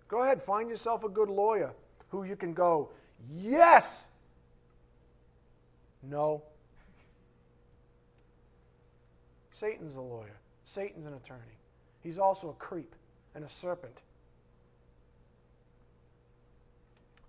Go 0.08 0.24
ahead, 0.24 0.42
find 0.42 0.68
yourself 0.68 1.04
a 1.04 1.08
good 1.08 1.30
lawyer 1.30 1.70
who 2.08 2.24
you 2.24 2.34
can 2.34 2.54
go, 2.54 2.88
yes. 3.30 4.08
No. 6.02 6.42
Satan's 9.52 9.94
a 9.94 10.00
lawyer, 10.00 10.40
Satan's 10.64 11.06
an 11.06 11.14
attorney. 11.14 11.56
He's 12.02 12.18
also 12.18 12.48
a 12.48 12.54
creep 12.54 12.96
and 13.36 13.44
a 13.44 13.48
serpent. 13.48 14.02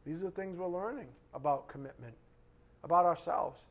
These 0.04 0.24
are 0.24 0.26
the 0.26 0.32
things 0.32 0.58
we're 0.58 0.66
learning 0.66 1.10
about 1.36 1.68
commitment, 1.68 2.16
about 2.84 3.06
ourselves. 3.06 3.62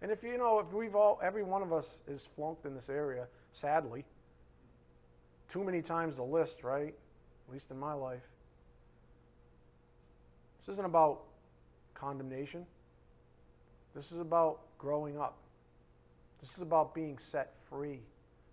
And 0.00 0.10
if 0.10 0.22
you 0.22 0.38
know, 0.38 0.60
if 0.60 0.72
we've 0.72 0.94
all, 0.94 1.20
every 1.22 1.42
one 1.42 1.62
of 1.62 1.72
us 1.72 2.00
is 2.06 2.28
flunked 2.36 2.64
in 2.66 2.74
this 2.74 2.88
area, 2.88 3.26
sadly, 3.52 4.04
too 5.48 5.64
many 5.64 5.82
times 5.82 6.16
the 6.16 6.22
list, 6.22 6.62
right? 6.62 6.94
At 7.48 7.52
least 7.52 7.70
in 7.70 7.78
my 7.78 7.94
life. 7.94 8.22
This 10.60 10.74
isn't 10.74 10.84
about 10.84 11.22
condemnation. 11.94 12.66
This 13.94 14.12
is 14.12 14.18
about 14.18 14.60
growing 14.78 15.18
up. 15.18 15.38
This 16.40 16.54
is 16.54 16.60
about 16.60 16.94
being 16.94 17.18
set 17.18 17.58
free. 17.68 18.00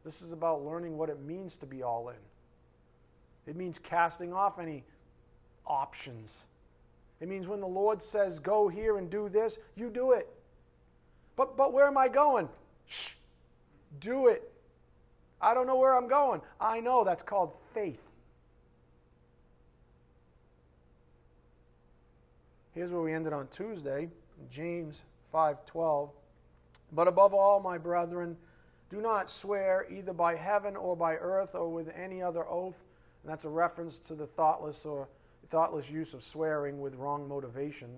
This 0.03 0.21
is 0.21 0.31
about 0.31 0.65
learning 0.65 0.97
what 0.97 1.09
it 1.09 1.21
means 1.21 1.57
to 1.57 1.65
be 1.65 1.83
all 1.83 2.09
in. 2.09 2.15
It 3.45 3.55
means 3.55 3.77
casting 3.77 4.33
off 4.33 4.57
any 4.57 4.83
options. 5.67 6.45
It 7.21 7.29
means 7.29 7.47
when 7.47 7.61
the 7.61 7.67
Lord 7.67 8.01
says, 8.01 8.39
go 8.39 8.67
here 8.67 8.97
and 8.97 9.09
do 9.09 9.29
this, 9.29 9.57
you 9.75 9.89
do 9.89 10.11
it. 10.11 10.27
But, 11.35 11.57
but 11.57 11.73
where 11.73 11.87
am 11.87 11.97
I 11.97 12.07
going? 12.07 12.49
Shh, 12.87 13.13
do 13.99 14.27
it. 14.27 14.51
I 15.41 15.53
don't 15.53 15.67
know 15.67 15.77
where 15.77 15.95
I'm 15.95 16.07
going. 16.07 16.41
I 16.59 16.79
know 16.79 17.03
that's 17.03 17.23
called 17.23 17.53
faith. 17.73 18.01
Here's 22.73 22.91
where 22.91 23.01
we 23.01 23.13
ended 23.13 23.31
on 23.31 23.47
Tuesday, 23.47 24.09
James 24.49 25.01
5:12. 25.33 26.09
But 26.91 27.07
above 27.07 27.33
all, 27.33 27.61
my 27.61 27.77
brethren, 27.77 28.37
do 28.89 29.01
not 29.01 29.31
swear 29.31 29.85
either 29.89 30.13
by 30.13 30.35
heaven 30.35 30.75
or 30.75 30.95
by 30.95 31.15
earth 31.15 31.55
or 31.55 31.69
with 31.69 31.89
any 31.95 32.21
other 32.21 32.45
oath. 32.47 32.83
And 33.23 33.31
that's 33.31 33.45
a 33.45 33.49
reference 33.49 33.97
to 33.99 34.15
the 34.15 34.27
thoughtless 34.27 34.85
or 34.85 35.07
thoughtless 35.49 35.89
use 35.89 36.13
of 36.13 36.23
swearing 36.23 36.79
with 36.79 36.95
wrong 36.95 37.27
motivation. 37.27 37.89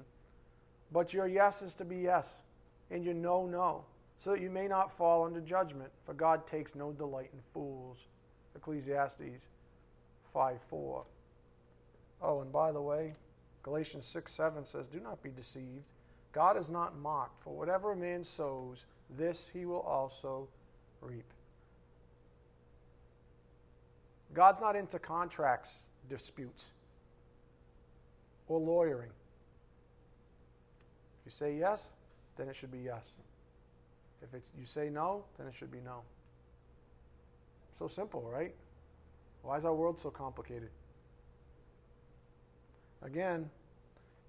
But 0.91 1.13
your 1.13 1.27
yes 1.27 1.61
is 1.61 1.75
to 1.75 1.85
be 1.85 1.97
yes, 1.97 2.41
and 2.91 3.03
your 3.03 3.13
no, 3.13 3.45
no, 3.45 3.83
so 4.17 4.31
that 4.31 4.41
you 4.41 4.49
may 4.49 4.67
not 4.67 4.95
fall 4.95 5.25
under 5.25 5.41
judgment. 5.41 5.91
For 6.05 6.13
God 6.13 6.47
takes 6.47 6.75
no 6.75 6.91
delight 6.91 7.29
in 7.33 7.39
fools. 7.53 8.07
Ecclesiastes 8.55 9.49
5 10.33 10.61
4. 10.69 11.05
Oh, 12.21 12.41
and 12.41 12.51
by 12.51 12.71
the 12.71 12.81
way, 12.81 13.13
Galatians 13.63 14.05
6 14.05 14.31
7 14.31 14.65
says, 14.65 14.87
Do 14.87 14.99
not 14.99 15.21
be 15.21 15.29
deceived. 15.29 15.83
God 16.31 16.57
is 16.57 16.69
not 16.69 16.97
mocked, 16.97 17.43
for 17.43 17.55
whatever 17.55 17.91
a 17.91 17.95
man 17.95 18.23
sows, 18.23 18.85
this 19.17 19.49
he 19.51 19.65
will 19.65 19.81
also 19.81 20.47
reap. 21.01 21.25
God's 24.33 24.61
not 24.61 24.75
into 24.75 24.99
contracts 24.99 25.79
disputes 26.09 26.71
or 28.47 28.59
lawyering. 28.59 29.11
If 31.21 31.25
you 31.25 31.31
say 31.31 31.57
yes, 31.57 31.93
then 32.37 32.47
it 32.47 32.55
should 32.55 32.71
be 32.71 32.79
yes. 32.79 33.05
If 34.21 34.33
it's, 34.33 34.51
you 34.57 34.65
say 34.65 34.89
no, 34.89 35.25
then 35.37 35.47
it 35.47 35.53
should 35.53 35.71
be 35.71 35.81
no. 35.83 36.01
So 37.77 37.87
simple, 37.87 38.29
right? 38.31 38.55
Why 39.43 39.57
is 39.57 39.65
our 39.65 39.75
world 39.75 39.99
so 39.99 40.09
complicated? 40.09 40.69
Again, 43.03 43.49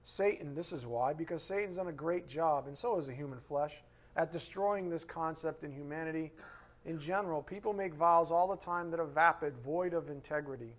Satan, 0.02 0.54
this 0.54 0.72
is 0.72 0.86
why, 0.86 1.12
because 1.12 1.42
Satan's 1.42 1.76
done 1.76 1.88
a 1.88 1.92
great 1.92 2.28
job, 2.28 2.66
and 2.66 2.76
so 2.76 2.96
has 2.96 3.06
the 3.06 3.14
human 3.14 3.40
flesh, 3.40 3.82
at 4.16 4.32
destroying 4.32 4.90
this 4.90 5.04
concept 5.04 5.64
in 5.64 5.72
humanity. 5.72 6.32
In 6.84 6.98
general, 6.98 7.42
people 7.42 7.72
make 7.72 7.94
vows 7.94 8.30
all 8.30 8.48
the 8.48 8.56
time 8.56 8.90
that 8.90 9.00
are 9.00 9.06
vapid, 9.06 9.56
void 9.58 9.94
of 9.94 10.10
integrity. 10.10 10.74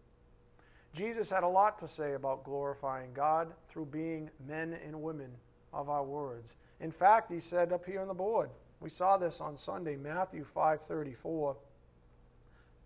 Jesus 0.94 1.30
had 1.30 1.44
a 1.44 1.48
lot 1.48 1.80
to 1.80 1.88
say 1.88 2.14
about 2.14 2.44
glorifying 2.44 3.14
God 3.14 3.54
through 3.68 3.86
being 3.86 4.30
men 4.48 4.78
and 4.86 5.02
women 5.02 5.30
of 5.72 5.90
our 5.90 6.04
words. 6.04 6.56
In 6.80 6.92
fact, 6.92 7.32
he 7.32 7.40
said 7.40 7.72
up 7.72 7.86
here 7.86 8.02
on 8.02 8.08
the 8.08 8.14
board, 8.14 8.50
we 8.80 8.90
saw 8.90 9.18
this 9.18 9.42
on 9.42 9.58
Sunday, 9.58 9.96
Matthew 9.96 10.44
5:34. 10.44 11.56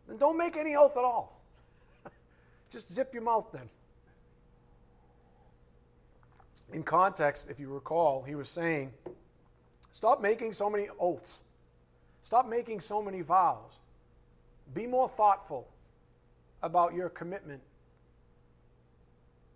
Then 0.08 0.18
don't 0.18 0.38
make 0.38 0.58
any 0.58 0.76
oath 0.76 0.97
at 0.97 1.04
all. 1.04 1.39
Just 2.70 2.91
zip 2.91 3.14
your 3.14 3.24
mouth 3.24 3.49
then 3.54 3.70
in 6.74 6.84
context, 6.84 7.47
if 7.49 7.60
you 7.60 7.70
recall, 7.70 8.24
he 8.24 8.36
was 8.36 8.49
saying, 8.49 8.91
Stop 9.91 10.22
making 10.22 10.54
so 10.54 10.70
many 10.70 10.88
oaths. 10.99 11.43
Stop 12.24 12.49
making 12.49 12.80
so 12.80 13.01
many 13.01 13.22
vows. 13.22 13.80
Be 14.74 14.88
more 14.88 15.08
thoughtful 15.08 15.68
about 16.64 16.95
your 16.95 17.10
commitment 17.10 17.62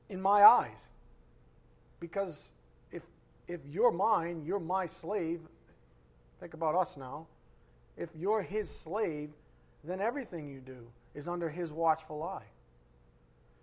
in 0.09 0.21
my 0.21 0.43
eyes. 0.43 0.89
Because 1.99 2.51
if, 2.91 3.03
if 3.47 3.61
you're 3.69 3.91
mine, 3.91 4.43
you're 4.45 4.59
my 4.59 4.85
slave. 4.85 5.41
Think 6.39 6.53
about 6.53 6.75
us 6.75 6.97
now. 6.97 7.27
If 7.97 8.09
you're 8.15 8.41
his 8.41 8.69
slave, 8.69 9.31
then 9.83 9.99
everything 9.99 10.47
you 10.47 10.59
do 10.59 10.87
is 11.15 11.27
under 11.27 11.49
his 11.49 11.71
watchful 11.71 12.23
eye. 12.23 12.45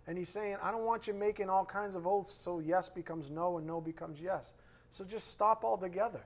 And 0.07 0.19
he's 0.19 0.29
saying, 0.29 0.57
I 0.63 0.71
don't 0.71 0.85
want 0.85 1.07
you 1.07 1.15
making 1.15 1.49
all 1.49 1.65
kinds 1.65 1.97
of 1.97 2.07
oaths 2.07 2.35
so 2.35 2.59
yes 2.59 2.89
becomes 2.89 3.31
no 3.31 3.59
and 3.59 3.67
no 3.67 3.81
becomes 3.81 4.21
yes. 4.21 4.53
So 4.91 5.05
just 5.05 5.31
stop 5.31 5.65
altogether 5.65 6.21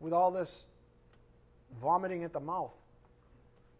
with 0.00 0.12
all 0.12 0.30
this 0.30 0.66
vomiting 1.80 2.24
at 2.24 2.32
the 2.32 2.40
mouth. 2.40 2.72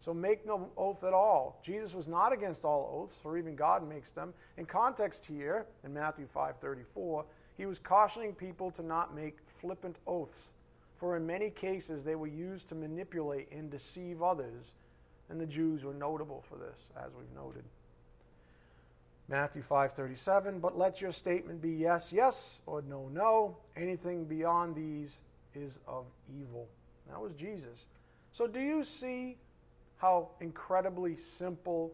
So 0.01 0.13
make 0.13 0.45
no 0.45 0.69
oath 0.77 1.03
at 1.03 1.13
all. 1.13 1.59
Jesus 1.61 1.93
was 1.93 2.07
not 2.07 2.31
against 2.31 2.63
all 2.63 3.01
oaths, 3.01 3.17
for 3.17 3.37
even 3.37 3.55
God 3.55 3.87
makes 3.87 4.11
them. 4.11 4.33
In 4.57 4.65
context 4.65 5.25
here, 5.25 5.67
in 5.83 5.93
Matthew 5.93 6.25
5:34, 6.25 7.25
he 7.57 7.65
was 7.65 7.79
cautioning 7.79 8.33
people 8.33 8.71
to 8.71 8.81
not 8.81 9.13
make 9.13 9.37
flippant 9.45 9.99
oaths, 10.07 10.53
for 10.95 11.17
in 11.17 11.25
many 11.25 11.49
cases 11.49 12.03
they 12.03 12.15
were 12.15 12.27
used 12.27 12.69
to 12.69 12.75
manipulate 12.75 13.51
and 13.51 13.69
deceive 13.69 14.23
others, 14.23 14.73
and 15.27 15.39
the 15.39 15.45
Jews 15.45 15.83
were 15.83 15.93
notable 15.93 16.41
for 16.41 16.55
this, 16.55 16.89
as 16.95 17.13
we've 17.13 17.35
noted. 17.35 17.65
Matthew 19.27 19.61
5:37, 19.61 20.59
but 20.59 20.77
let 20.77 21.01
your 21.01 21.11
statement 21.11 21.61
be 21.61 21.71
yes, 21.71 22.13
yes, 22.13 22.61
or 22.65 22.81
no, 22.81 23.09
no. 23.09 23.57
Anything 23.75 24.25
beyond 24.25 24.75
these 24.75 25.21
is 25.53 25.79
of 25.85 26.05
evil. 26.27 26.69
That 27.07 27.19
was 27.21 27.33
Jesus. 27.33 27.87
So 28.31 28.47
do 28.47 28.61
you 28.61 28.83
see 28.83 29.37
how 29.99 30.29
incredibly 30.39 31.15
simple 31.15 31.93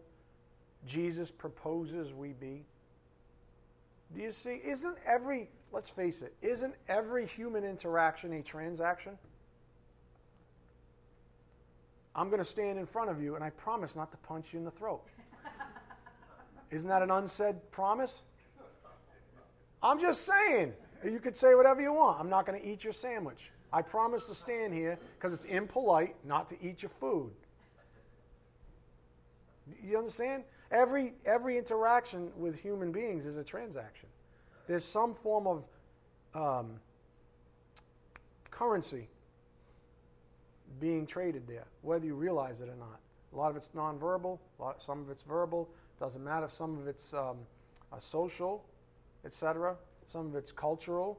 Jesus 0.86 1.30
proposes 1.30 2.14
we 2.14 2.32
be? 2.32 2.64
Do 4.14 4.22
you 4.22 4.30
see? 4.30 4.62
Isn't 4.64 4.96
every, 5.04 5.50
let's 5.72 5.90
face 5.90 6.22
it, 6.22 6.32
isn't 6.40 6.74
every 6.88 7.26
human 7.26 7.64
interaction 7.64 8.32
a 8.32 8.42
transaction? 8.42 9.18
I'm 12.14 12.28
going 12.28 12.38
to 12.38 12.44
stand 12.44 12.78
in 12.78 12.86
front 12.86 13.10
of 13.10 13.20
you 13.20 13.34
and 13.34 13.44
I 13.44 13.50
promise 13.50 13.96
not 13.96 14.12
to 14.12 14.18
punch 14.18 14.52
you 14.52 14.60
in 14.60 14.64
the 14.64 14.70
throat. 14.70 15.02
Isn't 16.70 16.88
that 16.88 17.02
an 17.02 17.10
unsaid 17.10 17.56
promise? 17.72 18.22
I'm 19.82 19.98
just 19.98 20.24
saying. 20.24 20.72
You 21.04 21.18
could 21.18 21.36
say 21.36 21.54
whatever 21.56 21.82
you 21.82 21.92
want. 21.92 22.20
I'm 22.20 22.30
not 22.30 22.46
going 22.46 22.58
to 22.58 22.66
eat 22.66 22.84
your 22.84 22.92
sandwich. 22.92 23.50
I 23.72 23.82
promise 23.82 24.28
to 24.28 24.34
stand 24.34 24.72
here 24.72 24.96
because 25.18 25.32
it's 25.32 25.44
impolite 25.44 26.14
not 26.24 26.48
to 26.48 26.56
eat 26.62 26.82
your 26.82 26.90
food. 26.90 27.32
You 29.82 29.98
understand? 29.98 30.44
Every, 30.70 31.14
every 31.24 31.58
interaction 31.58 32.30
with 32.36 32.58
human 32.58 32.92
beings 32.92 33.26
is 33.26 33.36
a 33.36 33.44
transaction. 33.44 34.08
There's 34.66 34.84
some 34.84 35.14
form 35.14 35.46
of 35.46 35.64
um, 36.34 36.80
currency 38.50 39.08
being 40.80 41.06
traded 41.06 41.46
there, 41.46 41.66
whether 41.82 42.04
you 42.04 42.14
realize 42.14 42.60
it 42.60 42.68
or 42.68 42.76
not. 42.76 43.00
A 43.32 43.36
lot 43.36 43.50
of 43.50 43.56
it's 43.56 43.70
nonverbal, 43.76 44.38
a 44.58 44.62
lot, 44.62 44.82
some 44.82 45.00
of 45.00 45.10
it's 45.10 45.22
verbal. 45.22 45.68
Doesn't 46.00 46.22
matter. 46.22 46.48
Some 46.48 46.78
of 46.78 46.86
it's 46.86 47.14
um, 47.14 47.38
social, 47.98 48.64
etc. 49.24 49.76
Some 50.06 50.26
of 50.26 50.34
it's 50.34 50.52
cultural, 50.52 51.18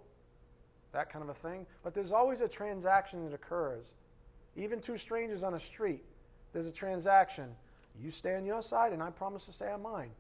that 0.93 1.11
kind 1.11 1.23
of 1.23 1.29
a 1.29 1.33
thing. 1.33 1.65
But 1.83 1.93
there's 1.93 2.11
always 2.11 2.41
a 2.41 2.47
transaction 2.47 3.23
that 3.25 3.33
occurs. 3.33 3.95
Even 4.55 4.79
two 4.79 4.97
strangers 4.97 5.43
on 5.43 5.55
a 5.55 5.59
street, 5.59 6.03
there's 6.53 6.67
a 6.67 6.71
transaction. 6.71 7.49
You 8.01 8.11
stay 8.11 8.35
on 8.35 8.45
your 8.45 8.61
side, 8.61 8.93
and 8.93 9.01
I 9.01 9.09
promise 9.09 9.45
to 9.45 9.51
stay 9.51 9.71
on 9.71 9.81
mine. 9.81 10.11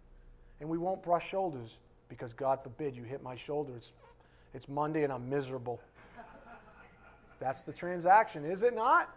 And 0.59 0.69
we 0.69 0.77
won't 0.77 1.03
brush 1.03 1.29
shoulders 1.29 1.77
because, 2.09 2.33
God 2.33 2.61
forbid, 2.63 2.95
you 2.95 3.03
hit 3.03 3.21
my 3.21 3.35
shoulder. 3.35 3.73
It's, 3.75 3.93
it's 4.53 4.67
Monday 4.67 5.03
and 5.03 5.13
I'm 5.13 5.29
miserable. 5.29 5.79
That's 7.39 7.61
the 7.61 7.73
transaction, 7.73 8.45
is 8.45 8.63
it 8.63 8.73
not? 8.73 9.13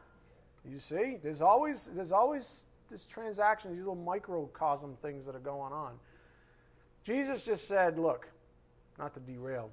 You 0.70 0.78
see, 0.78 1.16
there's 1.22 1.40
always, 1.40 1.88
there's 1.94 2.12
always 2.12 2.64
this 2.90 3.06
transaction, 3.06 3.70
these 3.70 3.78
little 3.78 3.94
microcosm 3.94 4.96
things 5.00 5.24
that 5.24 5.34
are 5.34 5.38
going 5.38 5.72
on. 5.72 5.92
Jesus 7.02 7.46
just 7.46 7.66
said, 7.66 7.98
look, 7.98 8.28
not 8.98 9.14
to 9.14 9.20
derail, 9.20 9.70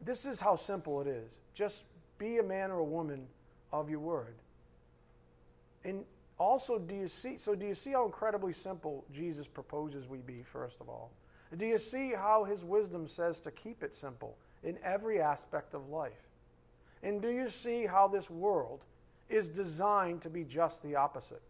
this 0.00 0.24
is 0.24 0.40
how 0.40 0.56
simple 0.56 1.02
it 1.02 1.06
is. 1.06 1.38
Just 1.52 1.82
be 2.16 2.38
a 2.38 2.42
man 2.42 2.70
or 2.70 2.78
a 2.78 2.84
woman 2.84 3.26
of 3.72 3.90
your 3.90 4.00
word. 4.00 4.34
And 5.84 6.04
also, 6.40 6.78
do 6.78 6.94
you 6.94 7.06
see? 7.06 7.36
So, 7.36 7.54
do 7.54 7.66
you 7.66 7.74
see 7.74 7.90
how 7.90 8.06
incredibly 8.06 8.54
simple 8.54 9.04
Jesus 9.12 9.46
proposes 9.46 10.08
we 10.08 10.18
be, 10.18 10.42
first 10.42 10.80
of 10.80 10.88
all? 10.88 11.12
Do 11.58 11.66
you 11.66 11.78
see 11.78 12.12
how 12.12 12.44
his 12.44 12.64
wisdom 12.64 13.06
says 13.06 13.40
to 13.40 13.50
keep 13.50 13.82
it 13.82 13.94
simple 13.94 14.38
in 14.64 14.78
every 14.82 15.20
aspect 15.20 15.74
of 15.74 15.90
life? 15.90 16.30
And 17.02 17.20
do 17.20 17.28
you 17.28 17.46
see 17.48 17.84
how 17.84 18.08
this 18.08 18.30
world 18.30 18.84
is 19.28 19.50
designed 19.50 20.22
to 20.22 20.30
be 20.30 20.44
just 20.44 20.82
the 20.82 20.96
opposite? 20.96 21.42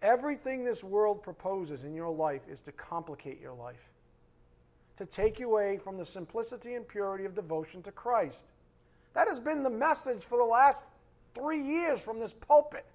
Everything 0.00 0.64
this 0.64 0.82
world 0.82 1.22
proposes 1.22 1.84
in 1.84 1.94
your 1.94 2.10
life 2.10 2.42
is 2.50 2.62
to 2.62 2.72
complicate 2.72 3.38
your 3.38 3.54
life, 3.54 3.90
to 4.96 5.04
take 5.04 5.38
you 5.38 5.50
away 5.50 5.76
from 5.76 5.98
the 5.98 6.06
simplicity 6.06 6.74
and 6.74 6.88
purity 6.88 7.26
of 7.26 7.34
devotion 7.34 7.82
to 7.82 7.92
Christ. 7.92 8.46
That 9.12 9.28
has 9.28 9.40
been 9.40 9.62
the 9.62 9.68
message 9.68 10.24
for 10.24 10.38
the 10.38 10.44
last 10.44 10.82
three 11.34 11.62
years 11.62 12.00
from 12.00 12.18
this 12.18 12.32
pulpit. 12.32 12.86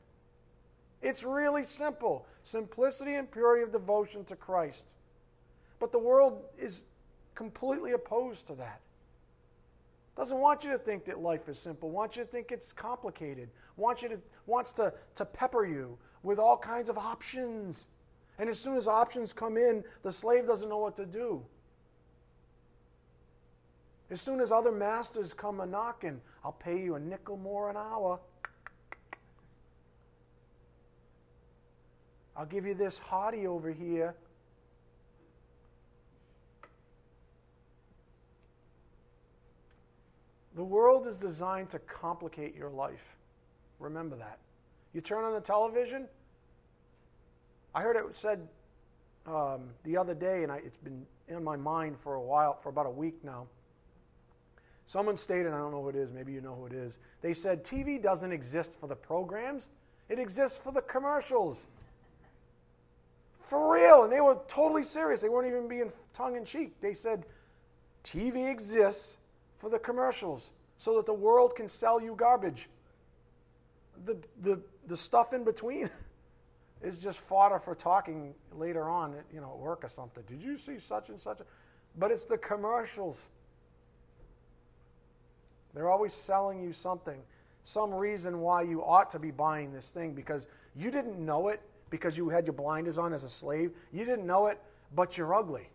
It's 1.01 1.23
really 1.23 1.63
simple 1.63 2.25
simplicity 2.43 3.15
and 3.15 3.29
purity 3.29 3.63
of 3.63 3.71
devotion 3.71 4.23
to 4.25 4.35
Christ. 4.35 4.87
But 5.79 5.91
the 5.91 5.99
world 5.99 6.43
is 6.57 6.83
completely 7.35 7.91
opposed 7.91 8.47
to 8.47 8.55
that. 8.55 8.81
Doesn't 10.17 10.39
want 10.39 10.63
you 10.63 10.71
to 10.71 10.77
think 10.77 11.05
that 11.05 11.19
life 11.19 11.47
is 11.47 11.57
simple, 11.57 11.89
wants 11.89 12.17
you 12.17 12.23
to 12.23 12.29
think 12.29 12.51
it's 12.51 12.73
complicated, 12.73 13.49
wants 13.77 14.01
you 14.01 14.09
to 14.09 14.19
wants 14.47 14.73
to, 14.73 14.93
to 15.15 15.25
pepper 15.25 15.65
you 15.65 15.97
with 16.23 16.39
all 16.39 16.57
kinds 16.57 16.89
of 16.89 16.97
options. 16.97 17.87
And 18.37 18.49
as 18.49 18.59
soon 18.59 18.75
as 18.75 18.87
options 18.87 19.31
come 19.31 19.57
in, 19.57 19.83
the 20.03 20.11
slave 20.11 20.45
doesn't 20.45 20.67
know 20.67 20.79
what 20.79 20.95
to 20.97 21.05
do. 21.05 21.45
As 24.09 24.19
soon 24.19 24.41
as 24.41 24.51
other 24.51 24.71
masters 24.71 25.33
come 25.33 25.59
a 25.61 25.65
knocking, 25.65 26.19
I'll 26.43 26.53
pay 26.53 26.81
you 26.81 26.95
a 26.95 26.99
nickel 26.99 27.37
more 27.37 27.69
an 27.69 27.77
hour. 27.77 28.19
I'll 32.39 32.45
give 32.45 32.65
you 32.65 32.73
this 32.73 33.01
hottie 33.01 33.45
over 33.45 33.69
here. 33.69 34.15
The 40.55 40.63
world 40.63 41.05
is 41.05 41.17
designed 41.17 41.69
to 41.71 41.79
complicate 41.79 42.55
your 42.55 42.69
life. 42.69 43.17
Remember 43.77 44.15
that. 44.15 44.39
You 44.93 45.01
turn 45.01 45.25
on 45.25 45.33
the 45.33 45.41
television. 45.41 46.07
I 47.75 47.81
heard 47.81 47.97
it 47.97 48.15
said 48.15 48.47
um, 49.27 49.71
the 49.83 49.97
other 49.97 50.15
day, 50.15 50.43
and 50.43 50.51
I, 50.51 50.61
it's 50.65 50.77
been 50.77 51.05
in 51.27 51.43
my 51.43 51.57
mind 51.57 51.99
for 51.99 52.13
a 52.13 52.21
while, 52.21 52.57
for 52.63 52.69
about 52.69 52.85
a 52.85 52.91
week 52.91 53.21
now. 53.21 53.47
Someone 54.85 55.17
stated, 55.17 55.47
I 55.47 55.57
don't 55.57 55.71
know 55.71 55.81
who 55.81 55.89
it 55.89 55.97
is, 55.97 56.13
maybe 56.13 56.31
you 56.31 56.39
know 56.39 56.55
who 56.55 56.67
it 56.67 56.73
is. 56.73 56.99
They 57.21 57.33
said 57.33 57.65
TV 57.65 58.01
doesn't 58.01 58.31
exist 58.31 58.79
for 58.79 58.87
the 58.87 58.95
programs, 58.95 59.67
it 60.07 60.19
exists 60.19 60.57
for 60.57 60.71
the 60.71 60.81
commercials. 60.81 61.67
For 63.39 63.73
real. 63.73 64.03
And 64.03 64.11
they 64.11 64.21
were 64.21 64.37
totally 64.47 64.83
serious. 64.83 65.21
They 65.21 65.29
weren't 65.29 65.47
even 65.47 65.67
being 65.67 65.91
tongue 66.13 66.35
in 66.35 66.45
cheek. 66.45 66.79
They 66.81 66.93
said, 66.93 67.25
TV 68.03 68.49
exists 68.49 69.17
for 69.57 69.69
the 69.69 69.79
commercials 69.79 70.51
so 70.77 70.95
that 70.95 71.05
the 71.05 71.13
world 71.13 71.55
can 71.55 71.67
sell 71.67 72.01
you 72.01 72.15
garbage. 72.15 72.69
The, 74.05 74.17
the, 74.41 74.61
the 74.87 74.95
stuff 74.95 75.33
in 75.33 75.43
between 75.43 75.89
is 76.81 77.03
just 77.03 77.19
fodder 77.19 77.59
for 77.59 77.75
talking 77.75 78.33
later 78.53 78.89
on 78.89 79.13
at, 79.13 79.25
you 79.33 79.41
know, 79.41 79.51
at 79.51 79.57
work 79.57 79.83
or 79.83 79.89
something. 79.89 80.23
Did 80.27 80.41
you 80.41 80.57
see 80.57 80.79
such 80.79 81.09
and 81.09 81.19
such? 81.19 81.39
But 81.97 82.11
it's 82.11 82.25
the 82.25 82.37
commercials. 82.37 83.27
They're 85.73 85.89
always 85.89 86.13
selling 86.13 86.61
you 86.61 86.73
something, 86.73 87.21
some 87.63 87.93
reason 87.93 88.39
why 88.39 88.63
you 88.63 88.83
ought 88.83 89.11
to 89.11 89.19
be 89.19 89.31
buying 89.31 89.71
this 89.71 89.91
thing 89.91 90.13
because 90.13 90.47
you 90.75 90.89
didn't 90.89 91.23
know 91.23 91.49
it 91.49 91.61
because 91.89 92.17
you 92.17 92.29
had 92.29 92.45
your 92.45 92.53
blinders 92.53 92.97
on 92.97 93.13
as 93.13 93.23
a 93.23 93.29
slave. 93.29 93.71
You 93.91 94.05
didn't 94.05 94.25
know 94.25 94.47
it, 94.47 94.61
but 94.95 95.17
you're 95.17 95.33
ugly. 95.33 95.69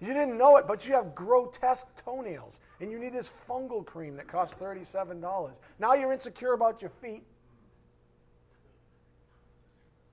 You 0.00 0.08
didn't 0.08 0.36
know 0.36 0.56
it, 0.58 0.66
but 0.66 0.86
you 0.86 0.94
have 0.94 1.14
grotesque 1.14 1.86
toenails, 1.96 2.60
and 2.80 2.90
you 2.90 2.98
need 2.98 3.14
this 3.14 3.32
fungal 3.48 3.84
cream 3.84 4.16
that 4.16 4.28
costs 4.28 4.54
$37. 4.60 5.50
Now 5.78 5.94
you're 5.94 6.12
insecure 6.12 6.52
about 6.52 6.82
your 6.82 6.90
feet. 6.90 7.22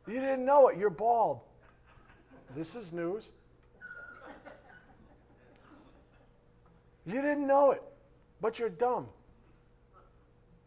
You 0.07 0.15
didn't 0.15 0.45
know 0.45 0.69
it, 0.69 0.77
you're 0.77 0.89
bald. 0.89 1.41
This 2.55 2.75
is 2.75 2.93
news. 2.93 3.31
You 7.05 7.21
didn't 7.21 7.45
know 7.45 7.71
it, 7.71 7.83
but 8.39 8.59
you're 8.59 8.69
dumb. 8.69 9.07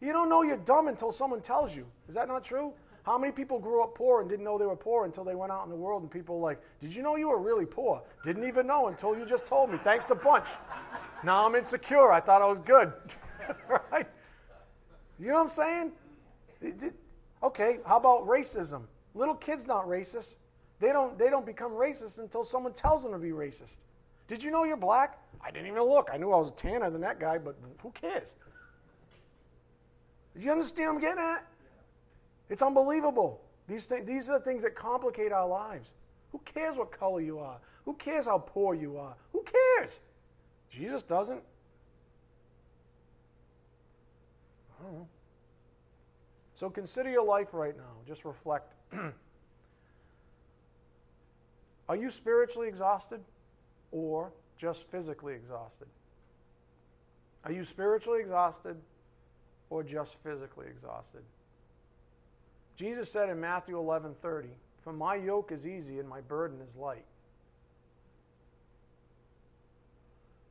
You 0.00 0.12
don't 0.12 0.28
know 0.28 0.42
you're 0.42 0.58
dumb 0.58 0.88
until 0.88 1.10
someone 1.10 1.40
tells 1.40 1.74
you. 1.74 1.86
Is 2.08 2.14
that 2.14 2.28
not 2.28 2.44
true? 2.44 2.72
How 3.04 3.16
many 3.16 3.32
people 3.32 3.58
grew 3.58 3.82
up 3.82 3.94
poor 3.94 4.20
and 4.20 4.28
didn't 4.28 4.44
know 4.44 4.58
they 4.58 4.66
were 4.66 4.76
poor 4.76 5.04
until 5.04 5.22
they 5.22 5.36
went 5.36 5.52
out 5.52 5.62
in 5.64 5.70
the 5.70 5.76
world 5.76 6.02
and 6.02 6.10
people 6.10 6.40
like, 6.40 6.60
Did 6.80 6.94
you 6.94 7.02
know 7.02 7.16
you 7.16 7.28
were 7.28 7.38
really 7.38 7.64
poor? 7.64 8.02
Didn't 8.24 8.44
even 8.44 8.66
know 8.66 8.88
until 8.88 9.16
you 9.16 9.24
just 9.24 9.46
told 9.46 9.70
me. 9.70 9.78
Thanks 9.84 10.10
a 10.10 10.14
bunch. 10.14 10.48
Now 11.22 11.46
I'm 11.46 11.54
insecure. 11.54 12.12
I 12.12 12.20
thought 12.20 12.42
I 12.42 12.46
was 12.46 12.58
good. 12.58 12.92
right? 13.68 14.08
You 15.18 15.28
know 15.28 15.34
what 15.34 15.42
I'm 15.42 15.48
saying? 15.50 15.92
Okay, 17.42 17.78
how 17.86 17.96
about 17.96 18.26
racism? 18.26 18.82
Little 19.14 19.34
kids 19.34 19.66
not 19.66 19.86
racist. 19.86 20.36
They 20.80 20.92
don't 20.92 21.16
they 21.16 21.30
don't 21.30 21.46
become 21.46 21.72
racist 21.72 22.18
until 22.18 22.44
someone 22.44 22.72
tells 22.72 23.02
them 23.02 23.12
to 23.12 23.18
be 23.18 23.30
racist. 23.30 23.76
Did 24.28 24.42
you 24.42 24.50
know 24.50 24.64
you're 24.64 24.76
black? 24.76 25.18
I 25.40 25.50
didn't 25.50 25.68
even 25.68 25.82
look. 25.82 26.10
I 26.12 26.16
knew 26.16 26.32
I 26.32 26.38
was 26.38 26.50
tanner 26.52 26.90
than 26.90 27.00
that 27.02 27.20
guy, 27.20 27.38
but 27.38 27.56
who 27.82 27.90
cares? 27.92 28.34
Do 30.36 30.44
you 30.44 30.52
understand 30.52 30.88
what 30.88 30.96
I'm 30.96 31.00
getting 31.00 31.24
at? 31.24 31.46
It's 32.50 32.62
unbelievable. 32.62 33.40
These, 33.66 33.86
th- 33.86 34.04
these 34.04 34.28
are 34.30 34.38
the 34.38 34.44
things 34.44 34.62
that 34.62 34.74
complicate 34.74 35.32
our 35.32 35.48
lives. 35.48 35.94
Who 36.32 36.40
cares 36.44 36.76
what 36.76 36.92
color 36.92 37.20
you 37.20 37.38
are? 37.38 37.58
Who 37.84 37.94
cares 37.94 38.26
how 38.26 38.38
poor 38.38 38.74
you 38.74 38.98
are? 38.98 39.14
Who 39.32 39.44
cares? 39.44 40.00
Jesus 40.70 41.02
doesn't. 41.02 41.42
I 44.78 44.82
don't 44.84 44.92
know. 44.92 45.08
So 46.54 46.68
consider 46.70 47.10
your 47.10 47.24
life 47.24 47.52
right 47.52 47.76
now. 47.76 47.92
Just 48.06 48.24
reflect. 48.24 48.74
are 51.88 51.96
you 51.96 52.10
spiritually 52.10 52.68
exhausted 52.68 53.20
or 53.90 54.32
just 54.56 54.90
physically 54.90 55.34
exhausted? 55.34 55.88
Are 57.44 57.52
you 57.52 57.64
spiritually 57.64 58.20
exhausted 58.20 58.76
or 59.70 59.82
just 59.82 60.16
physically 60.22 60.66
exhausted? 60.66 61.22
Jesus 62.76 63.10
said 63.10 63.30
in 63.30 63.40
Matthew 63.40 63.78
11:30, 63.78 64.56
"For 64.80 64.92
my 64.92 65.14
yoke 65.14 65.50
is 65.50 65.66
easy 65.66 65.98
and 65.98 66.08
my 66.08 66.20
burden 66.20 66.60
is 66.60 66.76
light." 66.76 67.06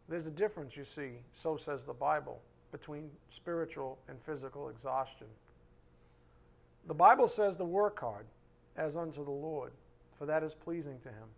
There's 0.07 0.28
a 0.28 0.32
difference, 0.32 0.78
you 0.78 0.86
see, 0.86 1.24
so 1.34 1.57
says 1.57 1.84
the 1.84 1.93
Bible, 1.93 2.41
between 2.72 3.11
spiritual 3.30 3.97
and 4.07 4.22
physical 4.22 4.70
exhaustion. 4.70 5.28
The 6.86 6.93
Bible 6.93 7.28
says 7.28 7.55
to 7.57 7.66
work 7.66 7.99
hard 7.99 8.28
as 8.76 8.95
unto 8.95 9.24
the 9.24 9.32
Lord, 9.32 9.74
for 10.13 10.26
that 10.26 10.43
is 10.43 10.53
pleasing 10.53 10.99
to 10.99 11.09
him. 11.09 11.30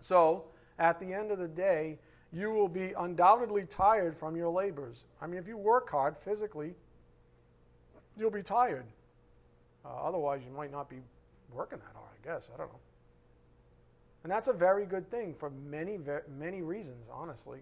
So, 0.00 0.50
at 0.78 0.98
the 0.98 1.12
end 1.12 1.30
of 1.30 1.38
the 1.38 1.48
day, 1.48 1.98
you 2.32 2.50
will 2.50 2.68
be 2.68 2.92
undoubtedly 2.98 3.64
tired 3.64 4.16
from 4.16 4.36
your 4.36 4.50
labors. 4.50 5.04
I 5.20 5.26
mean, 5.26 5.38
if 5.38 5.48
you 5.48 5.56
work 5.56 5.90
hard 5.90 6.16
physically, 6.16 6.74
you'll 8.16 8.30
be 8.30 8.42
tired. 8.42 8.86
Uh, 9.84 9.88
otherwise, 9.88 10.42
you 10.44 10.52
might 10.52 10.70
not 10.70 10.88
be 10.88 10.98
working 11.52 11.78
that 11.78 11.94
hard, 11.94 12.10
I 12.22 12.26
guess. 12.26 12.50
I 12.54 12.58
don't 12.58 12.68
know. 12.68 12.78
And 14.22 14.30
that's 14.30 14.48
a 14.48 14.52
very 14.52 14.84
good 14.86 15.10
thing 15.10 15.34
for 15.38 15.50
many, 15.50 15.98
many 16.38 16.62
reasons, 16.62 17.06
honestly. 17.10 17.60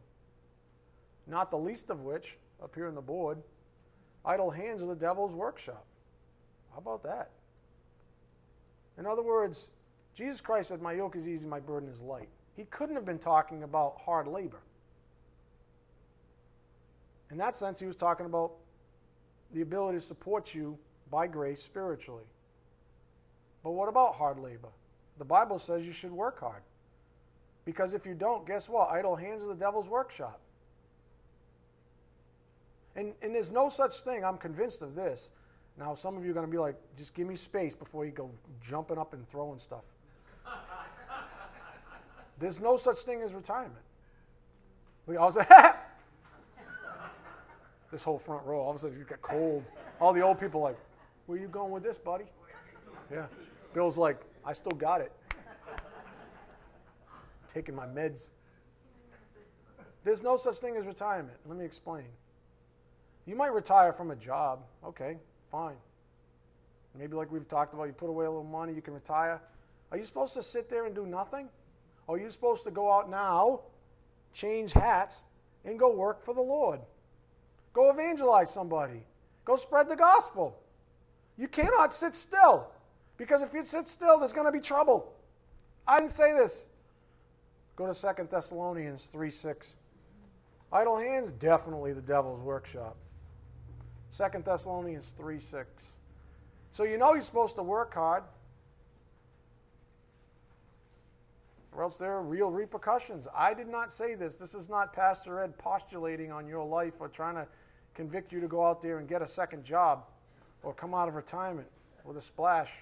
Not 1.27 1.51
the 1.51 1.59
least 1.59 1.91
of 1.91 2.01
which, 2.01 2.37
up 2.63 2.75
here 2.75 2.89
on 2.89 2.95
the 2.95 3.01
board, 3.01 3.39
idle 4.25 4.51
hands 4.51 4.83
are 4.83 4.87
the 4.87 4.95
devil's 4.95 5.33
workshop. 5.33 5.85
How 6.73 6.79
about 6.79 7.03
that? 7.05 7.31
In 8.99 9.07
other 9.07 9.23
words, 9.23 9.69
Jesus 10.15 10.41
Christ 10.41 10.71
said, 10.71 10.83
My 10.83 10.93
yoke 10.93 11.15
is 11.17 11.29
easy, 11.29 11.47
my 11.47 11.61
burden 11.61 11.89
is 11.89 12.01
light. 12.01 12.29
He 12.59 12.65
couldn't 12.65 12.97
have 12.97 13.05
been 13.05 13.21
talking 13.21 13.63
about 13.63 13.99
hard 14.05 14.27
labor. 14.27 14.59
In 17.31 17.39
that 17.39 17.55
sense, 17.55 17.79
he 17.79 17.87
was 17.87 17.95
talking 17.95 18.27
about 18.27 18.51
the 19.55 19.61
ability 19.61 19.99
to 19.99 20.03
support 20.03 20.53
you 20.57 20.77
by 21.09 21.29
grace 21.29 21.63
spiritually. 21.63 22.25
But 23.63 23.71
what 23.71 23.89
about 23.89 24.17
hard 24.17 24.41
labor? 24.41 24.71
The 25.19 25.25
Bible 25.25 25.61
says 25.61 25.87
you 25.87 25.93
should 25.93 26.11
work 26.11 26.41
hard. 26.41 26.63
Because 27.65 27.95
if 27.95 28.05
you 28.05 28.15
don't, 28.15 28.45
guess 28.45 28.69
what? 28.69 28.91
Idle 28.91 29.15
hands 29.15 29.45
are 29.45 29.47
the 29.47 29.55
devil's 29.55 29.89
workshop. 29.89 30.41
And, 32.97 33.13
and 33.23 33.37
there's 33.37 33.53
no 33.53 33.69
such 33.69 34.01
thing, 34.01 34.25
I'm 34.25 34.37
convinced 34.37 34.83
of 34.83 34.97
this. 34.97 35.31
Now, 35.79 35.95
some 35.95 36.17
of 36.17 36.25
you 36.25 36.33
are 36.33 36.35
going 36.35 36.47
to 36.47 36.51
be 36.51 36.59
like, 36.59 36.75
just 36.97 37.15
give 37.15 37.29
me 37.29 37.37
space 37.37 37.77
before 37.77 38.05
you 38.05 38.11
go 38.11 38.33
jumping 38.61 38.99
up 38.99 39.15
and 39.15 39.29
throwing 39.29 39.61
stuff. 39.61 39.85
There's 42.39 42.61
no 42.61 42.77
such 42.77 42.99
thing 42.99 43.23
as 43.23 43.35
retirement. 43.35 43.75
We 45.07 45.17
all 45.17 45.33
say, 45.33 45.47
this 47.91 48.03
whole 48.03 48.19
front 48.19 48.45
row, 48.45 48.61
all 48.61 48.71
of 48.71 48.77
a 48.77 48.79
sudden 48.79 48.99
you 48.99 49.05
get 49.05 49.23
cold. 49.23 49.65
All 50.01 50.13
the 50.13 50.21
old 50.21 50.39
people 50.39 50.61
like, 50.61 50.77
where 51.27 51.39
you 51.39 51.49
going 51.49 51.73
with 51.73 51.83
this, 51.83 51.99
buddy? 51.99 52.25
Yeah. 53.11 53.27
Bill's 53.75 53.99
like, 53.99 54.21
I 54.45 54.53
still 54.53 54.73
got 54.73 55.01
it. 55.01 55.13
Taking 57.53 57.75
my 57.75 57.87
meds. 57.87 58.29
There's 60.05 60.23
no 60.23 60.37
such 60.37 60.57
thing 60.57 60.77
as 60.77 60.87
retirement. 60.87 61.37
Let 61.47 61.59
me 61.59 61.65
explain. 61.65 62.05
You 63.27 63.37
might 63.37 63.53
retire 63.53 63.93
from 63.93 64.11
a 64.11 64.17
job. 64.17 64.61
Okay, 64.85 65.17
fine. 65.51 65.77
Maybe, 66.99 67.15
like 67.15 67.31
we've 67.31 67.47
talked 67.47 67.75
about, 67.75 67.85
you 67.85 67.93
put 67.93 68.09
away 68.09 68.25
a 68.25 68.31
little 68.31 68.45
money, 68.45 68.73
you 68.73 68.83
can 68.83 68.95
retire. 68.95 69.41
Are 69.93 69.99
you 69.99 70.05
supposed 70.05 70.35
to 70.35 70.43
sit 70.43 70.69
there 70.69 70.87
and 70.87 70.95
do 70.95 71.07
nothing? 71.07 71.49
Oh, 72.09 72.13
or 72.13 72.17
are 72.17 72.21
you 72.21 72.31
supposed 72.31 72.65
to 72.65 72.71
go 72.71 72.91
out 72.91 73.11
now, 73.11 73.61
change 74.33 74.73
hats, 74.73 75.25
and 75.65 75.79
go 75.79 75.95
work 75.95 76.25
for 76.25 76.35
the 76.35 76.41
Lord? 76.41 76.81
Go 77.73 77.91
evangelize 77.91 78.51
somebody. 78.51 79.05
Go 79.45 79.57
spread 79.57 79.89
the 79.89 79.97
gospel. 79.97 80.59
You 81.37 81.49
cannot 81.49 81.95
sit 81.95 82.15
still 82.15 82.69
because 83.17 83.43
if 83.43 83.53
you 83.53 83.63
sit 83.63 83.87
still, 83.89 84.19
there's 84.19 84.33
going 84.33 84.47
to 84.47 84.53
be 84.53 84.61
trouble. 84.61 85.13
I 85.87 86.01
didn't 86.01 86.11
say 86.11 86.33
this. 86.33 86.67
Go 87.77 87.93
to 87.93 87.95
2 87.95 88.29
Thessalonians 88.31 89.07
3 89.07 89.31
6. 89.31 89.77
Idle 90.73 90.99
hands, 90.99 91.33
definitely 91.33 91.93
the 91.93 92.03
devil's 92.03 92.41
workshop. 92.41 92.97
2 94.17 94.43
Thessalonians 94.45 95.15
3 95.17 95.41
6. 95.41 95.69
So 96.73 96.85
you 96.85 96.99
know 96.99 97.13
you're 97.13 97.23
supposed 97.23 97.57
to 97.57 97.63
work 97.63 97.95
hard, 97.95 98.25
or 101.79 101.85
else 101.85 101.97
there 101.97 102.13
are 102.13 102.23
real 102.25 102.51
repercussions. 102.51 103.29
I 103.33 103.55
did 103.55 103.69
not 103.69 103.93
say 103.93 104.17
this. 104.17 104.35
This 104.35 104.53
is 104.53 104.69
not 104.69 104.93
Pastor 104.93 105.45
Ed 105.45 105.57
postulating 105.59 106.33
on 106.33 106.49
your 106.49 106.65
life 106.65 106.95
or 106.99 107.07
trying 107.07 107.37
to 107.37 107.47
convict 107.95 108.33
you 108.33 108.41
to 108.41 108.49
go 108.49 108.67
out 108.67 108.83
there 108.83 108.99
and 108.99 109.09
get 109.09 109.23
a 109.23 109.29
second 109.29 109.63
job 109.63 110.03
or 110.65 110.75
come 110.75 110.93
out 110.93 111.07
of 111.07 111.15
retirement 111.15 111.69
with 112.05 112.17
a 112.17 112.21
splash. 112.21 112.73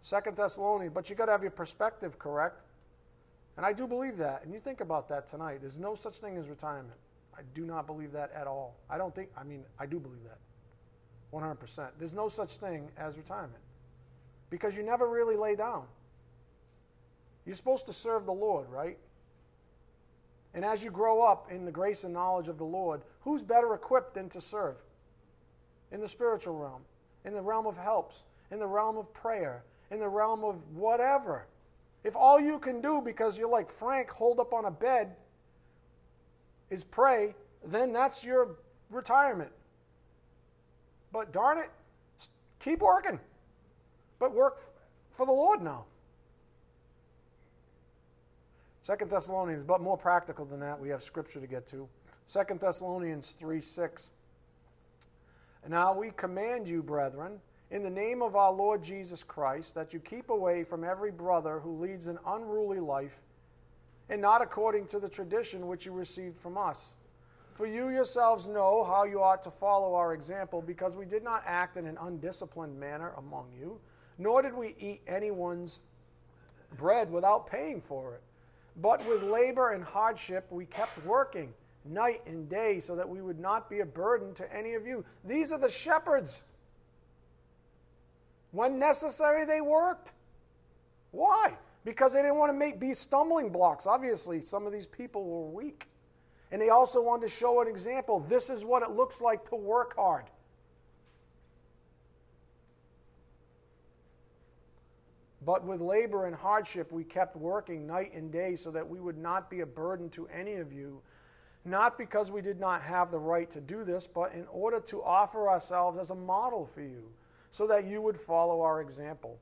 Second 0.00 0.34
Thessalonians, 0.34 0.94
but 0.94 1.10
you 1.10 1.14
got 1.14 1.26
to 1.26 1.32
have 1.32 1.42
your 1.42 1.50
perspective 1.50 2.18
correct. 2.18 2.62
And 3.58 3.66
I 3.66 3.74
do 3.74 3.86
believe 3.86 4.16
that. 4.16 4.44
And 4.44 4.52
you 4.52 4.60
think 4.60 4.80
about 4.80 5.10
that 5.10 5.28
tonight. 5.28 5.58
There's 5.60 5.78
no 5.78 5.94
such 5.94 6.20
thing 6.20 6.38
as 6.38 6.48
retirement. 6.48 6.96
I 7.36 7.42
do 7.52 7.66
not 7.66 7.86
believe 7.86 8.12
that 8.12 8.32
at 8.34 8.46
all. 8.46 8.76
I 8.88 8.96
don't 8.96 9.14
think, 9.14 9.28
I 9.36 9.44
mean, 9.44 9.64
I 9.78 9.84
do 9.84 10.00
believe 10.00 10.24
that 10.24 10.38
100%. 11.34 11.90
There's 11.98 12.14
no 12.14 12.30
such 12.30 12.56
thing 12.56 12.88
as 12.96 13.18
retirement 13.18 13.60
because 14.54 14.76
you 14.76 14.84
never 14.84 15.08
really 15.08 15.36
lay 15.36 15.56
down. 15.56 15.82
You're 17.44 17.56
supposed 17.56 17.86
to 17.86 17.92
serve 17.92 18.24
the 18.24 18.32
Lord, 18.32 18.70
right? 18.70 18.96
And 20.54 20.64
as 20.64 20.84
you 20.84 20.92
grow 20.92 21.22
up 21.22 21.50
in 21.50 21.64
the 21.64 21.72
grace 21.72 22.04
and 22.04 22.14
knowledge 22.14 22.46
of 22.46 22.56
the 22.56 22.64
Lord, 22.64 23.02
who's 23.22 23.42
better 23.42 23.74
equipped 23.74 24.14
than 24.14 24.28
to 24.28 24.40
serve? 24.40 24.76
In 25.90 26.00
the 26.00 26.08
spiritual 26.08 26.56
realm, 26.56 26.82
in 27.24 27.34
the 27.34 27.42
realm 27.42 27.66
of 27.66 27.76
helps, 27.76 28.26
in 28.52 28.60
the 28.60 28.66
realm 28.66 28.96
of 28.96 29.12
prayer, 29.12 29.64
in 29.90 29.98
the 29.98 30.08
realm 30.08 30.44
of 30.44 30.56
whatever. 30.72 31.48
If 32.04 32.14
all 32.14 32.38
you 32.38 32.60
can 32.60 32.80
do 32.80 33.02
because 33.04 33.36
you're 33.36 33.50
like 33.50 33.72
Frank, 33.72 34.08
hold 34.08 34.38
up 34.38 34.54
on 34.54 34.66
a 34.66 34.70
bed, 34.70 35.16
is 36.70 36.84
pray, 36.84 37.34
then 37.66 37.92
that's 37.92 38.22
your 38.22 38.54
retirement. 38.88 39.50
But 41.10 41.32
darn 41.32 41.58
it, 41.58 41.70
keep 42.60 42.78
working. 42.78 43.18
But 44.18 44.34
work 44.34 44.58
for 45.10 45.26
the 45.26 45.32
Lord 45.32 45.62
now. 45.62 45.84
Second 48.82 49.10
Thessalonians, 49.10 49.64
but 49.64 49.80
more 49.80 49.96
practical 49.96 50.44
than 50.44 50.60
that, 50.60 50.78
we 50.78 50.90
have 50.90 51.02
scripture 51.02 51.40
to 51.40 51.46
get 51.46 51.66
to. 51.68 51.88
Second 52.26 52.60
Thessalonians 52.60 53.34
3 53.38 53.60
6. 53.60 54.12
Now 55.68 55.94
we 55.94 56.10
command 56.10 56.68
you, 56.68 56.82
brethren, 56.82 57.40
in 57.70 57.82
the 57.82 57.90
name 57.90 58.20
of 58.20 58.36
our 58.36 58.52
Lord 58.52 58.82
Jesus 58.82 59.24
Christ, 59.24 59.74
that 59.74 59.94
you 59.94 60.00
keep 60.00 60.28
away 60.28 60.64
from 60.64 60.84
every 60.84 61.10
brother 61.10 61.60
who 61.60 61.80
leads 61.80 62.06
an 62.06 62.18
unruly 62.26 62.80
life, 62.80 63.22
and 64.10 64.20
not 64.20 64.42
according 64.42 64.86
to 64.88 64.98
the 64.98 65.08
tradition 65.08 65.66
which 65.66 65.86
you 65.86 65.92
received 65.92 66.38
from 66.38 66.58
us. 66.58 66.96
For 67.54 67.66
you 67.66 67.88
yourselves 67.88 68.46
know 68.46 68.84
how 68.84 69.04
you 69.04 69.22
ought 69.22 69.42
to 69.44 69.50
follow 69.50 69.94
our 69.94 70.12
example, 70.12 70.60
because 70.60 70.94
we 70.94 71.06
did 71.06 71.24
not 71.24 71.42
act 71.46 71.78
in 71.78 71.86
an 71.86 71.96
undisciplined 72.00 72.78
manner 72.78 73.14
among 73.16 73.46
you, 73.58 73.80
nor 74.18 74.42
did 74.42 74.54
we 74.54 74.74
eat 74.78 75.02
anyone's 75.06 75.80
bread 76.76 77.10
without 77.10 77.46
paying 77.46 77.80
for 77.80 78.14
it. 78.14 78.22
But 78.80 79.06
with 79.08 79.22
labor 79.22 79.72
and 79.72 79.84
hardship 79.84 80.46
we 80.50 80.66
kept 80.66 81.04
working 81.04 81.52
night 81.84 82.22
and 82.26 82.48
day 82.48 82.80
so 82.80 82.96
that 82.96 83.08
we 83.08 83.20
would 83.20 83.38
not 83.38 83.68
be 83.68 83.80
a 83.80 83.86
burden 83.86 84.34
to 84.34 84.54
any 84.54 84.74
of 84.74 84.86
you. 84.86 85.04
These 85.24 85.52
are 85.52 85.58
the 85.58 85.68
shepherds. 85.68 86.44
When 88.52 88.78
necessary, 88.78 89.44
they 89.44 89.60
worked. 89.60 90.12
Why? 91.10 91.54
Because 91.84 92.12
they 92.12 92.22
didn't 92.22 92.36
want 92.36 92.50
to 92.50 92.56
make, 92.56 92.80
be 92.80 92.94
stumbling 92.94 93.50
blocks. 93.50 93.86
Obviously, 93.86 94.40
some 94.40 94.66
of 94.66 94.72
these 94.72 94.86
people 94.86 95.24
were 95.24 95.50
weak. 95.50 95.88
And 96.52 96.62
they 96.62 96.70
also 96.70 97.02
wanted 97.02 97.26
to 97.26 97.32
show 97.32 97.60
an 97.60 97.68
example. 97.68 98.20
This 98.28 98.48
is 98.48 98.64
what 98.64 98.82
it 98.82 98.90
looks 98.90 99.20
like 99.20 99.48
to 99.48 99.56
work 99.56 99.96
hard. 99.96 100.24
But 105.44 105.64
with 105.64 105.80
labor 105.80 106.26
and 106.26 106.34
hardship, 106.34 106.90
we 106.90 107.04
kept 107.04 107.36
working 107.36 107.86
night 107.86 108.14
and 108.14 108.32
day 108.32 108.56
so 108.56 108.70
that 108.70 108.88
we 108.88 109.00
would 109.00 109.18
not 109.18 109.50
be 109.50 109.60
a 109.60 109.66
burden 109.66 110.08
to 110.10 110.26
any 110.28 110.54
of 110.54 110.72
you, 110.72 111.02
not 111.64 111.98
because 111.98 112.30
we 112.30 112.40
did 112.40 112.60
not 112.60 112.82
have 112.82 113.10
the 113.10 113.18
right 113.18 113.50
to 113.50 113.60
do 113.60 113.84
this, 113.84 114.06
but 114.06 114.32
in 114.32 114.46
order 114.50 114.80
to 114.80 115.02
offer 115.02 115.48
ourselves 115.48 115.98
as 115.98 116.10
a 116.10 116.14
model 116.14 116.66
for 116.66 116.80
you, 116.80 117.10
so 117.50 117.66
that 117.66 117.84
you 117.84 118.00
would 118.00 118.16
follow 118.16 118.62
our 118.62 118.80
example. 118.80 119.38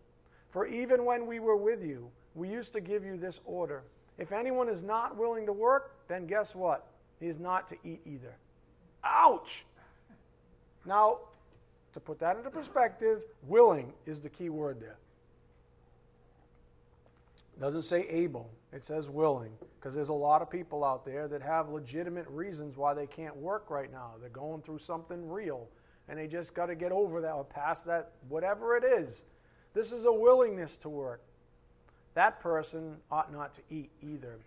For 0.49 0.67
even 0.67 1.05
when 1.05 1.27
we 1.27 1.41
were 1.41 1.57
with 1.57 1.85
you, 1.85 2.11
we 2.35 2.49
used 2.49 2.73
to 2.73 2.81
give 2.81 3.05
you 3.05 3.17
this 3.17 3.41
order 3.45 3.85
If 4.19 4.31
anyone 4.31 4.69
is 4.69 4.83
not 4.83 5.17
willing 5.17 5.47
to 5.47 5.53
work, 5.53 5.97
then 6.07 6.27
guess 6.27 6.55
what? 6.55 6.87
He 7.19 7.27
is 7.27 7.39
not 7.39 7.67
to 7.69 7.77
eat 7.83 8.03
either. 8.05 8.37
Ouch! 9.03 9.65
Now, 10.85 11.19
to 11.93 12.01
put 12.01 12.19
that 12.21 12.37
into 12.37 12.51
perspective, 12.51 13.23
willing 13.47 13.93
is 14.07 14.21
the 14.21 14.29
key 14.29 14.51
word 14.51 14.81
there. 14.81 14.99
Doesn't 17.61 17.83
say 17.83 18.07
able, 18.09 18.51
it 18.73 18.85
says 18.85 19.09
willing, 19.09 19.53
because 19.79 19.95
there's 19.95 20.09
a 20.09 20.15
lot 20.15 20.43
of 20.43 20.51
people 20.51 20.85
out 20.85 21.05
there 21.05 21.29
that 21.29 21.43
have 21.43 21.69
legitimate 21.69 22.27
reasons 22.29 22.77
why 22.77 22.95
they 22.95 23.07
can't 23.07 23.37
work 23.37 23.71
right 23.71 23.93
now. 23.93 24.13
They're 24.21 24.31
going 24.31 24.63
through 24.63 24.79
something 24.79 25.29
real, 25.29 25.69
and 26.09 26.19
they 26.19 26.27
just 26.27 26.55
got 26.55 26.67
to 26.67 26.75
get 26.75 26.93
over 26.93 27.21
that 27.21 27.33
or 27.33 27.45
past 27.45 27.87
that, 27.87 28.13
whatever 28.29 28.77
it 28.77 28.85
is. 28.85 29.25
This 29.75 29.93
is 29.93 30.05
a 30.05 30.13
willingness 30.13 30.77
to 30.79 30.89
work 30.89 31.23
that 32.15 32.41
person 32.41 32.97
ought 33.11 33.33
not 33.33 33.55
to 33.55 33.61
eat 33.71 33.91
either. 34.03 34.39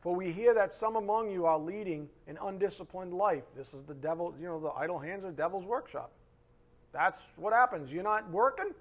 For 0.00 0.14
we 0.14 0.32
hear 0.32 0.52
that 0.54 0.72
some 0.72 0.96
among 0.96 1.30
you 1.30 1.46
are 1.46 1.58
leading 1.58 2.08
an 2.26 2.38
undisciplined 2.42 3.14
life. 3.14 3.44
This 3.54 3.72
is 3.72 3.84
the 3.84 3.94
devil, 3.94 4.34
you 4.38 4.46
know, 4.46 4.60
the 4.60 4.70
idle 4.70 4.98
hands 4.98 5.24
are 5.24 5.30
devil's 5.30 5.64
workshop. 5.64 6.10
That's 6.92 7.20
what 7.36 7.52
happens. 7.52 7.92
You're 7.92 8.02
not 8.02 8.28
working, 8.30 8.72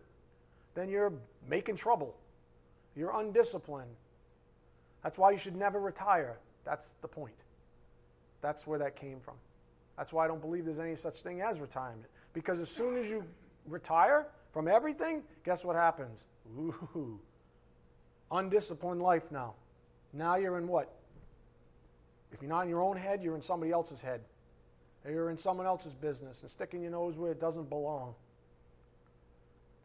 then 0.74 0.90
you're 0.90 1.14
making 1.48 1.76
trouble. 1.76 2.16
You're 2.96 3.18
undisciplined. 3.18 3.96
That's 5.04 5.18
why 5.18 5.32
you 5.32 5.38
should 5.38 5.56
never 5.56 5.80
retire. 5.80 6.38
That's 6.66 6.94
the 7.02 7.08
point. 7.08 7.36
That's 8.42 8.68
where 8.68 8.80
that 8.80 8.96
came 8.96 9.20
from. 9.20 9.36
That's 9.98 10.14
why 10.14 10.26
I 10.26 10.28
don't 10.28 10.42
believe 10.42 10.66
there's 10.66 10.80
any 10.80 10.96
such 10.96 11.22
thing 11.22 11.42
as 11.42 11.60
retirement. 11.60 12.08
Because 12.34 12.60
as 12.60 12.70
soon 12.70 12.98
as 12.98 13.10
you 13.10 13.24
retire 13.68 14.28
from 14.52 14.68
everything, 14.68 15.24
guess 15.44 15.64
what 15.64 15.76
happens? 15.76 16.26
Ooh, 16.58 17.20
undisciplined 18.32 19.02
life 19.02 19.32
now. 19.32 19.54
Now 20.14 20.36
you're 20.36 20.58
in 20.58 20.68
what? 20.68 20.94
If 22.32 22.42
you're 22.42 22.50
not 22.50 22.62
in 22.64 22.70
your 22.70 22.82
own 22.82 22.98
head, 22.98 23.22
you're 23.22 23.36
in 23.36 23.42
somebody 23.42 23.72
else's 23.72 24.02
head. 24.02 24.22
Or 25.06 25.12
you're 25.12 25.30
in 25.30 25.38
someone 25.38 25.66
else's 25.66 25.94
business 25.94 26.42
and 26.42 26.52
sticking 26.52 26.82
your 26.82 26.92
nose 26.92 27.18
where 27.18 27.32
it 27.32 27.40
doesn't 27.40 27.70
belong. 27.70 28.14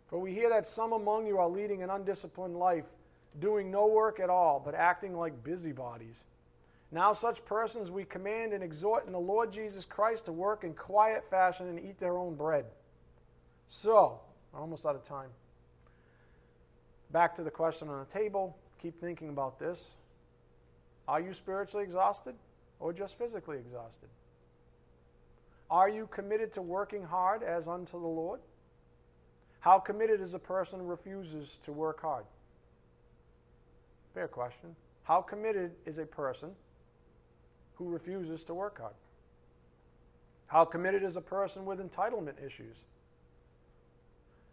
For 0.07 0.19
we 0.19 0.33
hear 0.33 0.49
that 0.51 0.67
some 0.67 0.93
among 0.93 1.27
you 1.27 1.39
are 1.39 1.49
leading 1.49 1.83
an 1.83 1.91
undisciplined 1.91 2.57
life, 2.57 2.85
doing 3.41 3.71
no 3.71 3.87
work 3.87 4.21
at 4.21 4.31
all, 4.31 4.61
but 4.65 4.75
acting 4.75 5.17
like 5.17 5.45
busybodies. 5.45 6.25
Now, 6.93 7.13
such 7.13 7.45
persons 7.45 7.91
we 7.91 8.05
command 8.05 8.53
and 8.53 8.63
exhort 8.63 9.07
in 9.07 9.13
the 9.13 9.19
Lord 9.19 9.51
Jesus 9.51 9.85
Christ 9.85 10.27
to 10.27 10.33
work 10.33 10.63
in 10.63 10.73
quiet 10.75 11.29
fashion 11.29 11.69
and 11.69 11.81
eat 11.81 11.99
their 11.99 12.17
own 12.17 12.37
bread. 12.37 12.67
So, 13.69 14.21
I'm 14.55 14.61
almost 14.61 14.87
out 14.87 14.95
of 14.95 15.03
time. 15.03 15.31
Back 17.11 17.35
to 17.37 17.43
the 17.43 17.51
question 17.51 17.89
on 17.89 17.99
the 17.99 18.07
table. 18.07 18.57
Keep 18.81 19.01
thinking 19.01 19.29
about 19.29 19.59
this. 19.59 19.97
Are 21.09 21.21
you 21.21 21.33
spiritually 21.33 21.85
exhausted 21.85 22.35
or 22.79 22.93
just 22.93 23.19
physically 23.19 23.59
exhausted? 23.59 24.09
Are 25.71 25.89
you 25.89 26.07
committed 26.07 26.53
to 26.53 26.63
working 26.63 27.03
hard 27.03 27.43
as 27.43 27.67
unto 27.67 27.93
the 27.93 28.07
Lord? 28.07 28.41
How 29.61 29.79
committed 29.79 30.21
is 30.21 30.35
a 30.35 30.39
person 30.39 30.81
who 30.81 30.87
refuses 30.87 31.59
to 31.65 31.73
work 31.73 32.01
hard? 32.03 32.25
Fair 34.15 34.29
question. 34.29 34.77
How 35.03 35.21
committed 35.21 35.73
is 35.85 35.99
a 35.99 36.07
person 36.07 36.51
who 37.75 37.91
refuses 37.91 38.43
to 38.45 38.55
work 38.55 38.81
hard? 38.81 38.95
How 40.47 40.65
committed 40.65 41.03
is 41.03 41.17
a 41.17 41.21
person 41.21 41.65
with 41.65 41.81
entitlement 41.81 42.45
issues? 42.45 42.77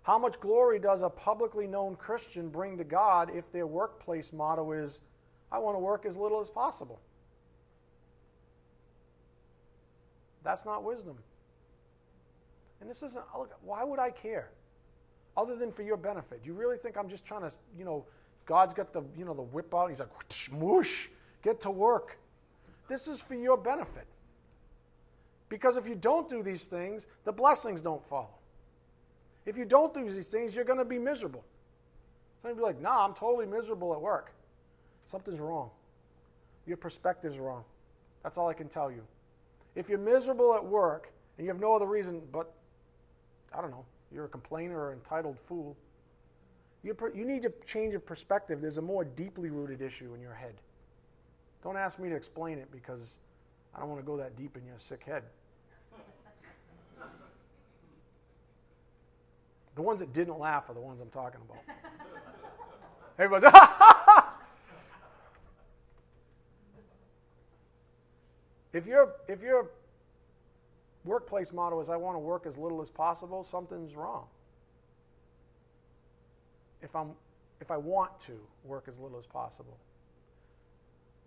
How 0.04 0.20
much 0.20 0.40
glory 0.40 0.80
does 0.80 1.02
a 1.02 1.10
publicly 1.10 1.66
known 1.66 1.96
Christian 1.96 2.50
bring 2.50 2.78
to 2.78 2.84
God 2.84 3.32
if 3.34 3.50
their 3.52 3.66
workplace 3.66 4.34
motto 4.34 4.74
is, 4.74 5.00
I 5.52 5.60
want 5.60 5.76
to 5.76 5.80
work 5.80 6.06
as 6.06 6.18
little 6.18 6.42
as 6.42 6.50
possible? 6.50 7.00
That's 10.44 10.66
not 10.66 10.84
wisdom. 10.84 11.18
And 12.82 12.90
this 12.90 13.02
isn't, 13.02 13.24
look, 13.38 13.56
why 13.62 13.84
would 13.86 14.00
I 14.00 14.10
care? 14.10 14.50
Other 15.36 15.56
than 15.56 15.72
for 15.72 15.82
your 15.82 15.98
benefit. 15.98 16.42
You 16.44 16.54
really 16.54 16.78
think 16.78 16.98
I'm 16.98 17.10
just 17.10 17.26
trying 17.26 17.42
to, 17.42 17.52
you 17.78 17.86
know, 17.86 18.06
God's 18.46 18.74
got 18.74 18.94
the, 18.94 19.04
you 19.18 19.26
know, 19.26 19.34
the 19.34 19.42
whip 19.42 19.74
out. 19.74 19.90
He's 19.90 20.00
like, 20.00 20.30
smoosh, 20.30 21.08
get 21.42 21.62
to 21.62 21.72
work. 21.72 22.18
This 22.88 23.08
is 23.08 23.22
for 23.22 23.36
your 23.36 23.58
benefit. 23.58 24.06
Because 25.50 25.78
if 25.78 25.88
you 25.88 25.96
don't 25.96 26.30
do 26.30 26.44
these 26.44 26.66
things, 26.66 27.08
the 27.26 27.32
blessings 27.32 27.82
don't 27.82 28.04
follow. 28.06 28.36
If 29.46 29.58
you 29.58 29.66
don't 29.66 29.94
do 29.94 30.10
these 30.10 30.28
things, 30.28 30.56
you're 30.56 30.66
going 30.66 30.80
to 30.80 30.86
be 30.86 31.00
miserable. 31.00 31.44
Some 32.42 32.54
be 32.56 32.62
like, 32.62 32.82
nah, 32.82 33.06
I'm 33.06 33.14
totally 33.14 33.46
miserable 33.46 33.94
at 33.94 34.02
work. 34.02 34.34
Something's 35.06 35.40
wrong. 35.40 35.70
Your 36.66 36.78
perspective's 36.78 37.38
wrong. 37.38 37.64
That's 38.24 38.38
all 38.38 38.48
I 38.48 38.54
can 38.54 38.68
tell 38.68 38.92
you. 38.92 39.02
If 39.76 39.90
you're 39.90 40.00
miserable 40.00 40.54
at 40.54 40.64
work 40.64 41.12
and 41.38 41.46
you 41.46 41.52
have 41.52 41.62
no 41.62 41.76
other 41.76 41.86
reason 41.86 42.22
but, 42.32 42.54
I 43.54 43.62
don't 43.62 43.72
know, 43.72 43.86
you're 44.14 44.26
a 44.26 44.30
complainer 44.30 44.80
or 44.80 44.94
entitled 44.94 45.38
fool, 45.48 45.76
you, 46.84 46.96
you 47.16 47.26
need 47.26 47.42
to 47.44 47.54
change 47.66 47.96
of 47.96 48.06
perspective. 48.06 48.62
There's 48.62 48.78
a 48.78 48.82
more 48.82 49.04
deeply 49.04 49.50
rooted 49.50 49.82
issue 49.82 50.14
in 50.14 50.22
your 50.22 50.34
head. 50.34 50.54
Don't 51.64 51.78
ask 51.78 51.98
me 51.98 52.10
to 52.10 52.16
explain 52.16 52.58
it 52.58 52.70
because 52.72 53.16
I 53.74 53.80
don't 53.80 53.90
want 53.90 54.02
to 54.02 54.06
go 54.06 54.18
that 54.18 54.36
deep 54.36 54.58
in 54.58 54.66
your 54.66 54.76
sick 54.78 55.04
head. 55.04 55.24
The 59.76 59.82
ones 59.82 60.02
that 60.02 60.14
didn't 60.14 60.38
laugh 60.38 60.70
are 60.70 60.74
the 60.74 60.82
ones 60.82 61.00
I'm 61.02 61.10
talking 61.10 61.40
about. 61.50 61.64
Everybody's, 63.18 63.50
if 68.74 68.86
your 68.86 69.14
if 69.28 69.42
your 69.42 69.70
workplace 71.06 71.52
motto 71.52 71.80
is 71.80 71.90
I 71.90 71.98
want 71.98 72.16
to 72.16 72.20
work 72.20 72.46
as 72.46 72.58
little 72.58 72.82
as 72.82 72.90
possible, 72.90 73.44
something's 73.44 73.96
wrong. 73.96 74.26
If 76.82 76.96
I'm 76.96 77.12
if 77.62 77.72
I 77.72 77.78
want 77.78 78.20
to 78.22 78.34
work 78.66 78.86
as 78.90 79.00
little 79.00 79.18
as 79.18 79.26
possible. 79.26 79.78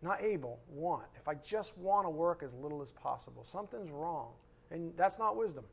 Not 0.03 0.23
able, 0.23 0.61
want. 0.69 1.07
If 1.19 1.29
I 1.29 1.35
just 1.35 1.77
want 1.79 2.05
to 2.05 2.11
work 2.11 2.43
as 2.45 2.53
little 2.53 2.83
as 2.83 2.91
possible, 2.91 3.43
something's 3.43 3.91
wrong. 3.91 4.33
And 4.71 4.93
that's 4.99 5.19
not 5.19 5.37
wisdom. 5.37 5.65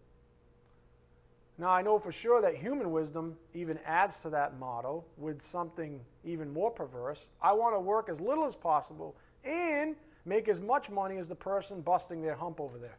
Now, 1.57 1.69
I 1.69 1.81
know 1.81 1.99
for 1.99 2.11
sure 2.11 2.41
that 2.41 2.55
human 2.55 2.91
wisdom 2.91 3.35
even 3.53 3.77
adds 3.85 4.19
to 4.21 4.29
that 4.31 4.57
motto 4.57 5.03
with 5.17 5.41
something 5.41 5.99
even 6.23 6.51
more 6.51 6.71
perverse. 6.71 7.27
I 7.41 7.51
want 7.51 7.75
to 7.75 7.79
work 7.79 8.09
as 8.09 8.19
little 8.19 8.45
as 8.45 8.55
possible 8.55 9.15
and 9.43 9.95
make 10.25 10.47
as 10.47 10.61
much 10.61 10.89
money 10.89 11.17
as 11.17 11.27
the 11.27 11.35
person 11.35 11.81
busting 11.81 12.21
their 12.21 12.35
hump 12.35 12.59
over 12.59 12.77
there. 12.77 12.97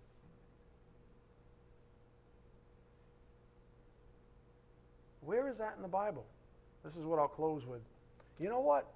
Where 5.24 5.48
is 5.48 5.58
that 5.58 5.74
in 5.76 5.82
the 5.82 5.88
Bible? 5.88 6.24
This 6.84 6.96
is 6.96 7.04
what 7.04 7.18
I'll 7.18 7.28
close 7.28 7.66
with. 7.66 7.80
You 8.38 8.48
know 8.48 8.60
what? 8.60 8.86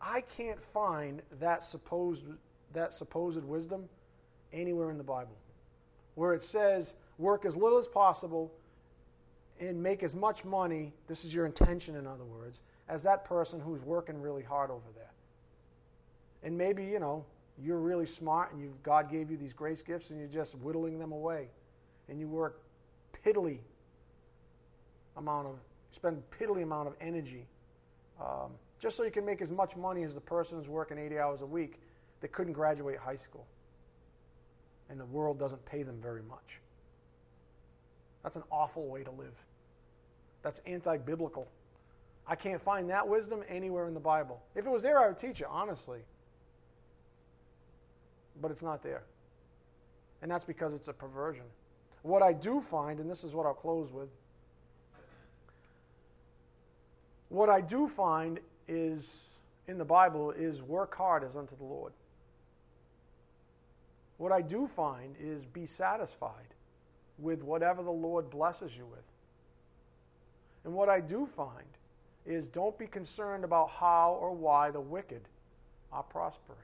I 0.00 0.20
can't 0.20 0.60
find 0.60 1.22
that 1.40 1.62
supposed 1.62 2.24
that 2.72 2.92
supposed 2.92 3.42
wisdom 3.42 3.88
anywhere 4.52 4.90
in 4.90 4.98
the 4.98 5.04
Bible 5.04 5.36
where 6.16 6.34
it 6.34 6.42
says 6.42 6.94
work 7.18 7.44
as 7.44 7.56
little 7.56 7.78
as 7.78 7.86
possible 7.86 8.52
and 9.60 9.80
make 9.82 10.02
as 10.02 10.14
much 10.14 10.44
money, 10.44 10.92
this 11.06 11.24
is 11.24 11.32
your 11.32 11.46
intention, 11.46 11.94
in 11.94 12.06
other 12.06 12.24
words, 12.24 12.60
as 12.88 13.02
that 13.04 13.24
person 13.24 13.60
who's 13.60 13.80
working 13.82 14.20
really 14.20 14.42
hard 14.42 14.70
over 14.70 14.90
there. 14.94 15.12
And 16.42 16.58
maybe, 16.58 16.84
you 16.84 16.98
know, 16.98 17.24
you're 17.62 17.78
really 17.78 18.06
smart 18.06 18.52
and 18.52 18.60
you've, 18.60 18.82
God 18.82 19.10
gave 19.10 19.30
you 19.30 19.36
these 19.36 19.54
grace 19.54 19.80
gifts 19.80 20.10
and 20.10 20.18
you're 20.18 20.28
just 20.28 20.54
whittling 20.56 20.98
them 20.98 21.12
away. 21.12 21.48
And 22.08 22.20
you 22.20 22.28
work 22.28 22.60
piddly 23.24 23.58
amount 25.16 25.46
of, 25.46 25.54
spend 25.92 26.22
piddly 26.30 26.62
amount 26.62 26.88
of 26.88 26.94
energy 27.00 27.46
um, 28.20 28.50
just 28.78 28.96
so 28.96 29.04
you 29.04 29.10
can 29.10 29.24
make 29.24 29.40
as 29.40 29.50
much 29.50 29.76
money 29.76 30.02
as 30.02 30.14
the 30.14 30.20
person 30.20 30.58
who's 30.58 30.68
working 30.68 30.98
80 30.98 31.18
hours 31.18 31.42
a 31.42 31.46
week 31.46 31.80
that 32.20 32.32
couldn't 32.32 32.52
graduate 32.52 32.98
high 32.98 33.16
school. 33.16 33.46
And 34.90 35.00
the 35.00 35.06
world 35.06 35.38
doesn't 35.38 35.64
pay 35.64 35.82
them 35.82 35.98
very 36.00 36.22
much. 36.22 36.60
That's 38.22 38.36
an 38.36 38.44
awful 38.50 38.86
way 38.86 39.04
to 39.04 39.10
live. 39.10 39.44
That's 40.42 40.60
anti 40.66 40.96
biblical. 40.98 41.48
I 42.26 42.34
can't 42.34 42.60
find 42.60 42.90
that 42.90 43.06
wisdom 43.06 43.42
anywhere 43.48 43.86
in 43.86 43.94
the 43.94 44.00
Bible. 44.00 44.42
If 44.54 44.66
it 44.66 44.70
was 44.70 44.82
there, 44.82 44.98
I 44.98 45.08
would 45.08 45.18
teach 45.18 45.40
it, 45.40 45.46
honestly. 45.48 46.00
but 48.40 48.50
it's 48.50 48.62
not 48.62 48.82
there. 48.82 49.04
And 50.22 50.30
that's 50.30 50.44
because 50.44 50.74
it's 50.74 50.88
a 50.88 50.92
perversion. 50.92 51.44
What 52.02 52.22
I 52.22 52.32
do 52.32 52.60
find, 52.60 53.00
and 53.00 53.10
this 53.10 53.24
is 53.24 53.32
what 53.32 53.46
I'll 53.46 53.54
close 53.54 53.92
with, 53.92 54.08
what 57.28 57.48
I 57.48 57.60
do 57.60 57.88
find 57.88 58.40
is 58.68 59.38
in 59.68 59.78
the 59.78 59.84
Bible 59.84 60.30
is 60.30 60.62
work 60.62 60.94
hard 60.94 61.24
as 61.24 61.36
unto 61.36 61.56
the 61.56 61.64
Lord. 61.64 61.92
What 64.18 64.32
I 64.32 64.40
do 64.40 64.66
find 64.66 65.14
is 65.20 65.44
be 65.44 65.66
satisfied 65.66 66.54
with 67.18 67.42
whatever 67.42 67.82
the 67.82 67.90
Lord 67.90 68.30
blesses 68.30 68.76
you 68.76 68.86
with. 68.86 69.04
And 70.64 70.74
what 70.74 70.88
I 70.88 71.00
do 71.00 71.26
find 71.26 71.66
is 72.24 72.48
don't 72.48 72.76
be 72.78 72.86
concerned 72.86 73.44
about 73.44 73.70
how 73.70 74.18
or 74.20 74.32
why 74.32 74.70
the 74.70 74.80
wicked 74.80 75.22
are 75.92 76.02
prospering. 76.02 76.58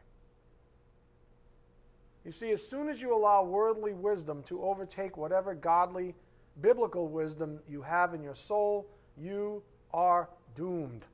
You 2.24 2.32
see, 2.32 2.50
as 2.52 2.66
soon 2.66 2.88
as 2.88 3.00
you 3.00 3.14
allow 3.14 3.42
worldly 3.44 3.94
wisdom 3.94 4.42
to 4.44 4.62
overtake 4.62 5.16
whatever 5.16 5.54
godly, 5.54 6.14
biblical 6.60 7.08
wisdom 7.08 7.58
you 7.68 7.82
have 7.82 8.14
in 8.14 8.22
your 8.22 8.34
soul, 8.34 8.86
you 9.20 9.62
are 9.92 10.28
doomed. 10.54 11.06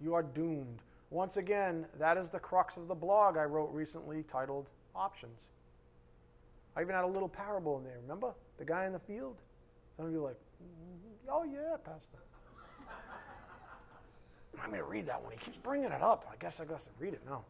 You 0.00 0.14
are 0.14 0.22
doomed. 0.22 0.82
Once 1.10 1.36
again, 1.36 1.86
that 1.98 2.16
is 2.16 2.30
the 2.30 2.38
crux 2.38 2.76
of 2.76 2.88
the 2.88 2.94
blog 2.94 3.36
I 3.36 3.44
wrote 3.44 3.72
recently 3.72 4.24
titled 4.24 4.68
Options. 4.94 5.48
I 6.76 6.82
even 6.82 6.94
had 6.94 7.04
a 7.04 7.08
little 7.08 7.28
parable 7.28 7.78
in 7.78 7.84
there. 7.84 7.98
Remember? 8.02 8.34
The 8.58 8.64
guy 8.64 8.86
in 8.86 8.92
the 8.92 8.98
field? 8.98 9.36
Some 9.96 10.06
of 10.06 10.12
you 10.12 10.24
are 10.24 10.28
like, 10.28 10.36
mm, 10.62 11.30
oh, 11.30 11.44
yeah, 11.44 11.76
Pastor. 11.82 12.18
I'm 14.62 14.70
going 14.70 14.80
to 14.82 14.86
read 14.86 15.06
that 15.06 15.22
one. 15.22 15.32
He 15.32 15.38
keeps 15.38 15.56
bringing 15.56 15.90
it 15.90 16.02
up. 16.02 16.28
I 16.30 16.36
guess 16.36 16.60
I 16.60 16.64
got 16.64 16.80
to 16.80 16.90
read 16.98 17.14
it 17.14 17.22
now. 17.26 17.44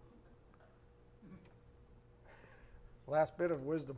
Last 3.08 3.36
bit 3.36 3.50
of 3.50 3.62
wisdom 3.64 3.96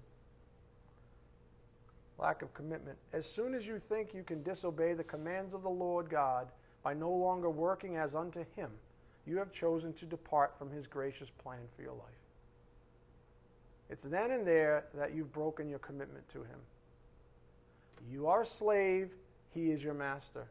lack 2.18 2.42
of 2.42 2.52
commitment. 2.54 2.98
As 3.12 3.30
soon 3.30 3.54
as 3.54 3.66
you 3.66 3.78
think 3.78 4.12
you 4.12 4.22
can 4.22 4.42
disobey 4.42 4.94
the 4.94 5.04
commands 5.04 5.54
of 5.54 5.62
the 5.62 5.68
Lord 5.68 6.10
God 6.10 6.48
by 6.82 6.94
no 6.94 7.10
longer 7.10 7.50
working 7.50 7.96
as 7.96 8.14
unto 8.14 8.44
Him, 8.56 8.70
you 9.26 9.36
have 9.38 9.52
chosen 9.52 9.92
to 9.94 10.06
depart 10.06 10.58
from 10.58 10.70
His 10.70 10.86
gracious 10.86 11.30
plan 11.30 11.60
for 11.76 11.82
your 11.82 11.92
life. 11.92 12.02
It's 13.90 14.04
then 14.04 14.30
and 14.30 14.46
there 14.46 14.86
that 14.94 15.14
you've 15.14 15.32
broken 15.32 15.68
your 15.68 15.78
commitment 15.78 16.28
to 16.30 16.38
Him. 16.38 16.58
You 18.10 18.26
are 18.26 18.42
a 18.42 18.46
slave, 18.46 19.10
He 19.54 19.70
is 19.70 19.82
your 19.82 19.94
master. 19.94 20.46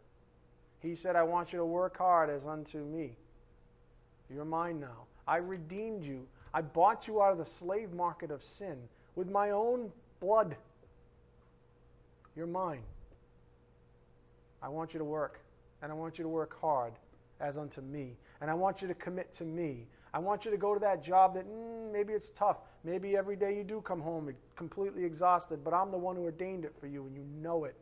He 0.79 0.95
said, 0.95 1.15
I 1.15 1.23
want 1.23 1.53
you 1.53 1.59
to 1.59 1.65
work 1.65 1.97
hard 1.97 2.29
as 2.29 2.45
unto 2.45 2.79
me. 2.79 3.15
You're 4.29 4.45
mine 4.45 4.79
now. 4.79 5.05
I 5.27 5.37
redeemed 5.37 6.03
you. 6.03 6.27
I 6.53 6.61
bought 6.61 7.07
you 7.07 7.21
out 7.21 7.31
of 7.31 7.37
the 7.37 7.45
slave 7.45 7.93
market 7.93 8.31
of 8.31 8.43
sin 8.43 8.77
with 9.15 9.29
my 9.29 9.51
own 9.51 9.91
blood. 10.19 10.55
You're 12.37 12.45
mine. 12.45 12.83
I 14.61 14.69
want 14.69 14.93
you 14.93 14.99
to 14.99 15.03
work, 15.03 15.41
and 15.81 15.91
I 15.91 15.95
want 15.95 16.19
you 16.19 16.23
to 16.23 16.29
work 16.29 16.59
hard 16.61 16.93
as 17.39 17.57
unto 17.57 17.81
me. 17.81 18.15
And 18.41 18.51
I 18.51 18.53
want 18.53 18.79
you 18.79 18.87
to 18.87 18.93
commit 18.93 19.33
to 19.33 19.43
me. 19.43 19.87
I 20.13 20.19
want 20.19 20.45
you 20.45 20.51
to 20.51 20.57
go 20.57 20.75
to 20.75 20.79
that 20.81 21.01
job 21.01 21.33
that 21.33 21.47
mm, 21.47 21.91
maybe 21.91 22.13
it's 22.13 22.29
tough. 22.29 22.57
Maybe 22.83 23.17
every 23.17 23.35
day 23.35 23.57
you 23.57 23.63
do 23.63 23.81
come 23.81 23.99
home 23.99 24.31
completely 24.55 25.03
exhausted, 25.03 25.63
but 25.63 25.73
I'm 25.73 25.89
the 25.89 25.97
one 25.97 26.15
who 26.15 26.21
ordained 26.21 26.63
it 26.63 26.75
for 26.79 26.85
you, 26.85 27.07
and 27.07 27.15
you 27.15 27.25
know 27.41 27.63
it. 27.63 27.75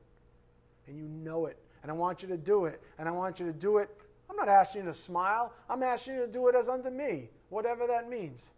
And 0.88 0.96
you 0.96 1.04
know 1.04 1.48
it. 1.48 1.58
And 1.84 1.92
I 1.92 1.94
want 1.94 2.22
you 2.22 2.30
to 2.30 2.38
do 2.38 2.64
it. 2.64 2.82
And 2.98 3.10
I 3.10 3.12
want 3.12 3.42
you 3.42 3.46
to 3.48 3.54
do 3.54 3.80
it. 3.80 3.90
I'm 4.30 4.38
not 4.38 4.48
asking 4.48 4.84
you 4.84 4.88
to 4.88 4.94
smile. 4.94 5.52
I'm 5.70 5.84
asking 5.84 6.16
you 6.16 6.22
to 6.22 6.32
do 6.32 6.48
it 6.48 6.56
as 6.56 6.70
unto 6.70 6.90
me, 6.90 7.30
whatever 7.50 7.88
that 7.88 8.10
means. 8.10 8.52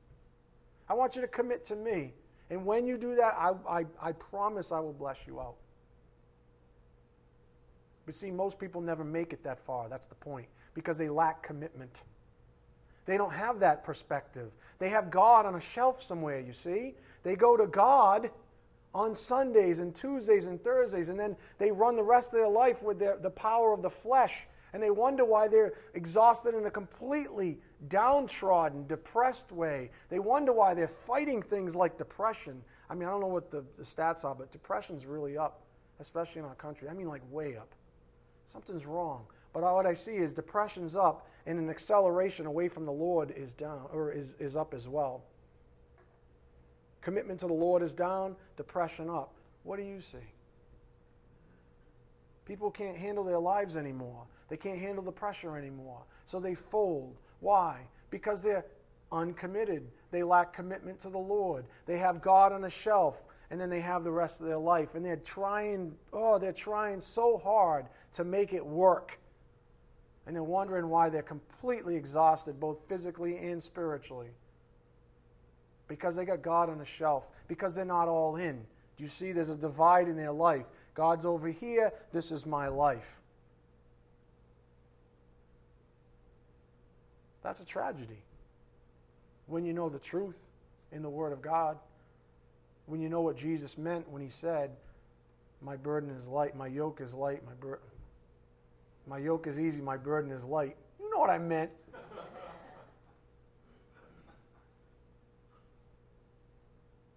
I 0.87 0.93
want 0.93 1.15
you 1.15 1.23
to 1.23 1.27
commit 1.27 1.65
to 1.65 1.75
me. 1.75 2.13
And 2.51 2.65
when 2.67 2.85
you 2.85 2.97
do 2.97 3.15
that, 3.15 3.35
I, 3.35 3.53
I, 3.67 3.85
I 3.99 4.11
promise 4.11 4.71
I 4.71 4.79
will 4.79 4.93
bless 4.93 5.25
you 5.25 5.39
out. 5.39 5.55
But 8.07 8.15
see, 8.15 8.31
most 8.31 8.57
people 8.57 8.79
never 8.81 9.03
make 9.03 9.33
it 9.33 9.43
that 9.43 9.59
far. 9.59 9.89
That's 9.89 10.07
the 10.07 10.15
point. 10.15 10.47
Because 10.73 10.97
they 10.97 11.09
lack 11.09 11.43
commitment. 11.43 12.01
They 13.05 13.17
don't 13.17 13.33
have 13.33 13.59
that 13.59 13.83
perspective. 13.83 14.49
They 14.79 14.89
have 14.89 15.11
God 15.11 15.45
on 15.45 15.55
a 15.55 15.59
shelf 15.59 16.01
somewhere, 16.01 16.39
you 16.39 16.53
see. 16.53 16.95
They 17.23 17.35
go 17.35 17.57
to 17.57 17.67
God 17.67 18.31
on 18.93 19.13
Sundays 19.13 19.79
and 19.79 19.93
Tuesdays 19.93 20.45
and 20.45 20.63
Thursdays, 20.63 21.09
and 21.09 21.19
then 21.19 21.35
they 21.57 21.69
run 21.69 21.97
the 21.97 22.03
rest 22.03 22.29
of 22.29 22.39
their 22.39 22.47
life 22.47 22.81
with 22.81 22.97
their, 22.97 23.17
the 23.17 23.29
power 23.29 23.73
of 23.73 23.81
the 23.81 23.89
flesh. 23.89 24.47
And 24.71 24.81
they 24.81 24.89
wonder 24.89 25.25
why 25.25 25.49
they're 25.49 25.73
exhausted 25.93 26.55
in 26.55 26.65
a 26.65 26.71
completely 26.71 27.57
downtrodden, 27.89 28.87
depressed 28.87 29.51
way. 29.51 29.91
They 30.09 30.19
wonder 30.19 30.53
why 30.53 30.73
they're 30.73 30.87
fighting 30.87 31.41
things 31.41 31.75
like 31.75 31.97
depression. 31.97 32.61
I 32.89 32.95
mean, 32.95 33.09
I 33.09 33.11
don't 33.11 33.21
know 33.21 33.27
what 33.27 33.51
the, 33.51 33.65
the 33.77 33.83
stats 33.83 34.23
are, 34.23 34.33
but 34.33 34.51
depression's 34.51 35.05
really 35.05 35.37
up, 35.37 35.61
especially 35.99 36.39
in 36.39 36.45
our 36.45 36.55
country. 36.55 36.87
I 36.87 36.93
mean, 36.93 37.07
like 37.07 37.21
way 37.31 37.57
up. 37.57 37.69
Something's 38.47 38.85
wrong. 38.85 39.25
But 39.53 39.61
what 39.61 39.85
I 39.85 39.93
see 39.93 40.15
is 40.15 40.33
depression's 40.33 40.95
up 40.95 41.27
and 41.45 41.59
an 41.59 41.69
acceleration 41.69 42.45
away 42.45 42.67
from 42.67 42.85
the 42.85 42.91
Lord 42.91 43.33
is 43.35 43.53
down 43.53 43.87
or 43.91 44.11
is, 44.11 44.35
is 44.39 44.55
up 44.55 44.73
as 44.73 44.87
well. 44.87 45.23
Commitment 47.01 47.39
to 47.39 47.47
the 47.47 47.53
Lord 47.53 47.83
is 47.83 47.93
down, 47.93 48.35
depression 48.57 49.09
up. 49.09 49.33
What 49.63 49.77
do 49.77 49.83
you 49.83 50.01
see? 50.01 50.17
People 52.45 52.71
can't 52.71 52.97
handle 52.97 53.23
their 53.23 53.39
lives 53.39 53.75
anymore. 53.75 54.23
They 54.49 54.57
can't 54.57 54.79
handle 54.79 55.03
the 55.03 55.11
pressure 55.11 55.57
anymore. 55.57 56.03
So 56.25 56.39
they 56.39 56.55
fold. 56.55 57.17
Why? 57.41 57.81
Because 58.09 58.41
they're 58.41 58.65
uncommitted. 59.11 59.87
They 60.11 60.23
lack 60.23 60.53
commitment 60.53 60.99
to 61.01 61.09
the 61.09 61.17
Lord. 61.17 61.65
They 61.85 61.97
have 61.97 62.21
God 62.21 62.53
on 62.53 62.63
a 62.63 62.69
shelf 62.69 63.25
and 63.49 63.59
then 63.59 63.69
they 63.69 63.79
have 63.79 64.03
the 64.03 64.11
rest 64.11 64.41
of 64.41 64.47
their 64.47 64.57
life. 64.57 64.95
And 64.95 65.05
they're 65.05 65.15
trying, 65.15 65.93
oh, 66.11 66.37
they're 66.37 66.51
trying 66.51 66.99
so 66.99 67.37
hard 67.37 67.85
to 68.13 68.23
make 68.23 68.53
it 68.53 68.65
work. 68.65 69.19
And 70.25 70.35
they're 70.35 70.43
wondering 70.43 70.89
why 70.89 71.09
they're 71.09 71.21
completely 71.21 71.95
exhausted, 71.95 72.59
both 72.59 72.79
physically 72.89 73.37
and 73.37 73.63
spiritually. 73.63 74.31
Because 75.87 76.17
they 76.17 76.25
got 76.25 76.41
God 76.41 76.69
on 76.69 76.81
a 76.81 76.85
shelf, 76.85 77.27
because 77.47 77.73
they're 77.73 77.85
not 77.85 78.09
all 78.09 78.35
in. 78.35 78.65
Do 78.97 79.03
you 79.03 79.09
see 79.09 79.31
there's 79.31 79.49
a 79.49 79.55
divide 79.55 80.09
in 80.09 80.17
their 80.17 80.33
life? 80.33 80.65
God's 80.93 81.23
over 81.23 81.47
here, 81.47 81.93
this 82.11 82.31
is 82.31 82.45
my 82.45 82.67
life. 82.67 83.17
That's 87.43 87.61
a 87.61 87.65
tragedy. 87.65 88.21
When 89.45 89.63
you 89.63 89.71
know 89.71 89.87
the 89.87 89.99
truth 89.99 90.39
in 90.91 91.01
the 91.01 91.09
Word 91.09 91.31
of 91.31 91.41
God, 91.41 91.77
when 92.87 92.99
you 93.01 93.09
know 93.09 93.21
what 93.21 93.37
Jesus 93.37 93.77
meant 93.77 94.09
when 94.09 94.23
he 94.23 94.29
said, 94.29 94.71
My 95.61 95.75
burden 95.75 96.09
is 96.09 96.25
light, 96.27 96.55
my 96.55 96.67
yoke 96.67 96.99
is 97.01 97.13
light, 97.13 97.45
my 97.45 97.53
burden. 97.53 97.85
My 99.05 99.19
yoke 99.19 99.45
is 99.45 99.59
easy, 99.59 99.81
my 99.81 99.97
burden 99.97 100.31
is 100.31 100.43
light. 100.43 100.75
You 100.99 101.09
know 101.11 101.19
what 101.19 101.29
I 101.29 101.37
meant. 101.37 101.69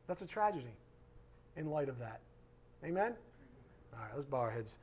That's 0.07 0.23
a 0.23 0.27
tragedy 0.27 0.75
in 1.57 1.71
light 1.71 1.89
of 1.89 1.99
that. 2.01 2.21
Amen? 2.85 3.14
All 3.93 4.01
right, 4.01 4.11
let's 4.14 4.27
bow 4.27 4.39
our 4.39 4.51
heads. 4.51 4.79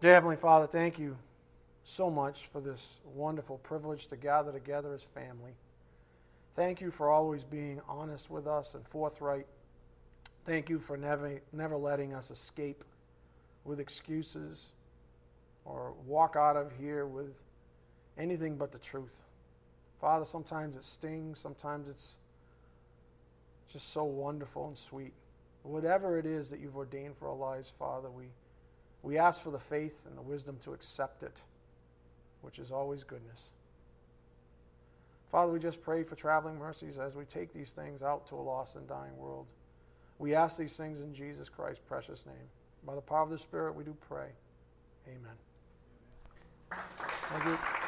Dear 0.00 0.14
Heavenly 0.14 0.36
Father, 0.36 0.66
thank 0.66 0.98
you 0.98 1.16
so 1.82 2.08
much 2.10 2.46
for 2.46 2.60
this 2.60 2.98
wonderful 3.04 3.58
privilege 3.58 4.06
to 4.08 4.16
gather 4.16 4.52
together 4.52 4.94
as 4.94 5.02
family. 5.02 5.52
Thank 6.54 6.80
you 6.80 6.90
for 6.92 7.10
always 7.10 7.42
being 7.42 7.80
honest 7.88 8.30
with 8.30 8.46
us 8.46 8.74
and 8.74 8.86
forthright 8.86 9.46
Thank 10.44 10.68
you 10.68 10.78
for 10.78 10.98
never, 10.98 11.40
never 11.52 11.76
letting 11.76 12.12
us 12.12 12.30
escape 12.30 12.84
with 13.64 13.80
excuses 13.80 14.72
or 15.64 15.94
walk 16.06 16.36
out 16.36 16.54
of 16.54 16.72
here 16.78 17.06
with 17.06 17.42
anything 18.18 18.56
but 18.56 18.70
the 18.70 18.78
truth. 18.78 19.22
Father, 20.00 20.26
sometimes 20.26 20.76
it 20.76 20.84
stings, 20.84 21.38
sometimes 21.38 21.88
it's 21.88 22.18
just 23.72 23.90
so 23.90 24.04
wonderful 24.04 24.68
and 24.68 24.76
sweet. 24.76 25.14
Whatever 25.62 26.18
it 26.18 26.26
is 26.26 26.50
that 26.50 26.60
you've 26.60 26.76
ordained 26.76 27.16
for 27.16 27.30
our 27.30 27.36
lives, 27.36 27.72
Father, 27.78 28.10
we, 28.10 28.24
we 29.02 29.16
ask 29.16 29.40
for 29.40 29.50
the 29.50 29.58
faith 29.58 30.04
and 30.06 30.18
the 30.18 30.22
wisdom 30.22 30.58
to 30.64 30.74
accept 30.74 31.22
it, 31.22 31.42
which 32.42 32.58
is 32.58 32.70
always 32.70 33.02
goodness. 33.02 33.52
Father, 35.32 35.50
we 35.50 35.58
just 35.58 35.80
pray 35.80 36.02
for 36.02 36.16
traveling 36.16 36.58
mercies 36.58 36.98
as 36.98 37.14
we 37.14 37.24
take 37.24 37.54
these 37.54 37.72
things 37.72 38.02
out 38.02 38.26
to 38.26 38.34
a 38.34 38.42
lost 38.42 38.76
and 38.76 38.86
dying 38.86 39.16
world. 39.16 39.46
We 40.18 40.34
ask 40.34 40.58
these 40.58 40.76
things 40.76 41.00
in 41.00 41.14
Jesus 41.14 41.48
Christ's 41.48 41.82
precious 41.86 42.24
name. 42.26 42.48
By 42.86 42.94
the 42.94 43.00
power 43.00 43.22
of 43.22 43.30
the 43.30 43.38
Spirit, 43.38 43.74
we 43.74 43.84
do 43.84 43.96
pray. 44.08 44.28
Amen. 45.08 45.36
Thank 47.30 47.44
you. 47.44 47.83